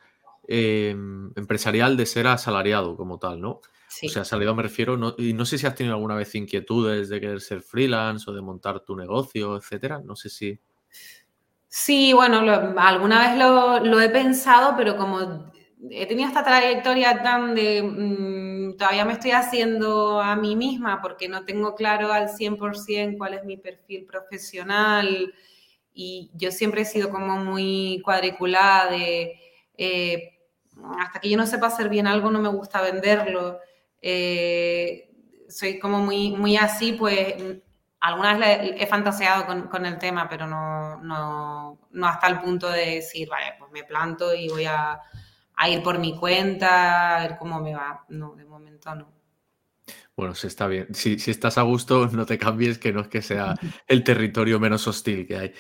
em, 0.48 1.32
empresarial 1.36 1.98
de 1.98 2.06
ser 2.06 2.28
asalariado 2.28 2.96
como 2.96 3.20
tal, 3.20 3.42
¿no? 3.42 3.62
O 4.04 4.10
sea, 4.10 4.24
asalariado 4.24 4.56
me 4.56 4.64
refiero, 4.64 5.16
y 5.18 5.34
no 5.34 5.46
sé 5.46 5.58
si 5.58 5.66
has 5.66 5.76
tenido 5.76 5.96
alguna 5.96 6.16
vez 6.16 6.36
inquietudes 6.36 7.10
de 7.10 7.22
querer 7.22 7.42
ser 7.42 7.62
freelance 7.62 8.30
o 8.30 8.34
de 8.34 8.42
montar 8.42 8.82
tu 8.82 8.96
negocio, 8.96 9.56
etcétera. 9.56 10.02
No 10.04 10.16
sé 10.16 10.30
si. 10.30 10.60
Sí, 11.68 12.14
bueno, 12.14 12.40
alguna 12.78 13.20
vez 13.28 13.38
lo, 13.38 14.02
he 14.02 14.10
pensado, 14.10 14.76
pero 14.78 14.98
como 14.98 15.52
he 15.90 16.06
tenido 16.06 16.28
esta 16.28 16.44
trayectoria 16.44 17.24
tan 17.24 17.56
de, 17.56 17.82
mm, 17.82 18.37
todavía 18.78 19.06
me 19.06 19.14
estoy 19.14 19.32
haciendo 19.32 20.22
a 20.22 20.36
mí 20.36 20.56
misma 20.56 21.02
porque 21.02 21.28
no 21.28 21.44
tengo 21.46 21.76
claro 21.76 22.12
al 22.12 22.30
100% 22.30 23.18
cuál 23.18 23.34
es 23.34 23.44
mi 23.44 23.58
perfil 23.58 24.06
profesional 24.06 25.34
y 25.94 26.32
yo 26.36 26.52
siempre 26.52 26.82
he 26.82 26.86
sido 26.86 27.10
como 27.10 27.38
muy 27.38 28.02
cuadriculada 28.06 28.92
de, 28.92 29.40
eh, 29.78 30.40
hasta 31.00 31.20
que 31.20 31.30
yo 31.30 31.38
no 31.38 31.48
sepa 31.48 31.68
hacer 31.68 31.90
bien 31.90 32.08
algo 32.08 32.32
no 32.32 32.40
me 32.40 32.50
gusta 32.50 32.82
venderlo. 32.82 33.60
Eh, 34.02 35.10
soy 35.50 35.80
como 35.80 36.00
muy, 36.00 36.32
muy 36.32 36.58
así, 36.58 36.94
pues 36.94 37.36
alguna 38.00 38.38
vez 38.38 38.76
he 38.78 38.86
fantaseado 38.86 39.46
con, 39.70 39.86
el 39.86 39.98
tema, 39.98 40.30
pero 40.30 40.46
no, 40.46 40.98
no, 40.98 41.80
no, 41.92 42.08
hasta 42.08 42.28
el 42.28 42.40
punto 42.42 42.70
de 42.70 42.96
decir, 42.96 43.28
vale, 43.30 43.56
pues 43.58 43.72
me 43.72 43.84
planto 43.84 44.34
y 44.36 44.50
voy 44.50 44.66
a, 44.66 45.02
ir 45.70 45.82
por 45.82 46.00
mi 46.00 46.16
cuenta, 46.16 47.18
a 47.18 47.28
ver 47.28 47.38
cómo 47.38 47.60
me 47.60 47.74
va. 47.74 48.06
No, 48.10 48.36
de 48.36 48.46
momento 48.46 48.94
no. 48.96 49.12
Bueno, 50.16 50.36
si 50.36 50.48
está 50.48 50.68
bien. 50.68 50.94
Si, 50.94 51.16
estás 51.30 51.58
a 51.58 51.64
gusto, 51.64 52.08
no 52.12 52.26
te 52.26 52.38
cambies, 52.38 52.78
que 52.78 52.92
no 52.94 53.02
es 53.02 53.08
que 53.08 53.22
sea 53.22 53.56
el 53.88 54.04
territorio 54.04 54.60
menos 54.60 54.88
hostil 54.88 55.26
que 55.28 55.38
hay. 55.38 55.54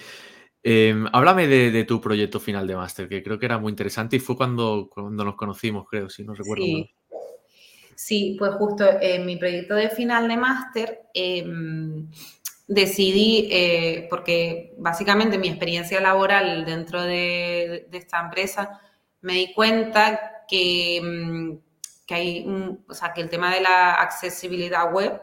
Em, 0.63 1.07
háblame 1.13 1.47
de, 1.47 1.83
tu 1.85 2.01
proyecto 2.01 2.39
final 2.39 2.67
de 2.67 2.75
máster, 2.75 3.07
que 3.07 3.23
creo 3.23 3.39
que 3.39 3.45
era 3.45 3.57
muy 3.57 3.69
interesante 3.69 4.17
y 4.17 4.19
fue 4.19 4.35
cuando, 4.35 4.89
cuando 4.91 5.23
nos 5.23 5.35
conocimos, 5.35 5.85
creo, 5.89 6.09
si 6.09 6.23
no 6.23 6.33
recuerdo 6.33 6.65
sí. 6.65 6.89
Sí, 7.97 8.35
pues 8.37 8.51
justo 8.59 8.85
en 9.01 9.25
mi 9.25 9.37
proyecto 9.37 9.73
de 9.73 9.89
final 9.89 10.27
de 10.27 10.37
máster 10.37 11.01
em, 11.15 12.07
decidí, 12.67 13.49
eh, 13.51 14.07
porque 14.07 14.75
básicamente 14.77 15.39
mi 15.39 15.47
experiencia 15.47 15.99
laboral 15.99 16.63
dentro 16.63 17.01
de, 17.01 17.87
esta 17.91 18.21
empresa, 18.21 18.79
me 19.21 19.33
di 19.33 19.53
cuenta 19.53 20.43
que, 20.47 20.97
em, 20.97 21.59
que 22.05 22.15
hay 22.15 22.45
o 22.87 22.93
sea, 22.93 23.13
que 23.13 23.21
el 23.21 23.29
tema 23.29 23.53
de 23.53 23.61
la 23.61 23.95
accesibilidad 23.95 24.91
web 24.93 25.21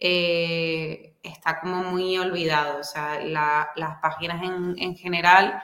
eh, 0.00 1.16
está 1.22 1.60
como 1.60 1.82
muy 1.84 2.18
olvidado. 2.18 2.80
O 2.80 2.84
sea, 2.84 3.20
las 3.24 3.96
páginas 4.02 4.42
en, 4.42 4.96
general 4.96 5.62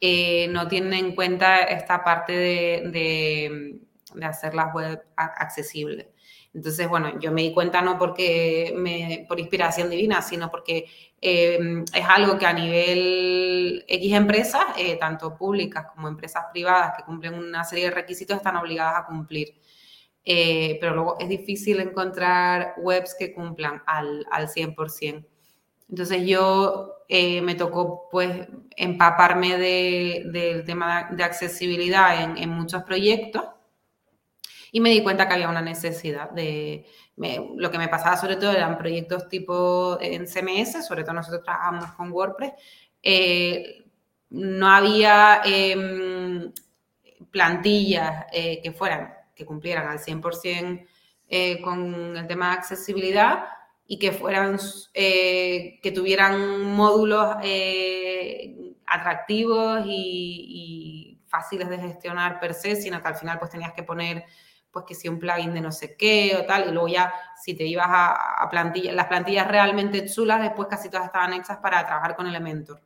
eh, 0.00 0.48
no 0.48 0.68
tienen 0.68 0.94
en 0.94 1.14
cuenta 1.14 1.58
esta 1.58 2.04
parte 2.04 2.32
de 2.32 3.80
de 4.14 4.26
hacer 4.26 4.54
las 4.54 4.72
web 4.74 5.02
accesibles. 5.16 6.06
Entonces, 6.54 6.86
bueno, 6.88 7.18
yo 7.18 7.32
me 7.32 7.42
di 7.42 7.52
cuenta 7.52 7.80
no 7.80 7.98
porque 7.98 8.74
me, 8.76 9.24
por 9.26 9.40
inspiración 9.40 9.88
divina, 9.88 10.20
sino 10.20 10.50
porque 10.50 10.86
em, 11.20 11.84
es 11.94 12.04
algo 12.06 12.38
que 12.38 12.46
a 12.46 12.52
nivel 12.52 13.84
X 13.88 14.12
empresas, 14.12 14.64
eh, 14.76 14.96
tanto 14.96 15.34
públicas 15.36 15.86
como 15.94 16.08
empresas 16.08 16.44
privadas 16.52 16.94
que 16.96 17.04
cumplen 17.04 17.34
una 17.34 17.64
serie 17.64 17.86
de 17.86 17.92
requisitos, 17.92 18.36
están 18.36 18.56
obligadas 18.56 19.00
a 19.00 19.06
cumplir. 19.06 19.54
Eh, 20.24 20.78
pero 20.80 20.94
luego 20.94 21.16
es 21.18 21.28
difícil 21.28 21.80
encontrar 21.80 22.74
webs 22.78 23.16
que 23.18 23.32
cumplan 23.32 23.82
al, 23.86 24.26
al 24.30 24.48
100%. 24.48 25.26
Entonces 25.88 26.26
yo 26.26 27.04
eh, 27.08 27.40
me 27.42 27.54
tocó 27.54 28.08
pues 28.10 28.48
empaparme 28.76 29.58
del 29.58 30.64
tema 30.64 31.08
de 31.12 31.24
accesibilidad 31.24 32.22
en, 32.22 32.38
en 32.38 32.50
muchos 32.50 32.82
proyectos 32.84 33.44
y 34.74 34.80
me 34.80 34.90
di 34.90 35.02
cuenta 35.02 35.28
que 35.28 35.34
había 35.34 35.50
una 35.50 35.60
necesidad 35.60 36.30
de... 36.30 36.86
lo 37.56 37.70
que 37.70 37.78
me 37.78 37.88
pasaba 37.88 38.16
sobre 38.16 38.36
todo 38.36 38.52
eran 38.52 38.78
proyectos 38.78 39.28
tipo 39.28 39.98
en 40.00 40.26
CMS, 40.26 40.86
sobre 40.86 41.04
todo 41.04 41.12
nosotros 41.12 41.44
trabajamos 41.44 41.92
con 41.92 42.10
WordPress, 42.10 42.52
eh, 43.02 43.84
no 44.30 44.66
había 44.66 45.42
em, 45.44 46.50
plantillas 47.30 48.24
eh, 48.32 48.60
que 48.62 48.72
fueran, 48.72 49.12
que 49.34 49.44
cumplieran 49.44 49.88
al 49.88 49.98
100% 49.98 50.86
eh, 51.28 51.60
con 51.60 52.16
el 52.16 52.26
tema 52.26 52.48
de 52.48 52.54
accesibilidad 52.54 53.44
y 53.86 53.98
que 53.98 54.10
fueran, 54.10 54.58
que 54.94 55.92
tuvieran 55.94 56.62
módulos 56.62 57.36
atractivos 58.86 59.82
y, 59.84 60.46
y, 60.48 61.18
fáciles 61.26 61.68
de 61.70 61.78
gestionar 61.78 62.38
per 62.40 62.52
se, 62.52 62.76
sino 62.76 63.00
que 63.00 63.08
al 63.08 63.14
final 63.14 63.38
pues 63.38 63.50
tenías 63.50 63.72
que 63.72 63.82
poner 63.82 64.24
pues 64.72 64.86
que 64.86 64.94
si 64.94 65.08
un 65.08 65.18
plugin 65.18 65.52
de 65.52 65.60
no 65.60 65.70
sé 65.70 65.96
qué 65.96 66.36
o 66.40 66.46
tal, 66.46 66.68
y 66.68 66.72
luego 66.72 66.88
ya 66.88 67.12
si 67.36 67.54
te 67.54 67.64
ibas 67.64 67.88
a, 67.88 68.48
plantillas, 68.50 68.94
las 68.94 69.06
plantillas 69.06 69.46
realmente 69.46 70.06
chulas, 70.06 70.40
después 70.40 70.68
casi 70.68 70.88
todas 70.88 71.06
estaban 71.06 71.34
hechas 71.34 71.58
para 71.58 71.84
trabajar 71.86 72.16
con 72.16 72.26
Elementor. 72.26 72.80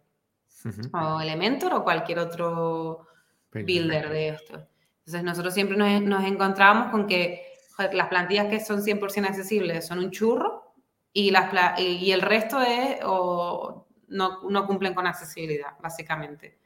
O 0.92 1.20
Elementor 1.20 1.74
o 1.74 1.84
cualquier 1.84 2.18
otro 2.18 3.06
builder 3.52 4.08
de 4.10 4.28
esto. 4.30 4.66
Entonces 4.98 5.22
nosotros 5.22 5.54
siempre 5.54 5.76
nos, 5.76 6.02
nos 6.02 6.24
encontramos 6.24 6.90
con 6.90 7.06
que 7.06 7.46
las 7.92 8.08
plantillas 8.08 8.48
que 8.48 8.58
son 8.58 8.82
100% 8.82 9.28
accesibles 9.28 9.86
son 9.86 10.00
un 10.00 10.10
churro 10.10 10.74
y, 11.12 11.30
las, 11.30 11.78
y 11.78 12.10
el 12.10 12.20
resto 12.20 12.60
es 12.60 12.98
o 13.04 13.86
no, 14.08 14.42
no 14.48 14.66
cumplen 14.66 14.92
con 14.92 15.06
accesibilidad, 15.06 15.78
básicamente 15.80 16.58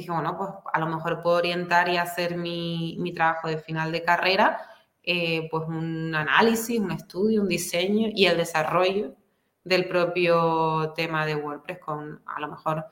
dije, 0.00 0.12
bueno, 0.12 0.36
pues 0.36 0.50
a 0.72 0.78
lo 0.78 0.86
mejor 0.88 1.22
puedo 1.22 1.36
orientar 1.36 1.88
y 1.88 1.96
hacer 1.96 2.36
mi, 2.36 2.96
mi 3.00 3.12
trabajo 3.14 3.48
de 3.48 3.58
final 3.58 3.90
de 3.92 4.02
carrera, 4.02 4.60
eh, 5.02 5.48
pues 5.50 5.66
un 5.68 6.14
análisis, 6.14 6.78
un 6.78 6.90
estudio, 6.90 7.40
un 7.40 7.48
diseño 7.48 8.08
y 8.14 8.26
el 8.26 8.36
desarrollo 8.36 9.14
del 9.64 9.88
propio 9.88 10.92
tema 10.94 11.24
de 11.24 11.36
WordPress 11.36 11.78
con 11.78 12.22
a 12.26 12.40
lo 12.40 12.48
mejor 12.48 12.84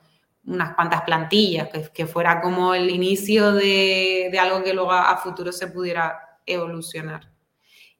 unas 0.45 0.75
cuantas 0.75 1.01
plantillas, 1.01 1.69
que, 1.93 2.07
fuera 2.07 2.41
como 2.41 2.73
el 2.73 2.89
inicio 2.89 3.51
de, 3.51 4.29
de, 4.31 4.39
algo 4.39 4.63
que 4.63 4.73
luego 4.73 4.91
a, 4.91 5.17
futuro 5.17 5.51
se 5.51 5.67
pudiera 5.67 6.39
evolucionar. 6.45 7.31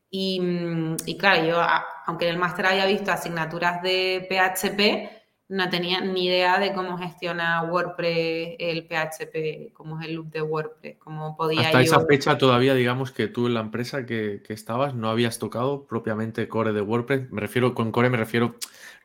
Y, 0.10 0.42
y 1.06 1.18
claro, 1.18 1.46
yo, 1.46 1.62
aunque 2.06 2.26
en 2.28 2.34
el 2.34 2.40
máster 2.40 2.68
había 2.68 2.86
visto 2.86 3.12
asignaturas 3.12 3.82
de 3.82 4.28
PHP, 4.30 5.25
no 5.48 5.70
tenía 5.70 6.02
ni 6.02 6.26
idea 6.26 6.60
de 6.60 6.74
cómo 6.74 6.98
gestiona 6.98 7.62
WordPress 7.64 8.56
el 8.58 8.88
PHP, 8.88 9.74
cómo 9.74 10.00
es 10.00 10.08
el 10.08 10.16
loop 10.16 10.32
de 10.32 10.42
WordPress, 10.42 10.98
cómo 10.98 11.38
podía 11.38 11.62
Hasta 11.62 11.82
esa 11.82 12.06
fecha 12.06 12.38
todavía, 12.38 12.74
digamos 12.74 13.12
que 13.12 13.28
tú 13.28 13.48
en 13.48 13.54
la 13.54 13.60
empresa 13.60 14.06
que, 14.06 14.42
estabas 14.50 14.96
no 14.96 15.10
habías 15.10 15.38
tocado 15.38 15.86
propiamente 15.86 16.48
core 16.48 16.74
de 16.74 16.82
WordPress. 16.82 17.30
Me 17.32 17.42
refiero, 17.42 17.76
con 17.76 17.92
core 17.92 18.10
me 18.10 18.18
refiero 18.18 18.56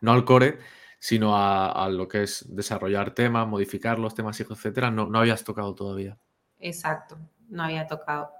no 0.00 0.12
al 0.12 0.24
core, 0.24 0.58
sino 0.98 1.36
a, 1.36 1.88
lo 1.90 2.08
que 2.08 2.22
es 2.22 2.46
desarrollar 2.48 3.14
temas, 3.14 3.46
modificar 3.46 3.98
los 3.98 4.14
temas, 4.14 4.40
etcétera. 4.40 4.90
No, 4.90 5.06
no 5.06 5.18
habías 5.18 5.44
tocado 5.44 5.74
todavía. 5.74 6.16
Exacto, 6.58 7.18
no 7.48 7.64
había 7.64 7.86
tocado. 7.86 8.30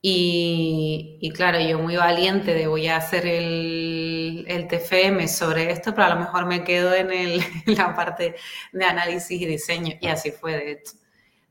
Y, 0.00 1.32
claro, 1.34 1.58
yo 1.60 1.80
muy 1.80 1.96
valiente 1.96 2.54
de 2.54 2.68
voy 2.68 2.86
a 2.86 2.96
hacer 2.96 3.26
el, 3.26 3.97
el, 4.46 4.68
TFM 4.68 5.26
sobre 5.28 5.70
esto, 5.70 5.94
pero 5.94 6.06
a 6.06 6.14
lo 6.14 6.20
mejor 6.20 6.46
me 6.46 6.64
quedo 6.64 6.94
en, 6.94 7.10
el, 7.10 7.42
la 7.66 7.94
parte 7.94 8.34
de 8.72 8.84
análisis 8.84 9.40
y 9.40 9.46
diseño, 9.46 9.96
y 10.00 10.06
así 10.08 10.30
fue 10.30 10.52
de 10.52 10.72
hecho. 10.72 10.92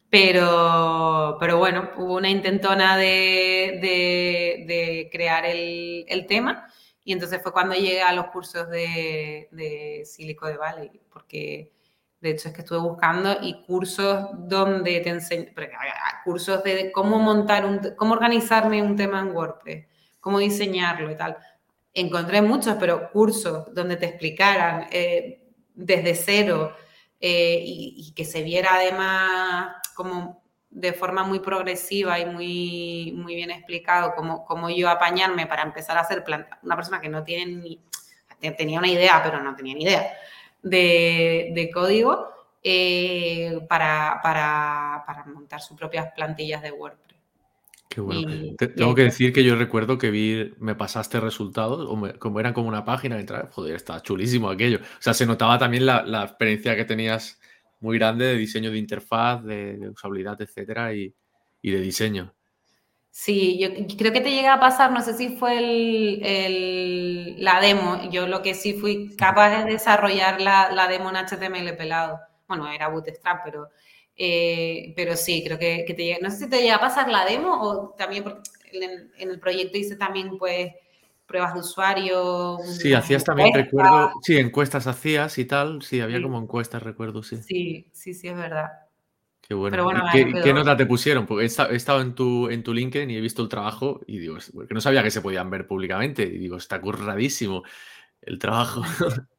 Pero, 0.09 1.37
pero 1.39 1.57
bueno, 1.57 1.91
hubo 1.97 2.15
una 2.15 2.29
intentona 2.29 2.95
de, 2.95 3.79
de, 3.81 4.65
de 4.65 5.09
crear 5.11 5.45
el, 5.45 6.05
el, 6.07 6.25
tema, 6.27 6.67
y 7.03 7.11
entonces 7.13 7.41
fue 7.41 7.51
cuando 7.51 7.75
llegué 7.75 8.01
a 8.01 8.13
los 8.13 8.27
cursos 8.27 8.69
de, 8.69 9.49
de 9.51 10.03
Silico 10.05 10.47
de 10.47 10.57
Valley, 10.57 11.01
porque 11.11 11.73
de 12.19 12.31
hecho, 12.31 12.49
es 12.49 12.55
que 12.55 12.61
estuve 12.61 12.79
buscando 12.79 13.37
y 13.41 13.63
cursos 13.65 14.29
donde 14.33 14.99
te 15.01 15.09
enseño, 15.09 15.51
cursos 16.25 16.63
de 16.63 16.91
cómo 16.91 17.19
montar 17.19 17.65
un, 17.65 17.79
cómo 17.95 18.13
organizarme 18.13 18.81
un 18.81 18.95
tema 18.95 19.19
en 19.19 19.35
WordPress, 19.35 19.85
cómo 20.19 20.39
diseñarlo 20.39 21.11
y 21.11 21.15
tal. 21.15 21.37
Encontré 21.99 22.43
muchos, 22.43 22.75
pero 22.79 23.09
cursos 23.09 23.73
donde 23.73 23.95
te 23.95 24.05
explicaran 24.05 24.87
eh, 24.91 25.41
desde 25.73 26.13
cero 26.13 26.75
eh, 27.19 27.59
y, 27.59 28.13
que 28.15 28.23
se 28.23 28.43
viera 28.43 28.75
además 28.75 29.77
como 29.95 30.43
de 30.69 30.93
forma 30.93 31.23
muy 31.23 31.39
progresiva 31.39 32.19
y 32.19 32.25
muy, 32.27 33.13
muy 33.15 33.33
bien 33.33 33.49
explicado 33.49 34.13
cómo, 34.15 34.45
cómo 34.45 34.69
yo 34.69 34.91
apañarme 34.91 35.47
para 35.47 35.63
empezar 35.63 35.97
a 35.97 36.01
hacer 36.01 36.23
planta. 36.23 36.59
Una 36.61 36.75
persona 36.75 37.01
que 37.01 37.09
no 37.09 37.23
tiene 37.23 37.47
ni, 37.47 37.81
tenía 38.55 38.77
una 38.77 38.89
idea, 38.89 39.19
pero 39.23 39.41
no 39.41 39.55
tenía 39.55 39.73
ni 39.73 39.81
idea 39.81 40.13
de, 40.61 41.71
código 41.73 42.29
eh, 42.61 43.59
para, 43.67 44.19
para, 44.21 45.25
montar 45.25 45.61
sus 45.61 45.75
propias 45.75 46.11
plantillas 46.13 46.61
de 46.61 46.71
WordPress. 46.71 47.06
Qué 47.89 48.01
bueno. 48.01 48.55
tengo 48.57 48.95
que 48.95 49.03
decir 49.03 49.33
que 49.33 49.43
yo 49.43 49.55
recuerdo 49.55 49.97
que 49.97 50.11
vi, 50.11 50.53
me 50.59 50.75
pasaste 50.75 51.19
resultados, 51.19 51.87
como 52.19 52.39
eran 52.39 52.53
como 52.53 52.67
una 52.67 52.85
página, 52.85 53.19
entrar, 53.19 53.49
joder, 53.51 53.75
estaba 53.75 54.01
chulísimo 54.01 54.49
aquello. 54.49 54.79
O 54.79 55.01
sea, 55.01 55.13
se 55.13 55.25
notaba 55.25 55.57
también 55.57 55.85
la, 55.85 56.23
experiencia 56.23 56.75
que 56.75 56.85
tenías 56.85 57.39
muy 57.79 57.97
grande 57.97 58.25
de 58.25 58.35
diseño 58.35 58.71
de 58.71 58.77
interfaz, 58.77 59.43
de, 59.43 59.89
usabilidad, 59.89 60.41
etcétera, 60.41 60.93
y, 60.93 61.13
y 61.61 61.71
de 61.71 61.79
diseño. 61.79 62.33
Sí, 63.19 63.57
yo 63.57 63.69
creo 63.97 64.13
que 64.13 64.21
te 64.21 64.29
llega 64.29 64.53
a 64.53 64.59
pasar, 64.59 64.91
no 64.91 65.01
sé 65.01 65.15
si 65.15 65.29
fue 65.37 65.57
el, 65.57 67.43
la 67.43 67.59
demo, 67.59 68.11
yo 68.11 68.27
lo 68.27 68.43
que 68.43 68.53
sí 68.53 68.75
fui 68.75 69.15
capaz 69.15 69.63
de 69.63 69.71
desarrollar 69.71 70.39
la, 70.39 70.87
demo 70.87 71.09
en 71.09 71.15
HTML 71.15 71.75
pelado. 71.75 72.19
Bueno, 72.47 72.71
era 72.71 72.89
Bootstrap, 72.89 73.43
pero, 73.43 73.69
eh, 74.17 74.93
pero 74.95 75.15
sí, 75.15 75.43
creo 75.45 75.59
que, 75.59 75.85
te 75.87 76.03
llega, 76.03 76.17
no 76.21 76.31
sé 76.31 76.37
si 76.37 76.49
te 76.49 76.61
llega 76.61 76.75
a 76.75 76.81
pasar 76.81 77.07
la 77.09 77.23
demo 77.25 77.61
o 77.61 77.89
también 77.97 78.23
porque 78.23 78.41
en, 78.71 79.11
el 79.29 79.39
proyecto 79.39 79.77
hice 79.77 79.95
también 79.95 80.37
pues 80.37 80.73
pruebas 81.27 81.53
de 81.53 81.59
usuario. 81.59 82.57
Sí, 82.63 82.93
hacías 82.93 83.23
también, 83.23 83.53
recuerdo, 83.53 84.11
sí, 84.23 84.37
encuestas 84.37 84.87
hacías 84.87 85.37
y 85.37 85.45
tal, 85.45 85.81
sí, 85.83 86.01
había 86.01 86.21
como 86.21 86.39
encuestas, 86.39 86.81
recuerdo, 86.81 87.21
sí. 87.21 87.37
Sí, 87.43 87.89
sí, 87.93 88.13
sí, 88.13 88.27
es 88.27 88.35
verdad. 88.35 88.69
Qué 89.41 89.53
bueno. 89.53 90.03
qué, 90.11 90.53
nota 90.53 90.75
te 90.75 90.85
pusieron? 90.85 91.25
Porque 91.25 91.45
he 91.45 91.75
estado 91.75 92.01
en 92.01 92.15
tu, 92.15 92.49
en 92.49 92.63
tu 92.63 92.73
LinkedIn 92.73 93.09
y 93.11 93.15
he 93.15 93.21
visto 93.21 93.41
el 93.41 93.47
trabajo 93.47 94.01
y 94.05 94.17
digo, 94.19 94.35
que 94.67 94.73
no 94.73 94.81
sabía 94.81 95.03
que 95.03 95.11
se 95.11 95.21
podían 95.21 95.49
ver 95.49 95.67
públicamente. 95.67 96.23
Y 96.23 96.37
digo, 96.37 96.57
está 96.57 96.81
curradísimo 96.81 97.63
el 98.21 98.39
trabajo. 98.39 98.81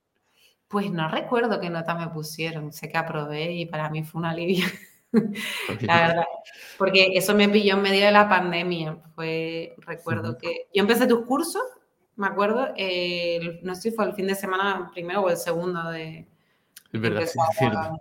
Pues 0.68 0.90
no 0.90 1.08
recuerdo 1.08 1.60
qué 1.60 1.70
nota 1.70 1.94
me 1.94 2.08
pusieron. 2.08 2.72
Sé 2.72 2.88
que 2.88 2.98
aprobé 2.98 3.52
y 3.52 3.66
para 3.66 3.88
mí 3.90 4.04
fue 4.04 4.20
un 4.20 4.26
alivio. 4.26 4.66
la 5.12 5.20
verdad. 6.08 6.24
Porque 6.76 7.12
eso 7.14 7.34
me 7.34 7.48
pilló 7.48 7.76
en 7.76 7.82
medio 7.82 8.04
de 8.04 8.12
la 8.12 8.28
pandemia. 8.28 8.98
Fue, 9.14 9.74
recuerdo 9.78 10.36
que 10.36 10.68
yo 10.74 10.82
empecé 10.82 11.06
tus 11.06 11.24
cursos, 11.24 11.62
me 12.16 12.26
acuerdo, 12.26 12.68
no 13.62 13.74
sé 13.74 13.80
si 13.80 13.90
fue 13.92 14.04
el 14.04 14.12
fin 14.12 14.26
de 14.26 14.34
semana 14.34 14.90
primero 14.92 15.22
o 15.22 15.30
el 15.30 15.36
segundo 15.36 15.90
de... 15.90 16.26
Es 16.92 17.00
verdad, 17.00 17.26
sí, 17.26 17.38
es 17.50 17.58
cierto. 17.58 17.98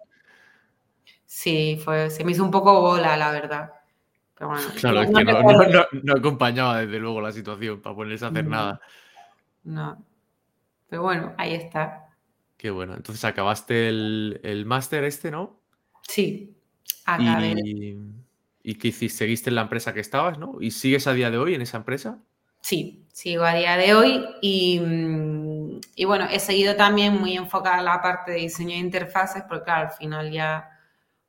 Sí, 1.25 1.79
fue, 1.83 2.09
se 2.09 2.23
me 2.23 2.31
hizo 2.31 2.43
un 2.43 2.51
poco 2.51 2.81
bola, 2.81 3.15
la 3.17 3.31
verdad. 3.31 3.73
Pero 4.33 4.49
bueno, 4.49 4.67
claro, 4.79 5.01
es 5.01 5.11
que 5.11 5.23
no, 5.23 5.85
no, 6.03 6.13
acompañaba 6.13 6.79
desde 6.79 6.99
luego 6.99 7.21
la 7.21 7.31
situación 7.31 7.81
para 7.81 7.95
ponerse 7.95 8.25
a 8.25 8.29
hacer 8.29 8.45
nada. 8.45 8.79
No. 9.63 10.03
Pero 10.89 11.03
bueno, 11.03 11.33
ahí 11.37 11.53
está. 11.53 12.06
Qué 12.57 12.71
bueno. 12.71 12.95
Entonces 12.95 13.23
acabaste 13.23 13.87
el, 13.87 14.39
el 14.43 14.65
máster 14.65 15.03
este, 15.03 15.31
¿no? 15.31 15.59
Sí, 16.01 16.57
acabé. 17.05 17.53
Y, 17.63 17.97
y 18.63 18.87
hiciste? 18.87 19.09
¿Seguiste 19.09 19.49
en 19.49 19.55
la 19.55 19.61
empresa 19.61 19.93
que 19.93 19.99
estabas, 19.99 20.37
no? 20.37 20.57
¿Y 20.59 20.71
sigues 20.71 21.07
a 21.07 21.13
día 21.13 21.31
de 21.31 21.37
hoy 21.37 21.53
en 21.53 21.61
esa 21.61 21.77
empresa? 21.77 22.19
Sí, 22.61 23.05
sigo 23.13 23.43
a 23.43 23.53
día 23.53 23.77
de 23.77 23.93
hoy 23.93 24.25
y, 24.41 24.81
y 25.95 26.05
bueno, 26.05 26.27
he 26.29 26.39
seguido 26.39 26.75
también 26.75 27.13
muy 27.13 27.37
enfocada 27.37 27.79
en 27.79 27.85
la 27.85 28.01
parte 28.01 28.31
de 28.31 28.39
diseño 28.39 28.71
de 28.71 28.79
interfaces 28.79 29.43
porque 29.47 29.65
claro, 29.65 29.89
al 29.89 29.93
final 29.95 30.31
ya 30.31 30.69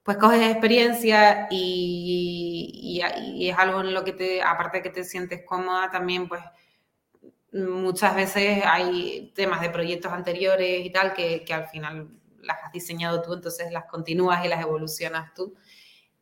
pues 0.02 0.16
coges 0.16 0.50
experiencia 0.50 1.46
y, 1.50 3.00
es 3.40 3.58
algo 3.58 3.82
en 3.82 3.92
lo 3.92 4.04
que 4.04 4.12
te, 4.12 4.42
aparte 4.42 4.78
de 4.78 4.82
que 4.82 4.90
te 4.90 5.04
sientes 5.04 5.42
cómoda, 5.44 5.90
también 5.90 6.26
pues 6.26 6.42
muchas 7.52 8.14
veces 8.14 8.62
hay 8.64 9.32
temas 9.34 9.60
de 9.60 9.70
proyectos 9.70 10.12
anteriores 10.12 10.84
y 10.84 10.90
tal 10.90 11.14
que, 11.14 11.44
al 11.50 11.68
final 11.68 12.08
las 12.42 12.58
has 12.64 12.72
diseñado 12.72 13.22
tú, 13.22 13.34
entonces 13.34 13.72
las 13.72 13.84
continúas 13.84 14.44
y 14.44 14.48
las 14.48 14.60
evolucionas 14.60 15.32
tú. 15.34 15.54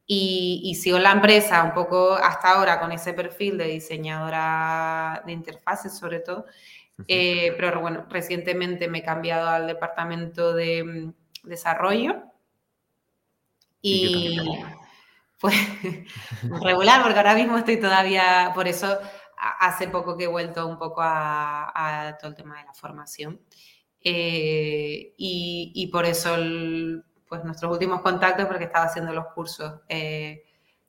Y, 0.09 0.77
sigo 0.81 0.99
la 0.99 1.11
empresa 1.11 1.65
un 1.65 1.75
poco 1.75 2.15
hasta 2.15 2.51
ahora 2.51 2.79
con 2.79 2.93
ese 2.93 3.13
perfil 3.13 3.59
de 3.59 3.65
diseñadora 3.65 5.23
de 5.27 5.33
interfaces 5.33 5.99
sobre 5.99 6.21
todo, 6.21 6.47
eh, 7.09 7.55
pero 7.59 7.81
bueno, 7.81 8.07
recientemente 8.09 8.89
me 8.89 8.99
he 8.99 9.03
cambiado 9.03 9.49
al 9.49 9.67
departamento 9.67 10.55
de 10.55 10.85
mm, 10.85 11.15
desarrollo. 11.49 12.23
Y 13.83 14.39
pues 15.39 15.55
regular, 16.63 17.03
porque 17.03 17.19
ahora 17.19 17.35
mismo 17.35 17.59
estoy 17.59 17.79
todavía, 17.79 18.53
por 18.55 18.69
eso 18.69 18.99
hace 19.37 19.89
poco 19.89 20.17
que 20.17 20.25
he 20.25 20.29
vuelto 20.29 20.67
un 20.67 20.79
poco 20.79 21.01
a, 21.03 22.17
todo 22.19 22.31
el 22.31 22.37
tema 22.37 22.59
de 22.59 22.65
la 22.65 22.75
formación. 22.75 23.41
Eh, 24.01 25.15
y, 25.17 25.89
por 25.93 26.05
eso, 26.07 26.37
pues 27.29 27.45
nuestros 27.45 27.73
últimos 27.73 28.01
contactos, 28.03 28.47
porque 28.47 28.65
estaba 28.65 28.87
haciendo 28.87 29.13
los 29.13 29.27
cursos 29.35 29.81
eh, 29.89 30.45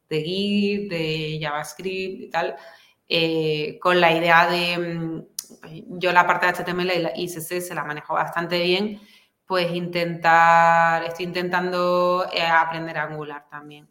de 0.10 0.22
Git, 0.22 0.90
de 0.90 1.40
JavaScript 1.42 2.22
y 2.22 2.30
tal, 2.30 2.56
eh, 3.10 3.80
con 3.82 4.00
la 4.00 4.12
idea 4.16 4.48
de, 4.48 4.78
mm, 4.78 5.24
yo 6.00 6.12
la 6.12 6.28
parte 6.28 6.46
de 6.46 6.54
HTML 6.54 7.12
y 7.16 7.28
CSS 7.28 7.68
se 7.68 7.76
la 7.76 7.84
manejo 7.84 8.14
bastante 8.14 8.62
bien, 8.62 9.02
pues 9.46 9.74
intentar, 9.74 11.04
estoy 11.06 11.26
intentando 11.26 12.28
aprender 12.52 12.98
Angular 12.98 13.48
también. 13.50 13.90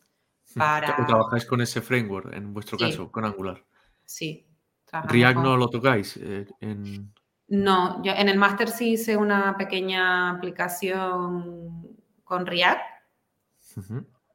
Para... 0.55 0.95
¿Trabajáis 1.07 1.45
con 1.47 1.61
ese 1.61 1.83
framework 1.83 2.33
en 2.33 2.55
vuestro 2.55 2.79
caso, 2.79 3.11
con 3.11 3.25
Angular? 3.25 3.63
Sí. 4.05 4.46
¿React 4.93 5.39
no 5.39 5.57
lo 5.57 5.69
tocáis? 5.69 6.17
Eh, 6.17 6.47
no, 7.49 8.03
yo 8.03 8.13
en 8.13 8.29
el 8.29 8.39
máster 8.39 8.69
sí 8.69 8.93
hice 8.93 9.17
una 9.17 9.57
pequeña 9.57 10.31
aplicación 10.31 11.97
con 12.25 12.47
React. 12.47 12.81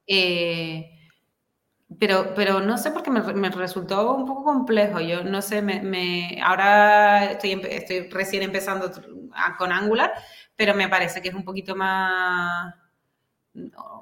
Eh, 0.08 0.98
pero, 2.00 2.34
pero 2.36 2.62
no 2.62 2.78
sé 2.78 2.92
por 2.92 3.04
qué 3.04 3.12
me, 3.12 3.50
resultó 3.50 4.14
un 4.16 4.26
poco 4.26 4.44
complejo. 4.44 5.00
Yo 5.00 5.24
no 5.24 5.42
sé, 5.42 5.62
me, 5.62 6.40
ahora 6.42 7.32
estoy, 7.32 7.62
estoy 7.70 8.10
recién 8.10 8.44
empezando 8.44 8.92
con 9.58 9.72
Angular 9.72 10.14
pero 10.62 10.76
me 10.76 10.88
parece 10.88 11.24
que 11.24 11.30
es 11.30 11.34
un 11.34 11.44
poquito 11.44 11.76
más 11.76 12.72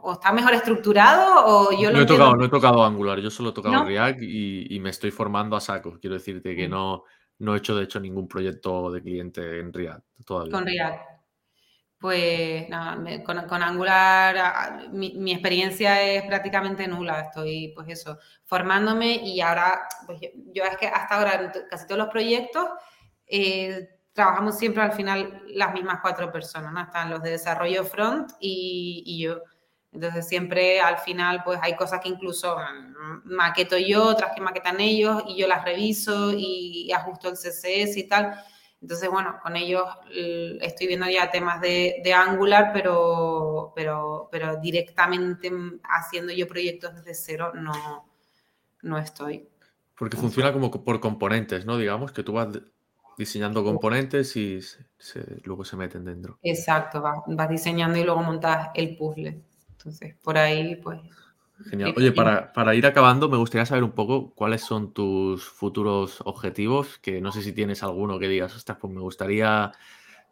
o 0.03 0.13
está 0.13 0.31
mejor 0.31 0.53
estructurado 0.53 1.45
o 1.45 1.71
yo 1.71 1.89
lo 1.89 1.97
no 1.97 2.03
he 2.03 2.05
tocado 2.05 2.35
no 2.35 2.45
he 2.45 2.49
tocado 2.49 2.83
Angular 2.83 3.19
yo 3.19 3.31
solo 3.31 3.49
he 3.49 3.53
tocado 3.53 3.83
React 3.83 4.21
y, 4.21 4.79
me 4.79 4.91
estoy 4.91 5.11
formando 5.11 5.55
a 5.55 5.61
saco. 5.61 5.97
Quiero 5.99 6.15
decirte 6.15 6.55
que 6.55 6.67
mm. 6.67 6.71
no 6.71 7.03
no 7.39 7.55
he 7.55 7.57
hecho 7.57 7.75
de 7.75 7.85
hecho 7.85 7.99
ningún 7.99 8.27
proyecto 8.27 8.91
de 8.91 9.01
cliente 9.01 9.59
en 9.59 9.73
React 9.73 10.05
todavía. 10.25 10.51
Con 10.51 10.65
React. 10.65 11.09
Pues 11.99 12.69
nada, 12.69 13.23
con, 13.23 13.61
Angular 13.61 14.89
mi, 14.93 15.33
experiencia 15.33 16.01
es 16.01 16.23
prácticamente 16.23 16.87
nula. 16.87 17.21
Estoy 17.21 17.73
pues 17.75 17.89
eso 17.89 18.19
formándome 18.45 19.15
y 19.15 19.41
ahora 19.41 19.81
pues 20.05 20.21
yo, 20.53 20.63
es 20.63 20.77
que 20.77 20.87
hasta 20.87 21.15
ahora 21.15 21.51
casi 21.69 21.87
todos 21.87 21.99
los 21.99 22.07
proyectos 22.07 22.67
eh, 23.27 23.98
trabajamos 24.19 24.57
siempre 24.57 24.83
al 24.83 24.91
final 24.91 25.43
las 25.47 25.73
mismas 25.73 25.99
cuatro 26.01 26.29
personas, 26.29 26.73
¿no? 26.73 26.81
Están 26.81 27.09
los 27.09 27.23
de 27.23 27.29
desarrollo 27.31 27.85
front 27.85 28.33
y, 28.41 29.17
yo. 29.17 29.41
Entonces 29.93 30.27
siempre 30.27 30.81
al 30.81 30.97
final 30.97 31.41
pues 31.45 31.57
hay 31.63 31.77
cosas 31.77 32.01
que 32.01 32.09
incluso 32.09 32.57
maqueto 33.23 33.77
yo, 33.77 34.03
otras 34.03 34.33
que 34.35 34.41
maquetan 34.41 34.81
ellos 34.81 35.23
y 35.25 35.37
yo 35.37 35.47
las 35.47 35.63
reviso 35.63 36.33
y 36.35 36.91
ajusto 36.91 37.29
el 37.29 37.35
CSS 37.35 37.95
y 37.95 38.09
tal. 38.09 38.43
Entonces, 38.81 39.09
bueno, 39.09 39.39
con 39.41 39.55
ellos 39.55 39.85
estoy 40.09 40.87
viendo 40.87 41.07
ya 41.09 41.31
temas 41.31 41.61
de, 41.61 42.13
Angular, 42.13 42.71
pero, 42.73 43.71
pero, 43.73 44.27
pero 44.33 44.57
directamente 44.57 45.49
haciendo 45.83 46.33
yo 46.33 46.45
proyectos 46.45 46.93
desde 46.93 47.13
cero 47.13 47.53
no, 47.55 48.05
no 48.81 48.97
estoy. 48.97 49.47
Porque 49.97 50.17
funciona 50.17 50.51
como 50.51 50.71
por 50.71 50.99
componentes, 50.99 51.65
¿no? 51.65 51.77
Digamos 51.77 52.11
que 52.11 52.23
tú 52.23 52.33
vas 52.33 52.49
diseñando 53.19 53.65
componentes 53.65 54.33
y 54.37 54.61
luego 55.43 55.65
se 55.65 55.75
meten 55.75 56.05
dentro. 56.05 56.39
Exacto, 56.41 57.01
vas, 57.01 57.49
diseñando 57.49 57.99
y 57.99 58.03
luego 58.05 58.23
montas 58.23 58.69
el 58.73 58.95
puzzle. 58.95 59.41
Entonces, 59.71 60.15
por 60.23 60.37
ahí, 60.37 60.77
pues... 60.77 61.01
Genial. 61.69 61.93
Oye, 61.97 62.13
para, 62.13 62.53
para, 62.53 62.73
ir 62.73 62.87
acabando, 62.87 63.27
me 63.27 63.35
gustaría 63.35 63.65
saber 63.65 63.83
un 63.83 63.91
poco 63.91 64.33
cuáles 64.33 64.61
son 64.61 64.93
tus 64.93 65.43
futuros 65.43 66.21
objetivos, 66.23 66.97
que 66.99 67.19
no 67.19 67.33
sé 67.33 67.41
si 67.41 67.51
tienes 67.51 67.83
alguno 67.83 68.17
que 68.17 68.29
digas, 68.29 68.55
ostras, 68.55 68.77
pues 68.79 68.93
me 68.93 69.01
gustaría, 69.01 69.73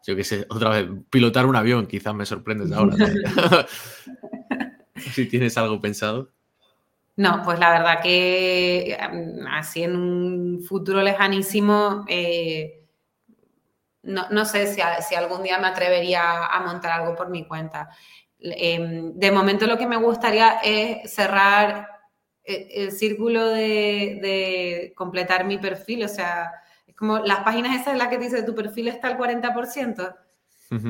yo 0.06 0.16
qué 0.16 0.24
sé, 0.24 0.46
otra 0.48 0.70
vez, 0.70 0.88
pilotar 1.10 1.44
un 1.44 1.56
avión, 1.56 1.86
quizás 1.86 2.14
me 2.14 2.24
sorprendes 2.24 2.72
ahora. 2.72 2.96
si 4.96 5.26
tienes 5.26 5.58
algo 5.58 5.82
pensado. 5.82 6.30
No, 7.18 7.42
pues 7.44 7.58
la 7.58 7.70
verdad 7.72 8.00
que 8.00 8.96
mm, 9.12 9.46
así 9.48 9.82
en 9.82 9.96
un 9.96 10.62
futuro 10.62 11.02
lejanísimo, 11.02 12.06
eh, 12.08 12.77
no, 14.08 14.44
sé 14.44 14.74
si, 14.74 15.14
algún 15.14 15.42
día 15.42 15.58
me 15.58 15.68
atrevería 15.68 16.46
a 16.46 16.60
montar 16.60 16.92
algo 16.92 17.14
por 17.14 17.28
mi 17.28 17.46
cuenta. 17.46 17.90
Em, 18.40 19.12
de 19.14 19.30
momento 19.30 19.66
lo 19.66 19.76
que 19.76 19.86
me 19.86 19.96
gustaría 19.96 20.60
es 20.62 21.12
cerrar 21.12 21.88
eh, 22.44 22.68
el, 22.74 22.92
círculo 22.92 23.48
de, 23.48 24.92
completar 24.96 25.44
mi 25.44 25.58
perfil, 25.58 26.04
o 26.04 26.08
sea, 26.08 26.52
es 26.86 26.94
como 26.94 27.18
las 27.18 27.40
páginas 27.40 27.74
esas 27.74 27.92
en 27.92 27.98
las 27.98 28.08
que 28.08 28.18
dice 28.18 28.42
tu 28.42 28.54
perfil 28.54 28.88
está 28.88 29.08
al 29.08 29.18
40% 29.18 30.14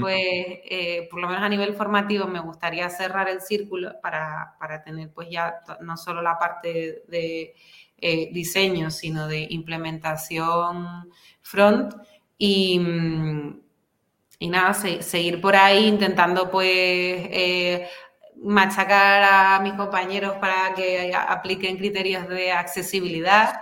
pues 0.01 0.19
eh, 0.19 1.07
por 1.11 1.21
lo 1.21 1.29
menos 1.29 1.43
a 1.43 1.49
nivel 1.49 1.75
formativo 1.75 2.27
me 2.27 2.41
gustaría 2.41 2.89
cerrar 2.91 3.29
el 3.29 3.41
círculo 3.41 3.93
para, 4.03 4.57
tener 4.85 5.13
pues 5.13 5.29
ya 5.31 5.61
no 5.81 5.97
solo 5.97 6.21
la 6.21 6.37
parte 6.39 7.05
de 7.07 7.55
eh, 7.99 8.31
diseño, 8.33 8.91
sino 8.91 9.29
de 9.29 9.47
implementación 9.51 11.11
front 11.43 11.95
y, 12.39 12.79
mm, 12.79 13.61
y 14.39 14.49
nada, 14.49 14.73
seguir 14.73 15.41
por 15.41 15.57
ahí 15.57 15.87
intentando 15.87 16.49
pues 16.51 16.69
eh, 16.69 17.89
machacar 18.37 19.23
a 19.25 19.61
mis 19.61 19.75
compañeros 19.75 20.37
para 20.41 20.73
que 20.75 21.13
apliquen 21.15 21.77
criterios 21.77 22.29
de 22.29 22.53
accesibilidad, 22.53 23.61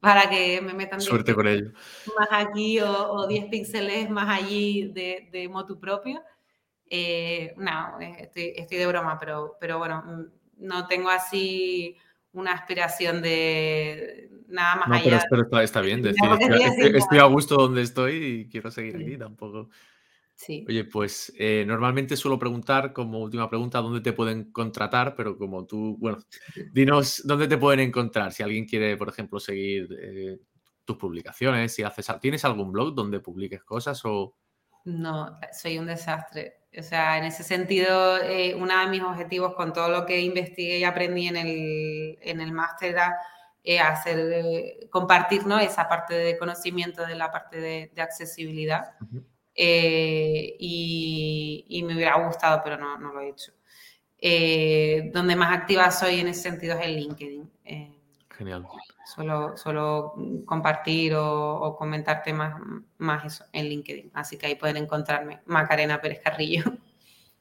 para 0.00 0.30
que 0.30 0.60
me 0.60 0.72
metan 0.72 1.00
Suerte 1.00 1.34
con 1.34 1.48
ello. 1.48 1.72
más 2.16 2.28
aquí 2.30 2.80
o, 2.80 3.26
10 3.26 3.46
píxeles 3.46 4.08
más 4.08 4.28
allí 4.28 4.88
de, 4.92 5.28
de 5.32 5.48
motu 5.48 5.80
propio. 5.80 6.22
Eh, 6.88 7.52
no, 7.56 7.98
estoy, 8.00 8.54
estoy, 8.56 8.78
de 8.78 8.86
broma, 8.86 9.18
pero, 9.18 9.56
pero 9.60 9.78
bueno, 9.78 10.02
mm, 10.06 10.66
no 10.66 10.86
tengo 10.86 11.10
así 11.10 11.96
una 12.38 12.52
aspiración 12.52 13.20
de 13.20 14.30
nada 14.48 14.76
más 14.76 15.00
allá. 15.00 15.24
Pero, 15.30 15.48
pero 15.50 15.62
está, 15.62 15.80
bien 15.80 16.02
decir, 16.02 16.24
estoy, 16.94 17.18
a 17.18 17.24
gusto 17.24 17.56
donde 17.56 17.82
estoy 17.82 18.14
y 18.14 18.48
quiero 18.48 18.70
seguir 18.70 18.96
aquí 18.96 19.16
tampoco. 19.16 19.68
Sí. 20.34 20.64
Oye, 20.68 20.84
pues 20.84 21.32
eh, 21.36 21.64
normalmente 21.66 22.16
suelo 22.16 22.38
preguntar 22.38 22.92
como 22.92 23.18
última 23.18 23.50
pregunta 23.50 23.80
dónde 23.80 24.00
te 24.00 24.12
pueden 24.12 24.52
contratar, 24.52 25.16
pero 25.16 25.36
como 25.36 25.66
tú, 25.66 25.96
bueno, 25.98 26.18
dinos 26.72 27.22
dónde 27.24 27.48
te 27.48 27.58
pueden 27.58 27.80
encontrar. 27.80 28.32
Si 28.32 28.44
alguien 28.44 28.64
quiere, 28.64 28.96
por 28.96 29.08
ejemplo, 29.08 29.40
seguir 29.40 29.88
eh, 30.00 30.38
tus 30.84 30.96
publicaciones, 30.96 31.74
si 31.74 31.82
haces, 31.82 32.06
¿tienes 32.20 32.44
algún 32.44 32.70
blog 32.70 32.94
donde 32.94 33.18
publiques 33.18 33.64
cosas 33.64 34.00
o...? 34.04 34.36
No, 34.84 35.38
soy 35.52 35.78
un 35.78 35.86
desastre. 35.86 36.57
O 36.76 36.82
sea, 36.82 37.18
en 37.18 37.24
ese 37.24 37.42
sentido, 37.42 38.18
eh, 38.18 38.54
uno 38.54 38.78
de 38.78 38.86
mis 38.88 39.02
objetivos 39.02 39.54
con 39.54 39.72
todo 39.72 39.88
lo 39.88 40.04
que 40.06 40.20
investigué 40.20 40.78
y 40.78 40.84
aprendí 40.84 41.26
en 41.28 41.36
el, 41.36 42.18
en 42.20 42.40
el 42.40 42.52
máster 42.52 42.96
era 43.64 43.88
hacer, 43.88 44.88
compartir 44.90 45.42
esa 45.60 45.88
parte 45.88 46.14
de 46.14 46.38
conocimiento 46.38 47.06
de 47.06 47.14
la 47.14 47.30
parte 47.30 47.60
de, 47.60 47.90
accesibilidad. 48.00 48.92
Eh, 49.54 50.56
y, 50.58 51.82
me 51.86 51.94
hubiera 51.94 52.16
gustado, 52.24 52.60
pero 52.62 52.76
no, 52.76 52.98
no 52.98 53.12
lo 53.12 53.20
he 53.20 53.30
hecho. 53.30 53.52
Eh, 54.20 55.10
donde 55.12 55.36
más 55.36 55.56
activa 55.56 55.90
soy 55.90 56.20
en 56.20 56.28
ese 56.28 56.42
sentido 56.42 56.78
es 56.78 56.86
en 56.86 56.94
LinkedIn. 56.94 57.50
Genial. 58.38 58.68
Solo, 59.04 59.56
solo 59.56 60.14
compartir 60.46 61.12
o, 61.16 61.74
comentar 61.76 62.22
temas 62.22 62.62
más 62.98 63.24
eso 63.24 63.44
en 63.52 63.68
LinkedIn. 63.68 64.12
Así 64.14 64.38
que 64.38 64.46
ahí 64.46 64.54
pueden 64.54 64.76
encontrarme, 64.76 65.40
Macarena 65.46 66.00
Pérez 66.00 66.20
Carrillo. 66.22 66.62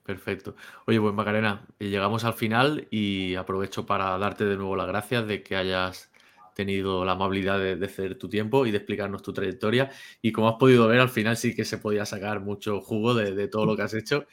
Perfecto. 0.03 0.55
Oye, 0.87 0.99
pues 0.99 1.13
Macarena, 1.13 1.67
llegamos 1.77 2.23
al 2.23 2.33
final 2.33 2.87
y 2.89 3.35
aprovecho 3.35 3.85
para 3.85 4.17
darte 4.17 4.45
de 4.45 4.57
nuevo 4.57 4.75
las 4.75 4.87
gracias 4.87 5.27
de 5.27 5.43
que 5.43 5.55
hayas 5.55 6.09
tenido 6.55 7.05
la 7.05 7.11
amabilidad 7.11 7.59
de, 7.59 7.87
ceder 7.87 8.17
tu 8.17 8.27
tiempo 8.27 8.65
y 8.65 8.71
de 8.71 8.77
explicarnos 8.77 9.21
tu 9.21 9.33
trayectoria. 9.33 9.91
Y 10.23 10.31
como 10.31 10.49
has 10.49 10.55
podido 10.55 10.87
ver, 10.87 10.99
al 10.99 11.09
final 11.09 11.37
sí 11.37 11.55
que 11.55 11.63
se 11.63 11.77
podía 11.77 12.05
sacar 12.05 12.39
mucho 12.39 12.81
jugo 12.81 13.13
de, 13.13 13.47
todo 13.49 13.67
lo 13.67 13.75
que 13.75 13.83
has 13.83 13.93
hecho. 13.93 14.25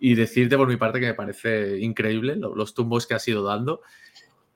Y 0.00 0.16
decirte 0.16 0.56
por 0.56 0.66
mi 0.66 0.76
parte 0.76 0.98
que 0.98 1.06
me 1.06 1.14
parece 1.14 1.78
increíble 1.78 2.34
los 2.34 2.74
tumbos 2.74 3.06
que 3.06 3.14
has 3.14 3.28
ido 3.28 3.44
dando. 3.44 3.82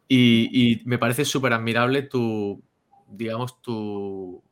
Y, 0.08 0.82
me 0.84 0.98
parece 0.98 1.24
súper 1.24 1.52
admirable 1.52 2.02
tu, 2.02 2.62
digamos, 3.08 3.60
tu 3.62 4.42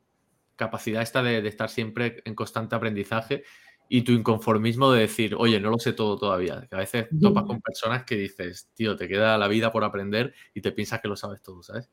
capacidad 0.55 1.01
esta 1.01 1.21
de, 1.21 1.45
estar 1.47 1.69
siempre 1.69 2.21
en 2.25 2.35
constante 2.35 2.75
aprendizaje 2.75 3.43
y 3.89 4.01
tu 4.01 4.11
inconformismo 4.13 4.91
de 4.91 5.01
decir, 5.01 5.35
oye, 5.37 5.59
no 5.59 5.69
lo 5.69 5.77
sé 5.77 5.93
todo 5.93 6.17
todavía. 6.17 6.65
Que 6.69 6.75
a 6.75 6.79
veces 6.79 7.07
topas 7.21 7.43
con 7.43 7.61
personas 7.61 8.03
que 8.05 8.15
dices, 8.15 8.69
tío, 8.73 8.95
te 8.95 9.07
queda 9.07 9.37
la 9.37 9.47
vida 9.47 9.71
por 9.71 9.83
aprender 9.83 10.33
y 10.53 10.61
te 10.61 10.71
piensas 10.71 11.01
que 11.01 11.07
lo 11.07 11.15
sabes 11.15 11.41
todo, 11.41 11.61
¿sabes? 11.61 11.89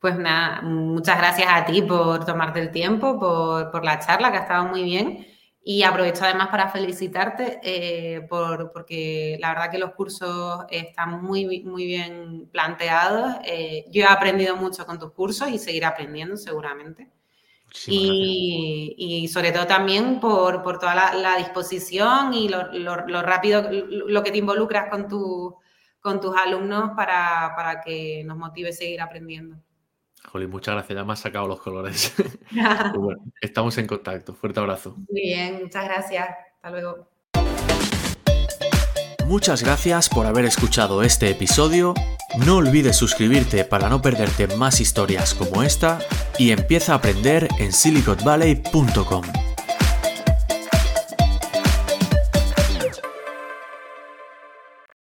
Pues 0.00 0.16
nada, 0.16 0.62
muchas 0.62 1.18
gracias 1.18 1.48
a 1.50 1.64
ti 1.64 1.82
por 1.82 2.24
tomarte 2.24 2.60
el 2.60 2.70
tiempo, 2.70 3.18
por, 3.18 3.84
la 3.84 3.98
charla, 3.98 4.30
que 4.30 4.38
ha 4.38 4.42
estado 4.42 4.64
muy 4.66 4.84
bien. 4.84 5.26
Y 5.70 5.82
aprovecho 5.82 6.24
además 6.24 6.48
para 6.48 6.70
felicitarte 6.70 7.60
eh, 7.62 8.22
por, 8.22 8.72
porque 8.72 9.36
la 9.38 9.50
verdad 9.50 9.70
que 9.70 9.76
los 9.76 9.92
cursos 9.92 10.64
están 10.70 11.22
muy, 11.22 11.60
muy 11.60 11.84
bien 11.84 12.48
planteados. 12.50 13.36
Eh, 13.44 13.84
yo 13.90 14.00
he 14.00 14.06
aprendido 14.06 14.56
mucho 14.56 14.86
con 14.86 14.98
tus 14.98 15.12
cursos 15.12 15.50
y 15.50 15.58
seguiré 15.58 15.84
aprendiendo 15.84 16.38
seguramente. 16.38 17.10
Y, 17.86 19.28
sobre 19.30 19.52
todo 19.52 19.66
también 19.66 20.20
por, 20.20 20.62
toda 20.78 20.94
la, 20.94 21.36
disposición 21.36 22.32
y 22.32 22.48
lo, 22.48 23.20
rápido, 23.20 23.68
lo 23.70 24.22
que 24.22 24.30
te 24.30 24.38
involucras 24.38 24.88
con, 24.88 25.06
con 26.00 26.18
tus 26.18 26.34
alumnos 26.34 26.92
para, 26.96 27.52
para 27.54 27.82
que 27.82 28.22
nos 28.24 28.38
motive 28.38 28.70
a 28.70 28.72
seguir 28.72 29.02
aprendiendo. 29.02 29.58
Jolín, 30.24 30.50
muchas 30.50 30.74
gracias, 30.74 30.96
ya 30.96 31.04
me 31.04 31.12
has 31.12 31.20
sacado 31.20 31.48
los 31.48 31.60
colores. 31.60 32.14
bueno, 32.94 33.22
estamos 33.40 33.76
en 33.78 33.86
contacto. 33.86 34.34
Fuerte 34.34 34.60
abrazo. 34.60 34.96
Muy 35.10 35.22
bien, 35.22 35.62
muchas 35.62 35.84
gracias. 35.84 36.28
Hasta 36.56 36.70
luego. 36.70 37.08
Muchas 39.26 39.62
gracias 39.62 40.08
por 40.08 40.26
haber 40.26 40.46
escuchado 40.46 41.02
este 41.02 41.30
episodio. 41.30 41.92
No 42.46 42.56
olvides 42.56 42.96
suscribirte 42.96 43.64
para 43.64 43.88
no 43.90 44.00
perderte 44.00 44.46
más 44.56 44.80
historias 44.80 45.34
como 45.34 45.62
esta 45.62 45.98
y 46.38 46.50
empieza 46.50 46.92
a 46.92 46.96
aprender 46.96 47.46
en 47.58 47.72
siliconvalley.com. 47.72 49.22